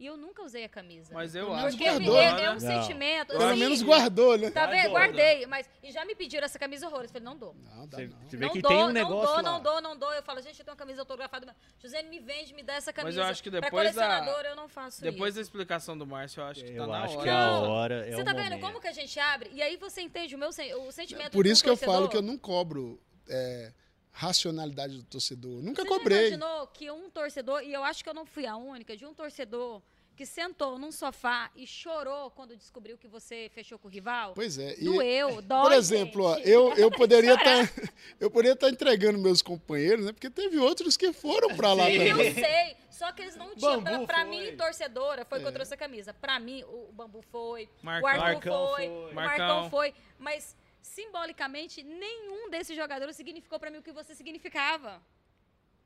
[0.00, 1.12] E eu nunca usei a camisa.
[1.12, 2.42] Mas eu acho que guardou, é, né?
[2.44, 2.60] é um Não.
[2.60, 3.26] sentimento.
[3.28, 4.50] Pelo assim, menos guardou, né?
[4.50, 4.92] Tá vendo?
[4.92, 7.10] Guardei, mas e já me pediram essa camisa horrores.
[7.10, 7.54] Eu falei, não dou.
[7.54, 8.18] Não, dá Você, não.
[8.26, 9.42] você vê Não que dou, tem um não negócio dou, lá.
[9.42, 10.10] não dou, não dou.
[10.14, 11.54] Eu falo, gente, eu tenho uma camisa autografada.
[11.78, 13.18] José me vende, me dá essa camisa.
[13.18, 15.50] Mas eu acho que Pra depois da- colecionador, eu não faço Depois da isso.
[15.50, 17.22] explicação do Márcio, eu acho que tá Eu na acho hora.
[17.22, 17.70] que a Não.
[17.70, 18.60] hora é Você o tá vendo momento.
[18.62, 19.50] como que a gente abre?
[19.52, 22.16] E aí você entende o meu o sentimento Por do isso que eu falo que
[22.16, 22.98] eu não cobro
[23.28, 23.70] é,
[24.12, 25.62] racionalidade do torcedor.
[25.62, 26.30] Nunca Você cobrei.
[26.30, 29.04] já imaginou que um torcedor, e eu acho que eu não fui a única, de
[29.06, 29.80] um torcedor
[30.16, 34.34] que sentou num sofá e chorou quando descobriu que você fechou com o rival?
[34.34, 34.74] Pois é.
[34.78, 37.72] e- Doeu, dói, Por exemplo, ó, eu, eu poderia estar
[38.20, 40.12] eu poderia estar entregando meus companheiros, né?
[40.12, 42.34] Porque teve outros que foram para lá Eu também.
[42.34, 43.80] sei, só que eles não tinham.
[43.82, 44.24] Foi.
[44.26, 46.12] mim, torcedora, foi que eu trouxe a camisa.
[46.12, 48.02] Pra mim, o, Bambu foi, Marcão.
[48.02, 48.88] o Arthur Marcão foi, foi.
[48.88, 49.46] o Marcão.
[49.46, 49.94] Marcão foi.
[50.18, 55.02] Mas, simbolicamente, nenhum desses jogadores significou pra mim o que você significava.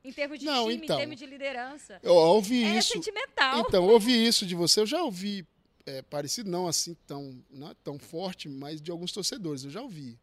[0.02, 0.96] Em termos de Não, time, então.
[0.96, 1.98] em termos de liderança.
[2.02, 2.92] Eu ouvi É isso.
[2.92, 3.60] sentimental.
[3.60, 4.80] Então, eu ouvi isso de você.
[4.80, 5.46] Eu já ouvi
[5.86, 9.64] é, parecido, não assim tão, não é tão forte, mas de alguns torcedores.
[9.64, 10.18] Eu já ouvi.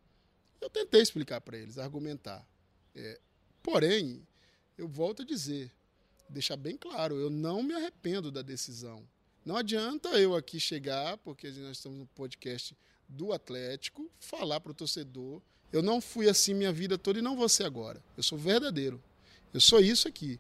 [0.60, 2.48] Eu tentei explicar para eles, argumentar.
[2.94, 3.20] É,
[3.64, 4.26] porém,
[4.78, 5.72] eu volto a dizer,
[6.30, 9.04] deixar bem claro, eu não me arrependo da decisão.
[9.44, 12.78] Não adianta eu aqui chegar, porque nós estamos no podcast
[13.12, 15.42] do Atlético, falar para o torcedor.
[15.72, 18.02] Eu não fui assim minha vida toda e não vou ser agora.
[18.18, 19.02] Eu sou verdadeiro.
[19.54, 20.40] Eu sou isso aqui.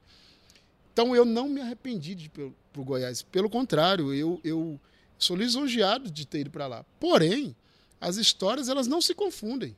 [0.93, 3.21] Então eu não me arrependi de ir para o Goiás.
[3.21, 4.79] Pelo contrário, eu, eu
[5.17, 6.85] sou lisonjeado de ter ido para lá.
[6.99, 7.55] Porém,
[7.99, 9.75] as histórias elas não se confundem.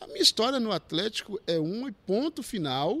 [0.00, 3.00] A minha história no Atlético é um e ponto final.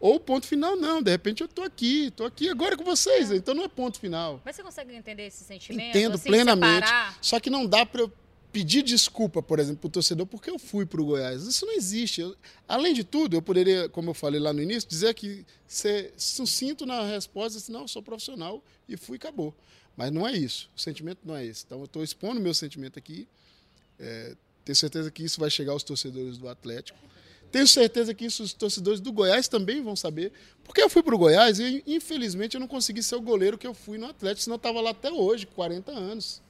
[0.00, 1.02] Ou ponto final não.
[1.02, 3.30] De repente eu estou aqui, estou aqui agora com vocês.
[3.30, 4.40] Então não é ponto final.
[4.44, 5.88] Mas você consegue entender esse sentimento?
[5.88, 6.86] Entendo assim, plenamente.
[6.86, 7.18] separar?
[7.20, 8.12] Só que não dá para eu
[8.58, 11.44] pedir desculpa, por exemplo, para o torcedor porque eu fui para o Goiás.
[11.44, 12.20] Isso não existe.
[12.20, 12.34] Eu-
[12.66, 16.84] além de tudo, eu poderia, como eu falei lá no início, dizer que ser sucinto
[16.84, 19.54] na resposta, assim, não, eu sou profissional e fui e acabou.
[19.96, 20.68] Mas não é isso.
[20.76, 21.64] O sentimento não é esse.
[21.64, 23.28] Então eu estou expondo meu sentimento aqui.
[23.98, 26.98] É, tenho certeza que isso vai chegar aos torcedores do Atlético.
[27.52, 30.32] Tenho certeza que isso os torcedores do Goiás também vão saber.
[30.64, 33.66] Porque eu fui para o Goiás e, infelizmente, eu não consegui ser o goleiro que
[33.66, 36.42] eu fui no Atlético, senão eu estava lá até hoje, 40 anos.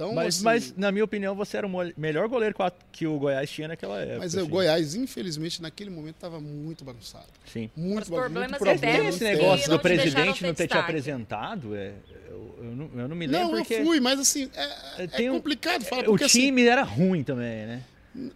[0.00, 2.54] Então, Mas, assim, mas, na minha opinião, você era o melhor goleiro
[2.90, 4.18] que o o Goiás tinha naquela época.
[4.20, 4.50] Mas é, o assim.
[4.50, 7.26] Goiás, infelizmente, naquele momento estava muito bagunçado.
[7.44, 7.68] Sim.
[7.76, 8.30] Muito Os bagunçado.
[8.32, 11.92] problemas muito problema, Esse negócio do presidente não ter te apresentado, é,
[12.30, 15.34] eu, eu não, eu não me lembro Não, eu fui, mas assim, é, é um-
[15.34, 17.82] complicado falar, o porque assim, time era ruim também, né?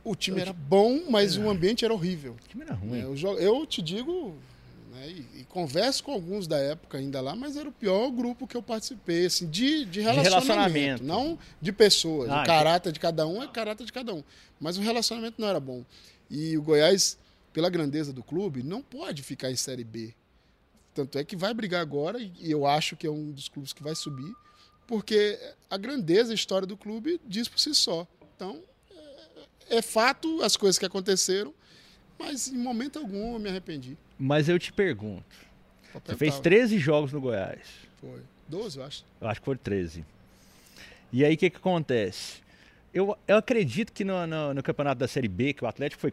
[0.05, 2.37] o time era bom, mas o ambiente era horrível.
[2.45, 3.01] O time era ruim.
[3.01, 4.37] É, Eu, eu te digo,
[4.95, 8.47] né, e, e converso com alguns da época ainda lá, mas era o pior grupo
[8.47, 11.05] que eu participei, assim, de, de relacionamento, relacionamento.
[11.05, 12.31] não de pessoas.
[12.31, 14.23] Ah, o caráter de cada um é caráter de cada um.
[14.61, 15.85] Mas o relacionamento não era bom.
[16.31, 17.19] E o Goiás,
[17.53, 20.15] pela grandeza do clube, não pode ficar em Série B.
[20.95, 23.73] Tanto é que vai brigar agora, e e eu acho que é um dos clubes
[23.73, 24.33] que vai subir,
[24.87, 25.39] porque
[25.69, 28.07] a grandeza, a história do clube diz por si só.
[28.37, 28.63] Então,
[29.69, 31.53] é, é fato as coisas que aconteceram,
[32.19, 33.99] mas em momento algum eu me arrependi.
[34.19, 35.25] Mas eu te pergunto,
[36.05, 37.61] você fez tava- 13 jogos no Goiás.
[38.01, 38.21] Foi.
[38.49, 39.05] 12, eu acho.
[39.21, 40.05] Eu acho que foram 13.
[41.13, 42.43] E aí o que, que acontece?
[42.93, 46.13] Eu, eu acredito que no, no- no campeonato da Série B, que o Atlético foi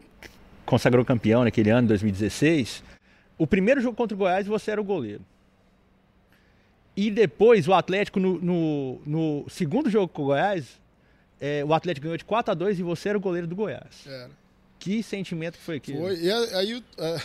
[0.64, 2.82] consagrou campeão naquele ano, 2016,
[3.36, 5.20] o primeiro jogo contra o Goiás você era o goleiro.
[6.96, 10.80] E depois o Atlético, no, no- no segundo jogo com o Goiás,
[11.40, 14.06] é, o Atlético ganhou de 4 a 2 e você era o goleiro do Goiás.
[14.06, 14.30] Era.
[14.78, 15.98] Que sentimento que foi aquele?
[15.98, 16.16] Foi.
[16.20, 17.22] E aí o a-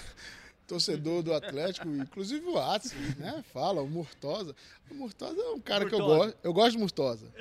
[0.67, 3.43] torcedor do Atlético, inclusive o Atlas, né?
[3.53, 4.53] Fala, o Murtosa.
[4.91, 6.25] O Murtosa é um cara que eu Murtosa.
[6.25, 6.37] gosto.
[6.43, 7.33] Eu gosto de Murtosa.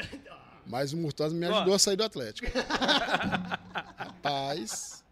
[0.64, 2.46] Mas o Murtosa me ajudou a sair do Atlético.
[3.96, 5.04] Rapaz.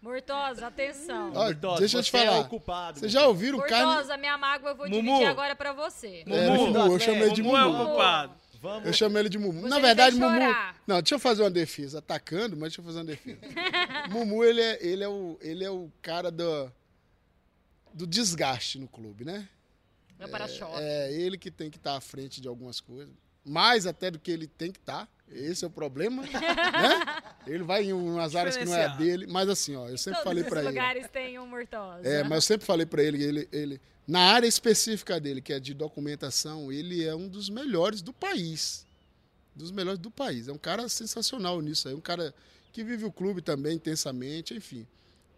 [0.00, 1.32] Murtosa, atenção.
[1.34, 2.40] Ó, Murtosa, deixa eu te é falar.
[2.40, 3.86] o culpado, Vocês já ouviram o carne?
[3.86, 5.02] Murtosa, minha mágoa eu vou Mumu.
[5.02, 6.22] dividir agora pra você.
[6.26, 6.66] É, Mumu.
[6.72, 7.84] Mumu, eu chamei de Mumu é o Mumu.
[7.86, 8.32] culpado.
[8.60, 8.86] Vamos.
[8.86, 9.62] Eu chamei ele de Mumu.
[9.62, 10.54] Você Na verdade, Mumu.
[10.86, 11.98] Não, deixa eu fazer uma defesa.
[11.98, 13.38] Atacando, mas deixa eu fazer uma defesa.
[14.10, 16.70] Mumu, ele é, ele é, o, ele é o cara do,
[17.96, 19.48] do desgaste no clube, né?
[20.18, 20.76] Meu para-choque.
[20.78, 23.12] É ele que tem que estar à frente de algumas coisas.
[23.44, 25.08] Mais até do que ele tem que estar.
[25.28, 26.22] Esse é o problema.
[26.28, 27.22] né?
[27.46, 29.26] Ele vai em umas áreas que não é dele.
[29.26, 30.68] Mas assim, ó, eu sempre Todos falei os pra ele.
[30.68, 32.06] lugares têm um Murtosa.
[32.06, 35.60] É, mas eu sempre falei pra ele, ele, ele, na área específica dele, que é
[35.60, 38.84] de documentação, ele é um dos melhores do país.
[39.54, 40.48] Dos melhores do país.
[40.48, 41.94] É um cara sensacional nisso aí.
[41.94, 42.34] Um cara
[42.72, 44.86] que vive o clube também intensamente, enfim.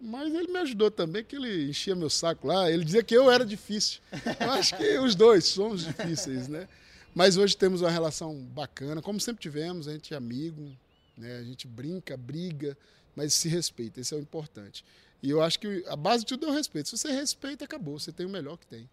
[0.00, 2.70] Mas ele me ajudou também, que ele enchia meu saco lá.
[2.70, 4.00] Ele dizia que eu era difícil.
[4.40, 6.68] Eu acho que os dois somos difíceis, né?
[7.14, 10.70] Mas hoje temos uma relação bacana, como sempre tivemos, a gente é amigo,
[11.16, 11.38] né?
[11.38, 12.76] A gente brinca, briga,
[13.16, 14.84] mas se respeita, esse é o importante.
[15.20, 16.88] E eu acho que a base de tudo é o respeito.
[16.88, 18.88] Se você respeita, acabou, você tem o melhor que tem.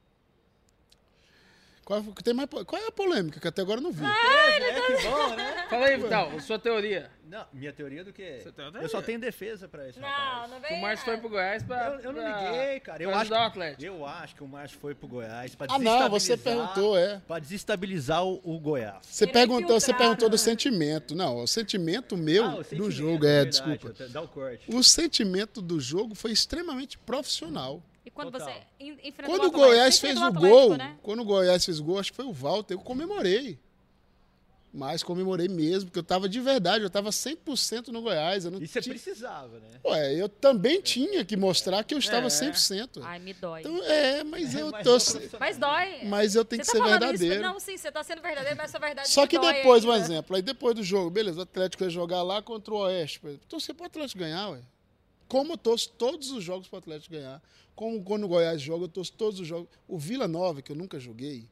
[1.85, 3.39] Qual, que tem mais, qual é a polêmica?
[3.39, 4.03] Que até agora eu não vi.
[4.03, 5.65] É, que bom, né?
[5.69, 7.11] Fala aí, Vital, sua teoria.
[7.27, 8.23] Não, minha teoria do que?
[8.55, 9.05] Tem uma Eu só teoria.
[9.05, 10.51] tenho defesa pra esse Não, rapaz.
[10.51, 10.77] não Que vem.
[10.77, 11.87] o Márcio foi pro Goiás pra.
[11.87, 13.03] Eu, eu não pra- liguei, cara.
[13.03, 13.83] Eu acho, Atlético.
[13.83, 17.21] eu acho que o Márcio foi pro Goiás pra Ah, não, você desestabilizar- perguntou, é.
[17.27, 18.97] Pra desestabilizar o, o Goiás.
[19.05, 20.37] Você perguntou, você perguntou do né?
[20.39, 21.13] sentimento.
[21.15, 23.93] Não, o sentimento meu Ah, o do sentimento, jogo, é, verdade, desculpa.
[24.09, 24.65] Dá o corte.
[24.73, 27.81] O sentimento do jogo foi extremamente profissional.
[28.05, 28.47] E quando Total.
[28.47, 30.95] você en- enfrentou Quando o Goiás você fez o Atlético, gol, né?
[31.01, 33.57] quando o Goiás fez o gol, acho que foi o Walter, eu comemorei.
[34.77, 38.43] Mas comemorei mesmo, porque eu tava de verdade, eu tava 100% no Goiás.
[38.43, 38.93] Eu não E você tinha...
[38.93, 39.79] precisava, né?
[39.85, 42.29] Ué, eu também tinha que mostrar que eu estava É.
[42.29, 42.99] 100%.
[43.01, 43.61] Ai, me dói.
[43.61, 45.37] Então, é, mas eu Mas tô...
[45.39, 46.03] Mas dói.
[46.03, 47.41] Mas eu tenho que Você tá ser falando isso- verdadeiro.
[47.53, 50.03] Não, sim, você tá sendo verdadeiro, mas sua verdade Só que depois, um ainda.
[50.05, 53.21] exemplo, aí depois do jogo, beleza, o Atlético ia jogar lá contra o Oeste.
[53.21, 53.47] por exemplo.
[53.47, 54.59] Torcer pro Atlético ganhar, ué.
[55.27, 57.41] Como eu torço todos os jogos pro Atlético ganhar.
[57.75, 59.67] Como quando o Goiás joga, eu torço todos os jogos.
[59.87, 61.47] O Vila Nova, que eu nunca joguei,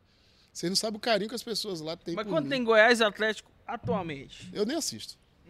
[0.54, 2.50] vocês não sabem o carinho que as pessoas lá têm Mas por quando mim.
[2.52, 4.50] tem Goiás e Atlético atualmente?
[4.54, 5.18] Eu nem assisto.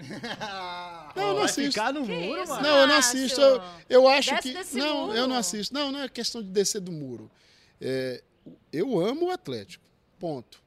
[1.16, 1.72] não, eu não vai assisto.
[1.74, 2.52] ficar no Que muro, isso?
[2.52, 2.64] mano.
[2.64, 3.40] Não, eu não assisto.
[3.42, 4.54] Eu, eu acho desce que.
[4.58, 5.18] desse Não, muro.
[5.18, 5.74] eu não assisto.
[5.74, 7.30] Não, não é questão de descer do muro.
[7.80, 8.24] É,
[8.72, 9.84] eu amo o Atlético.
[10.18, 10.63] Ponto.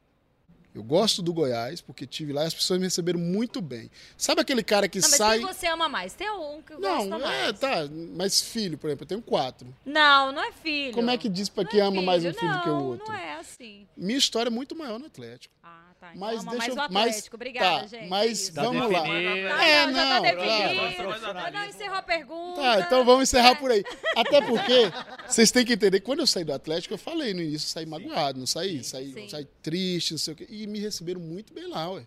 [0.76, 3.90] Eu gosto do Goiás, porque tive lá e as pessoas me receberam muito bem.
[4.14, 5.38] Sabe aquele cara que Não, mas sai.
[5.38, 6.12] quem você ama mais?
[6.12, 7.58] Tem um que Não, gosta é, mais.
[7.58, 7.76] tá.
[8.14, 9.74] Mas filho, por exemplo, eu tenho quatro.
[9.86, 10.92] Não, não é filho.
[10.92, 12.72] Como é que diz pra Não que é ama mais um filho, filho que o
[12.72, 13.06] não, outro?
[13.08, 13.86] Não é assim.
[13.96, 15.54] Minha história é muito maior no Atlético.
[15.62, 16.14] Ah, tá.
[16.14, 16.74] Então Mas deixa mais eu.
[16.74, 17.36] o Mas, Atlético.
[17.36, 18.08] Obrigada, tá, gente.
[18.08, 18.48] mas.
[18.50, 19.00] Tá vamos lá.
[19.02, 19.48] definido.
[19.48, 20.36] Não, É, não, já não, tá claro.
[20.36, 21.32] definido.
[21.34, 22.60] Não, não encerrou a pergunta.
[22.60, 23.84] Tá, então vamos encerrar por aí.
[24.16, 24.92] Até porque
[25.26, 27.86] vocês têm que entender, quando eu saí do Atlético, eu falei no início, eu saí
[27.86, 29.28] magoado, não saí, saí, Sim.
[29.28, 30.46] saí triste, não sei o quê.
[30.48, 32.06] E me receberam muito bem lá, ué.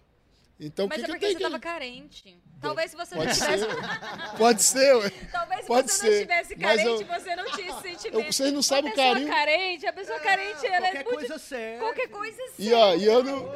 [0.62, 1.52] Então Mas que, é que eu porque tenho você que.
[1.52, 2.44] tava carente.
[2.60, 3.64] Talvez se você não Pode tivesse.
[3.64, 4.38] ser.
[4.38, 5.10] Pode ser, ué.
[5.32, 8.26] Talvez se Pode você ser, não estivesse mas carente, eu- você não tinha esse sentimento.
[8.26, 11.04] eu- vocês não sabem a o pessoa carinho- carente, a pessoa carente, ela é Qualquer
[11.06, 11.18] muito...
[11.20, 11.80] coisa serve.
[11.80, 13.52] Qualquer coisa E, ó, e eu não-.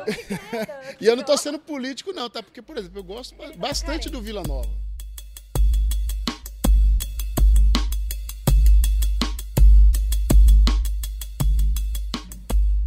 [1.01, 2.41] E eu não tô sendo político, não, tá?
[2.41, 4.69] Porque, por exemplo, eu gosto ba- bastante do Vila Nova.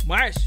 [0.04, 0.42] Márcio,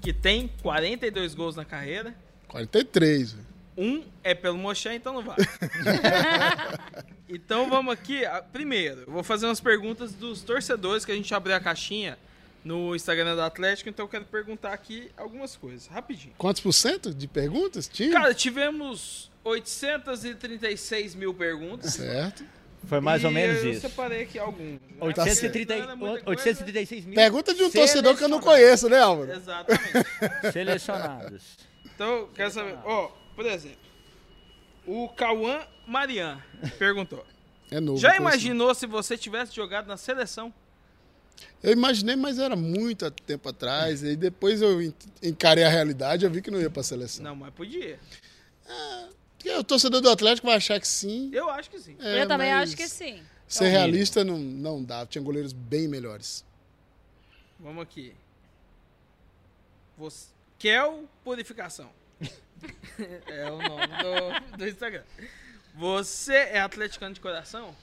[0.00, 2.14] que tem 42 gols na carreira.
[2.54, 3.46] 43, velho.
[3.76, 5.42] Um é pelo Mochan, então não vale.
[7.28, 8.24] então vamos aqui.
[8.24, 12.16] ah, Primeiro, eu vou fazer umas perguntas dos torcedores que a gente abriu a caixinha
[12.64, 16.32] no Instagram do Atlético, então eu quero perguntar aqui algumas coisas, rapidinho.
[16.38, 18.12] Quantos por cento de perguntas tinha?
[18.12, 21.94] Cara, tivemos 836 mil perguntas.
[21.94, 22.44] Certo.
[22.86, 23.80] Foi mais ou e menos eu isso.
[23.80, 24.74] separei aqui alguns.
[24.74, 24.78] né?
[25.00, 26.40] 830, Não é muita coisa.
[26.40, 27.14] 836 mil.
[27.16, 29.32] Pergunta de um torcedor que eu não conheço, né, Álvaro?
[29.32, 30.52] Exatamente.
[30.52, 31.42] Selecionados.
[31.94, 32.78] Então, eu quero saber.
[32.84, 33.78] Ó, por exemplo,
[34.86, 36.42] o Cauã Marian
[36.78, 37.24] perguntou:
[37.70, 37.98] É novo.
[37.98, 40.52] Já imaginou se você tivesse jogado na seleção?
[41.62, 44.02] Eu imaginei, mas era muito tempo atrás.
[44.02, 47.24] E depois eu en- encarei a realidade eu vi que não ia pra seleção.
[47.24, 47.98] Não, mas podia.
[49.36, 51.30] Porque o torcedor do Atlético vai achar que sim.
[51.32, 51.96] Eu acho que sim.
[52.00, 53.20] é, eu também acho que sim.
[53.48, 55.04] Ser realista não, não dá.
[55.06, 56.44] Tinha goleiros bem melhores.
[57.58, 58.14] Vamos aqui.
[59.96, 60.28] Você...
[60.58, 61.90] Kel Purificação.
[63.26, 65.02] é o nome do, do Instagram.
[65.74, 67.74] Você é atleticano de coração?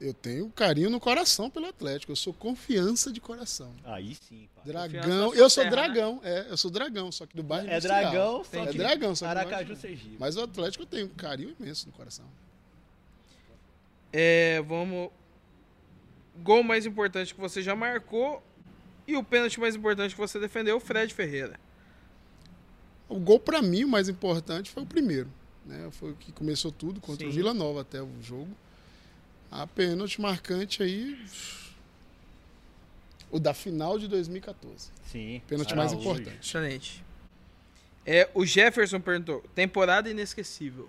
[0.00, 2.10] Eu tenho carinho no coração pelo Atlético.
[2.10, 3.72] Eu sou confiança de coração.
[3.84, 4.62] Aí sim, pá.
[4.62, 5.34] Confiança Dragão.
[5.34, 6.20] Eu sou terra, dragão.
[6.24, 8.00] É, eu sou dragão, só que do bairro É Industrial.
[8.00, 9.76] dragão, só É que dragão, só que do bairro Aracaju.
[9.76, 10.16] Sergipe.
[10.18, 12.26] Mas o Atlético eu tenho um carinho imenso no coração.
[14.12, 15.10] É, vamos.
[16.42, 18.42] Gol mais importante que você já marcou
[19.06, 21.60] e o pênalti mais importante que você defendeu, Fred Ferreira.
[23.12, 25.30] O gol, pra mim, o mais importante foi o primeiro.
[25.66, 25.88] Né?
[25.92, 27.30] Foi o que começou tudo contra Sim.
[27.30, 28.50] o Vila Nova até o jogo.
[29.50, 31.18] A pênalti marcante aí.
[33.30, 34.90] O da final de 2014.
[35.10, 35.40] Sim.
[35.46, 36.38] Pênalti mais importante.
[36.46, 37.04] Excelente.
[38.04, 40.88] É, o Jefferson perguntou: temporada inesquecível.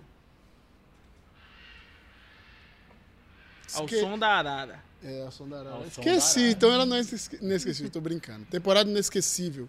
[3.74, 4.82] Ao Esque- som da arara.
[5.02, 5.76] É, a som da Arara.
[5.76, 6.50] Ao Esqueci, da Arara.
[6.52, 8.44] então ela não é inesque- inesquecível, tô brincando.
[8.46, 9.68] Temporada inesquecível.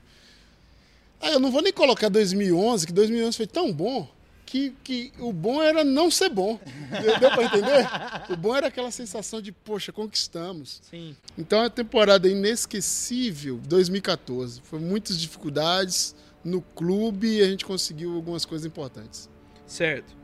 [1.19, 4.07] Ah, eu não vou nem colocar 2011, que 2011 foi tão bom
[4.45, 6.59] que, que o bom era não ser bom.
[7.01, 7.87] Deu, deu pra entender?
[8.29, 10.81] O bom era aquela sensação de, poxa, conquistamos.
[10.89, 11.15] Sim.
[11.37, 14.61] Então a temporada inesquecível 2014.
[14.63, 19.29] Foi muitas dificuldades no clube e a gente conseguiu algumas coisas importantes.
[19.65, 20.15] Certo.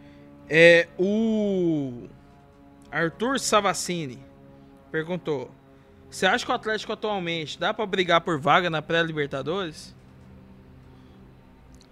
[0.50, 2.08] É, o
[2.92, 4.20] Arthur Savacini
[4.92, 5.52] perguntou:
[6.10, 9.96] Você acha que o Atlético atualmente dá pra brigar por vaga na pré-Libertadores?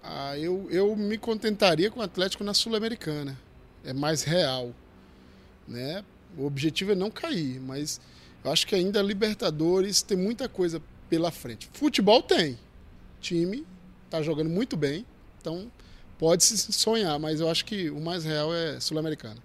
[0.02, 3.38] Ah, eu, eu me contentaria com o Atlético na Sul-Americana.
[3.84, 4.74] É mais real.
[5.68, 6.04] Né?
[6.36, 8.00] O objetivo é não cair, mas
[8.44, 11.68] eu acho que ainda Libertadores tem muita coisa pela frente.
[11.72, 12.58] Futebol tem.
[13.20, 13.66] Time
[14.08, 15.06] tá jogando muito bem,
[15.40, 15.70] então
[16.18, 19.36] pode se sonhar, mas eu acho que o mais real é Sul-Americana.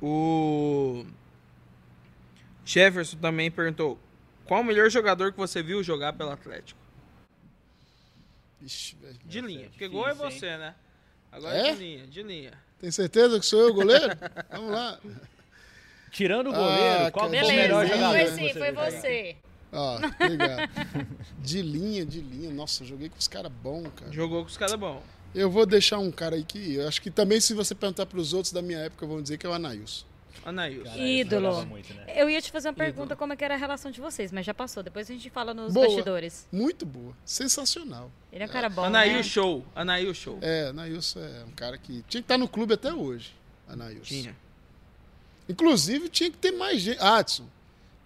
[0.00, 1.04] O
[2.64, 3.98] Jefferson também perguntou:
[4.44, 6.85] Qual o melhor jogador que você viu jogar pelo Atlético?
[8.62, 8.96] Ixi.
[9.24, 9.66] De Essa linha.
[9.66, 10.38] é Porque gol é difícil, hein?
[10.40, 10.74] você, né?
[11.32, 11.72] Agora É?
[11.72, 12.52] de linha, de linha.
[12.78, 14.06] Tem certeza que sou eu o goleiro?
[14.50, 14.98] Vamos lá.
[16.10, 18.12] Tirando o Ah, goleiro, qual cara, foi o melhor jogador?
[18.18, 19.36] Foi sim, você foi você.
[19.72, 20.70] Ó, obrigado.
[21.40, 22.50] De linha, de linha.
[22.50, 24.12] Nossa, joguei com os caras bons, cara.
[24.12, 25.02] Jogou com os caras bons.
[25.34, 28.18] Eu vou deixar um cara aí que eu acho que também se você perguntar para
[28.18, 30.06] os outros da minha época vão dizer que é o Anailson.
[30.36, 31.66] Isso Ídolo.
[31.66, 32.04] muito, né?
[32.14, 32.86] Eu ia te fazer uma Ídolo.
[32.86, 34.82] pergunta como é que era a relação de vocês, mas já passou.
[34.82, 35.86] Depois a gente fala nos Boa.
[35.86, 36.46] bastidores.
[36.52, 38.10] Muito boa, sensacional.
[38.32, 39.22] Ele é um cara bom, Anail né?
[39.22, 39.64] Show.
[39.74, 40.38] Anail Show.
[40.42, 43.34] É, Anailson é um cara que tinha que estar no clube até hoje.
[43.68, 44.02] Anailson.
[44.04, 44.36] Tinha.
[45.48, 47.00] Inclusive tinha que ter mais gente.
[47.00, 47.46] Adson,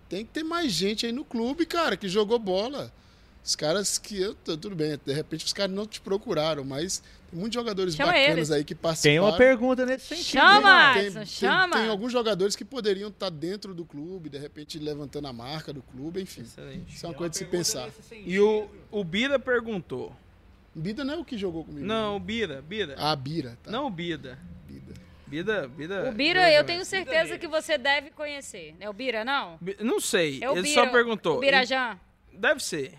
[0.08, 2.92] tem que ter mais gente aí no clube, cara, que jogou bola.
[3.44, 7.38] Os caras que eu tudo bem, de repente os caras não te procuraram, mas tem
[7.40, 8.50] muitos jogadores Chama bacanas eles.
[8.50, 9.14] aí que participaram.
[9.14, 10.26] Tem uma pergunta nesse sentido.
[10.26, 11.76] Chama, Tem- tem, chama.
[11.78, 15.80] tem alguns jogadores que poderiam estar dentro do clube, de repente levantando a marca do
[15.82, 16.42] clube, enfim.
[16.42, 16.94] Excelente.
[16.94, 17.88] Isso é uma coisa de se pensar.
[18.12, 20.14] E o, o Bira perguntou.
[20.74, 21.84] Bida não é o que jogou comigo.
[21.84, 22.94] Não, o Bira, Bira.
[22.98, 23.70] Ah, Bira, tá.
[23.70, 24.38] Não o Bida.
[24.68, 24.94] Bida.
[25.26, 26.08] Bida, Bida.
[26.10, 28.74] O Bira, eu tenho certeza que você deve conhecer.
[28.78, 29.56] É o Bira, não?
[29.60, 30.38] Bi- Não sei.
[30.42, 30.74] É o Ele Bira.
[30.84, 31.38] só perguntou.
[31.38, 31.98] O Birajan.
[32.32, 32.92] Deve ser.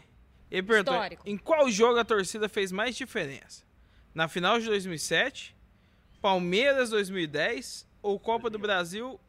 [0.52, 1.24] Ele perguntou: Histórico.
[1.26, 3.64] em qual jogo a torcida fez mais diferença?
[4.14, 5.56] Na final de 2007,
[6.22, 9.20] Palmeiras 2010 ou Copa do Brasil?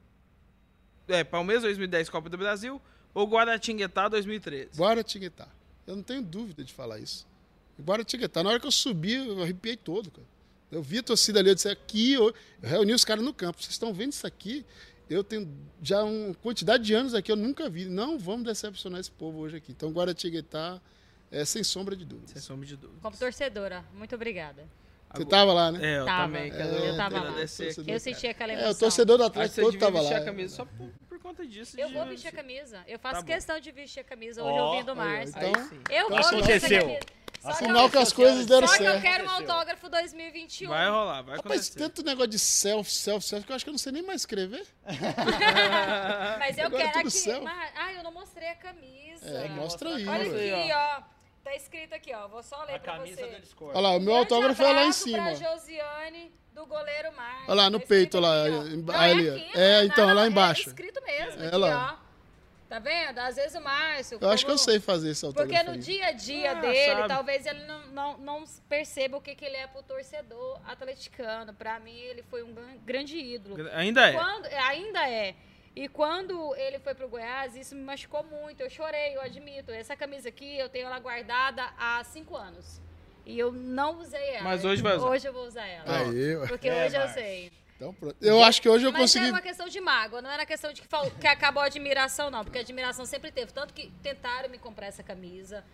[1.07, 2.83] É, Palmeiras 2010, Copa do Brasil
[3.15, 4.71] ou Guaratinguetá 2013?
[4.77, 5.49] Guaratinguetá.
[5.87, 7.27] Eu não tenho dúvida de falar isso.
[7.81, 8.43] Guaratinguetá.
[8.43, 10.27] Na hora que eu subi, eu arrepiei todo, cara.
[10.71, 13.61] Eu vi a torcida ali, eu disse aqui, eu, eu reuni os caras no campo.
[13.61, 14.65] Vocês estão vendo isso aqui?
[15.11, 15.47] Eu tenho
[15.83, 17.85] já uma quantidade de anos aqui, eu nunca vi.
[17.85, 19.71] Não vamos decepcionar esse povo hoje aqui.
[19.71, 20.81] Então, Guaratinguetá
[21.33, 22.29] é sem sombra de dúvida.
[22.33, 23.01] Sem sombra de dúvida.
[23.03, 23.85] Como torcedora.
[23.95, 24.65] Muito obrigada.
[25.15, 25.79] Você tava lá, né?
[25.95, 26.23] É, eu Tava.
[26.25, 26.51] também.
[26.51, 27.33] Quero Eu tava lá.
[27.33, 27.85] Torcedor.
[27.87, 28.71] Eu senti aquela É, emoção.
[28.71, 30.21] o torcedor do Atlético todo tava vestir lá.
[30.21, 31.79] a camisa só por, por conta disso.
[31.79, 32.83] Eu de- vou vestir a camisa.
[32.89, 35.37] Eu faço Tá questão de vestir a camisa hoje Ó, ouvindo o Márcio.
[35.39, 35.63] Aí Então.
[35.91, 36.81] Eu vou Então, vestir essa aconteceu.
[36.81, 37.01] camisa.
[37.43, 39.03] Só Sinal eu, que as coisas deram só que eu certo.
[39.03, 40.69] quero um autógrafo 2021.
[40.71, 41.79] Vai rolar, vai Rapaz, acontecer.
[41.79, 44.23] tanto negócio de selfie, selfie, selfie, que eu acho que eu não sei nem mais
[44.23, 44.65] escrever.
[46.39, 47.31] Mas eu Agora é quero aqui.
[47.77, 49.27] ah, eu não mostrei a camisa.
[49.27, 50.07] É, mostra aí.
[50.09, 50.23] Olha
[50.63, 51.03] aqui, ó.
[51.45, 52.29] Tá escrito aqui, ó.
[52.29, 53.41] Vou só ler A pra camisa você.
[53.41, 53.77] Discord.
[53.77, 55.19] Olha lá, o meu Grande autógrafo é lá em cima.
[55.19, 55.35] Pra.
[55.35, 57.45] Josiane, do goleiro Márcio.
[57.49, 59.35] Olha lá, no Tá peito, lá, aqui, Não, ali, é, ó.
[59.37, 60.69] aqui, É, não, então, não, lá é embaixo.
[60.69, 61.99] escrito mesmo, É aqui, lá.
[61.99, 62.03] ó.
[62.69, 63.19] Tá vendo?
[63.19, 64.17] Às vezes o Márcio.
[64.19, 65.79] Eu acho que eu como- sei fazer esse autógrafo Porque no aí.
[65.79, 67.09] dia a dia Ah, dele, sabe.
[67.09, 71.53] talvez ele não, não, não perceba o que, que ele é pro torcedor atleticano.
[71.53, 73.57] Pra mim, ele foi um gran- grande ídolo.
[73.75, 74.13] Ainda é.
[74.15, 75.35] Quando, ainda é.
[75.75, 78.61] E quando ele foi pro Goiás, isso me machucou muito.
[78.61, 79.71] Eu chorei, eu admito.
[79.71, 82.81] Essa camisa aqui, eu tenho ela guardada há cinco anos.
[83.25, 84.43] E eu não usei ela.
[84.45, 85.07] Mas hoje vai usar.
[85.09, 85.85] Hoje eu vou usar ela.
[85.99, 86.37] Aí.
[86.49, 87.15] Porque É, hoje eu Márcio.
[87.23, 87.53] sei.
[87.77, 88.17] então pronto.
[88.21, 89.25] Eu acho que hoje eu Mas consegui.
[89.27, 92.31] era uma questão de mágoa, não era questão de que, fal- que acabou a admiração,
[92.31, 92.45] não.
[92.45, 93.53] Porque a admiração sempre teve.
[93.53, 95.65] Tanto que tentaram me comprar essa camisa.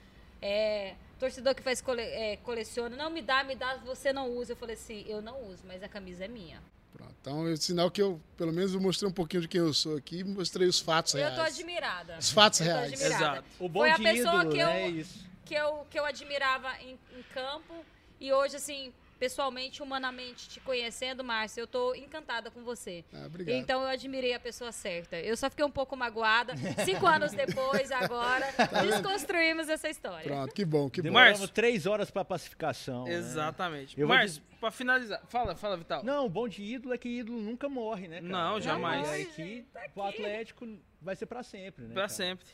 [0.40, 4.52] É, torcedor que faz cole, é, coleciona, não me dá, me dá, você não usa.
[4.52, 6.62] Eu falei assim, eu não uso, mas a camisa é minha.
[6.92, 7.14] Pronto.
[7.20, 9.96] Então, é sinal que eu, pelo menos, eu mostrei um pouquinho de quem eu sou
[9.96, 11.54] aqui e mostrei os fatos Eu tô reais.
[11.54, 12.18] admirada.
[12.18, 13.00] Os fatos Eu tô reais.
[13.00, 13.44] Exato.
[13.60, 14.88] O bom Foi a de pessoa ídolo, que eu- né?
[14.88, 15.28] Isso.
[15.44, 17.74] que eu, que eu admirava em, em campo.
[18.20, 23.04] E hoje, assim, pessoalmente, humanamente, te conhecendo, Márcio, eu tô encantada com você.
[23.12, 23.56] Ah, obrigado.
[23.56, 25.16] Então eu admirei a pessoa certa.
[25.18, 26.54] Eu só fiquei um pouco magoada.
[26.84, 28.46] Cinco anos depois, agora,
[28.82, 30.24] desconstruímos essa história.
[30.24, 31.08] Pronto, que bom, que bom.
[31.08, 33.04] Demoramos três horas pra pacificação.
[33.04, 33.14] né?
[33.14, 33.96] Exatamente.
[33.96, 35.20] Vou Márcio, pra finalizar.
[35.28, 36.02] Fala, fala, Vital.
[36.04, 38.20] Não, o bom de ídolo é que ídolo nunca morre, né?
[38.20, 38.28] Cara?
[38.32, 39.06] Não, jamais.
[39.06, 40.66] E Ai, aqui, gente, tá o Atlético
[41.00, 41.92] vai ser pra sempre, né?
[41.92, 42.08] Pra cara?
[42.08, 42.46] sempre.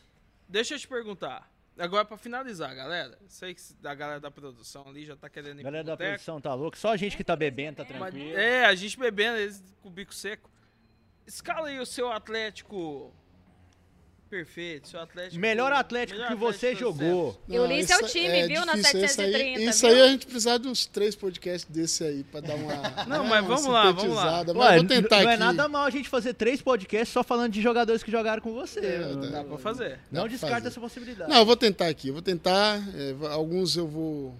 [0.48, 1.50] Deixa eu te perguntar.
[1.78, 3.18] Agora, pra finalizar, galera.
[3.26, 6.10] Sei que a galera da produção ali já tá querendo ir A galera da boteco.
[6.10, 6.76] produção tá louca.
[6.78, 8.38] Só a gente que tá bebendo, tá Mas- tranquilo.
[8.38, 10.48] é, a gente bebendo, eles com o bico seco.
[11.26, 13.12] Escala aí o seu Atlético
[14.34, 15.40] perfeito, seu Atlético...
[15.40, 17.40] Melhor Atlético melhor que você Atlético jogou.
[17.48, 19.04] Eu li seu isso time, é viu, na difícil.
[19.04, 22.40] Esse aí- 730, Isso aí a gente precisa de uns três podcasts desse aí pra
[22.40, 22.74] dar uma.
[23.06, 24.44] Não, né, mas vamos lá, vamos lá.
[24.44, 25.40] Mas Ué, vou tentar não é aqui.
[25.44, 28.80] nada mal a gente fazer três podcasts só falando de jogadores que jogaram com você.
[28.80, 30.00] É, não, dá Dá pra fazer.
[30.10, 30.68] Não descarta fazer.
[30.68, 31.30] essa possibilidade.
[31.30, 32.08] Não, eu vou tentar aqui.
[32.08, 32.82] Eu vou tentar.
[32.96, 34.34] é, alguns eu vou.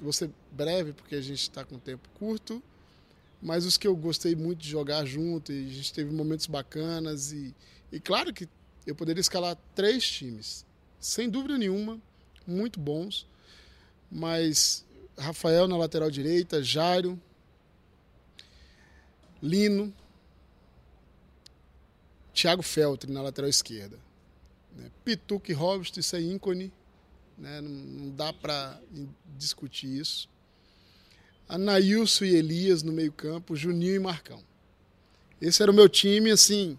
[0.00, 2.62] Vou ser breve, porque a gente está com tempo curto.
[3.40, 7.32] Mas os que eu gostei muito de jogar junto, e a gente teve momentos bacanas.
[7.32, 7.54] E,
[7.92, 8.48] e claro que
[8.86, 10.64] eu poderia escalar três times,
[11.00, 12.00] sem dúvida nenhuma,
[12.46, 13.26] muito bons.
[14.10, 14.84] Mas
[15.18, 17.20] Rafael na lateral direita, Jairo,
[19.42, 19.92] Lino,
[22.32, 23.98] Thiago Feltri na lateral esquerda.
[24.76, 24.90] Né?
[25.04, 26.72] Pituca e Robson, isso é ícone.
[27.36, 27.60] Né?
[27.60, 28.80] Não, não dá para
[29.36, 30.28] discutir isso.
[31.48, 34.42] Anailson e Elias no meio campo, Juninho e Marcão.
[35.40, 36.78] Esse era o meu time, assim,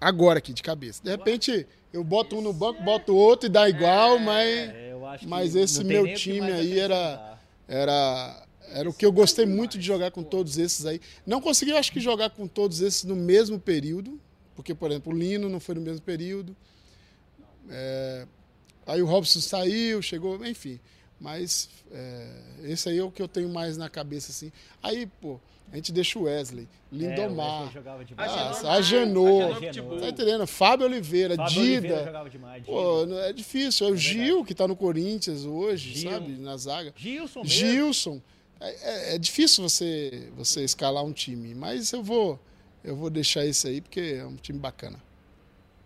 [0.00, 1.02] agora aqui, de cabeça.
[1.02, 5.26] De repente, eu boto um no banco, boto outro e dá igual, mas É, que
[5.26, 7.38] Mas esse meu time aí era-
[7.68, 11.00] era, era o que eu gostei muito de jogar com todos esses aí.
[11.26, 14.18] Não consegui, acho que, jogar com todos esses no mesmo período,
[14.56, 16.56] porque, por exemplo, o Lino não foi no mesmo período.
[17.70, 18.26] É,
[18.86, 20.78] aí o Robson saiu, chegou, enfim.
[21.20, 22.28] Mas é,
[22.64, 24.50] esse aí é o que eu tenho mais na cabeça, assim.
[24.82, 25.40] Aí, pô,
[25.72, 28.30] a gente deixa o Wesley, É, o Lindomar, Wesley jogava demais.
[28.64, 29.56] ah, Agenor.
[29.56, 30.46] Agenor, tá entendendo?
[30.46, 32.04] Fábio Oliveira, Fábio Oliveira Dida.
[32.06, 32.64] jogava demais.
[32.64, 33.88] Pô, é difícil.
[33.88, 36.10] É o Gil, que tá no Corinthians hoje, Gil.
[36.10, 36.32] sabe?
[36.32, 36.92] Na zaga.
[36.96, 37.52] Gilson mesmo.
[37.54, 38.22] Gilson.
[38.60, 38.68] É,
[39.12, 42.40] é- é difícil você, você escalar um time, mas eu vou,
[42.84, 45.02] eu vou deixar esse aí porque é um time bacana.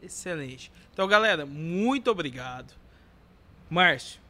[0.02, 0.70] Excelente.
[0.92, 2.74] Então, galera, muito obrigado.
[3.70, 4.20] Márcio,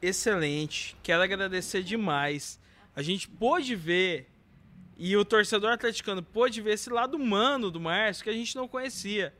[0.00, 0.96] excelente.
[1.02, 2.58] Quero agradecer demais.
[2.94, 4.28] A gente pôde ver,
[5.04, 8.68] e o torcedor atleticano pôde ver esse lado humano do Márcio que a gente não
[8.68, 9.34] conhecia.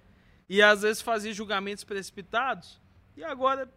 [0.48, 2.80] E às vezes fazia julgamentos precipitados.
[3.16, 3.72] E agora,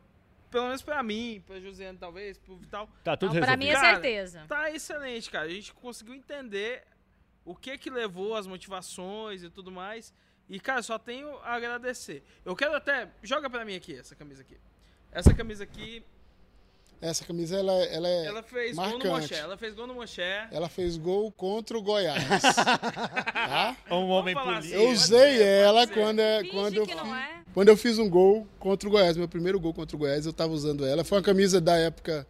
[0.49, 3.63] pelo menos pra mim, pra Josiane talvez, pro Vital, Tá tudo Não, pra resolvido.
[3.65, 4.45] mim é Cara, certeza.
[4.47, 5.45] Tá excelente, cara.
[5.45, 6.83] A gente conseguiu entender
[7.45, 10.11] o que que levou as motivações e tudo mais.
[10.49, 12.23] E, cara, só tenho a agradecer.
[12.43, 13.09] Eu quero até.
[13.21, 14.57] Joga pra mim aqui, essa camisa aqui.
[15.11, 16.03] Essa camisa aqui,
[17.01, 18.25] Essa camisa ela, ela é.
[18.25, 19.07] ela fez gol no marcante.
[19.21, 19.35] Moché.
[19.35, 20.47] Ela fez gol no Moché.
[20.51, 22.23] Ela fez gol contra o Goiás.
[22.41, 23.77] tá?
[23.91, 24.57] Um homem político.
[24.57, 24.73] assim.
[24.73, 27.43] Eu pode usei ela quando, é- Finge quando, eu fiz, não é.
[27.53, 29.17] quando eu fiz um gol contra o Goiás.
[29.17, 31.03] Meu primeiro gol contra o Goiás, eu tava usando ela.
[31.03, 32.25] Foi uma camisa da época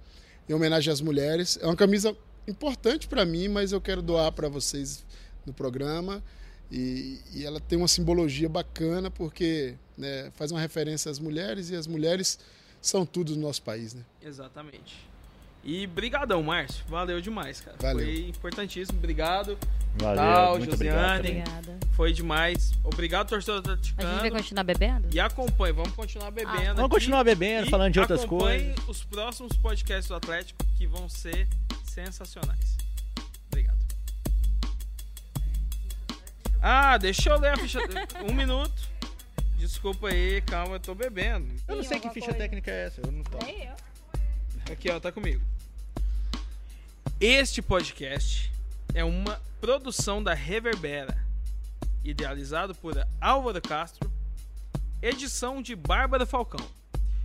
[0.49, 1.57] em homenagem às mulheres.
[1.61, 2.15] É uma camisa
[2.47, 5.05] importante para mim, mas eu quero doar para vocês
[5.45, 6.23] no programa.
[6.71, 11.75] E, e ela tem uma simbologia bacana porque né, faz uma referência às mulheres e
[11.75, 12.39] as mulheres
[12.87, 14.01] são tudo no nosso país, né?
[14.21, 14.95] Exatamente.
[15.63, 16.85] E brigadão, Márcio.
[16.87, 17.75] Valeu demais, cara.
[17.81, 18.05] Valeu.
[18.05, 18.97] Foi importantíssimo.
[18.99, 19.57] Obrigado.
[19.97, 21.29] Valeu, Tal, muito Josiane.
[21.29, 21.79] Obrigada.
[21.93, 22.71] Foi demais.
[22.83, 24.35] Obrigado, torcedor A gente vai atleticano.
[24.43, 25.07] continuar bebendo?
[25.11, 25.73] E acompanhe.
[25.73, 26.75] Vamos continuar bebendo.
[26.75, 26.89] Vamos aqui.
[26.89, 28.87] continuar bebendo, E falando de outras acompanhe coisas.
[28.89, 31.47] os próximos podcasts do Atlético que vão ser
[31.83, 32.77] sensacionais.
[33.47, 33.79] Obrigado.
[36.61, 37.79] Ah, deixa eu ler a ficha.
[38.29, 38.71] Um minuto.
[39.57, 41.47] Desculpa aí, calma, eu tô bebendo.
[41.67, 42.39] Eu não sei que ficha coisa.
[42.39, 43.01] técnica é essa.
[43.01, 43.43] Eu não tomo.
[43.45, 43.75] Nem eu.
[44.71, 45.41] Aqui, ó, tá comigo.
[47.19, 48.51] Este podcast
[48.93, 51.17] é uma produção da Reverbera,
[52.03, 54.11] idealizado por Álvaro Castro,
[55.01, 56.65] edição de Bárbara Falcão,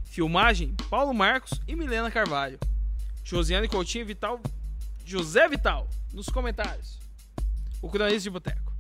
[0.05, 2.59] filmagem Paulo Marcos e Milena Carvalho,
[3.25, 4.41] Josiane Coutinho e Vital,
[5.05, 6.99] José Vital, nos comentários,
[7.83, 8.73] o cronista de boteco.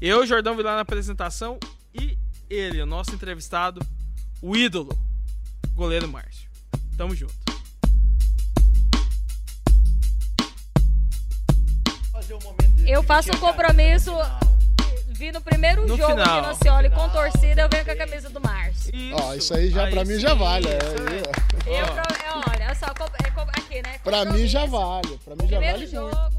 [0.00, 1.58] Eu, Jordão Vilar na apresentação
[1.92, 2.16] e
[2.50, 3.80] ele, o nosso entrevistado,
[4.40, 4.96] o ídolo,
[5.74, 6.48] goleiro Márcio.
[6.96, 7.34] Tamo junto.
[12.86, 14.12] Eu faço um compromisso
[15.18, 16.40] vi no primeiro no jogo final.
[16.42, 18.92] de Nocioli com torcida, eu venho com a camisa do Márcio.
[19.14, 20.68] Ó, isso aí já aí pra sim, mim já vale.
[20.68, 20.78] É,
[21.66, 21.82] eu, é,
[22.48, 23.98] olha é só, é aqui, né?
[24.04, 25.18] Pra mim já vale.
[25.24, 26.37] Pra mim já primeiro vale jogo.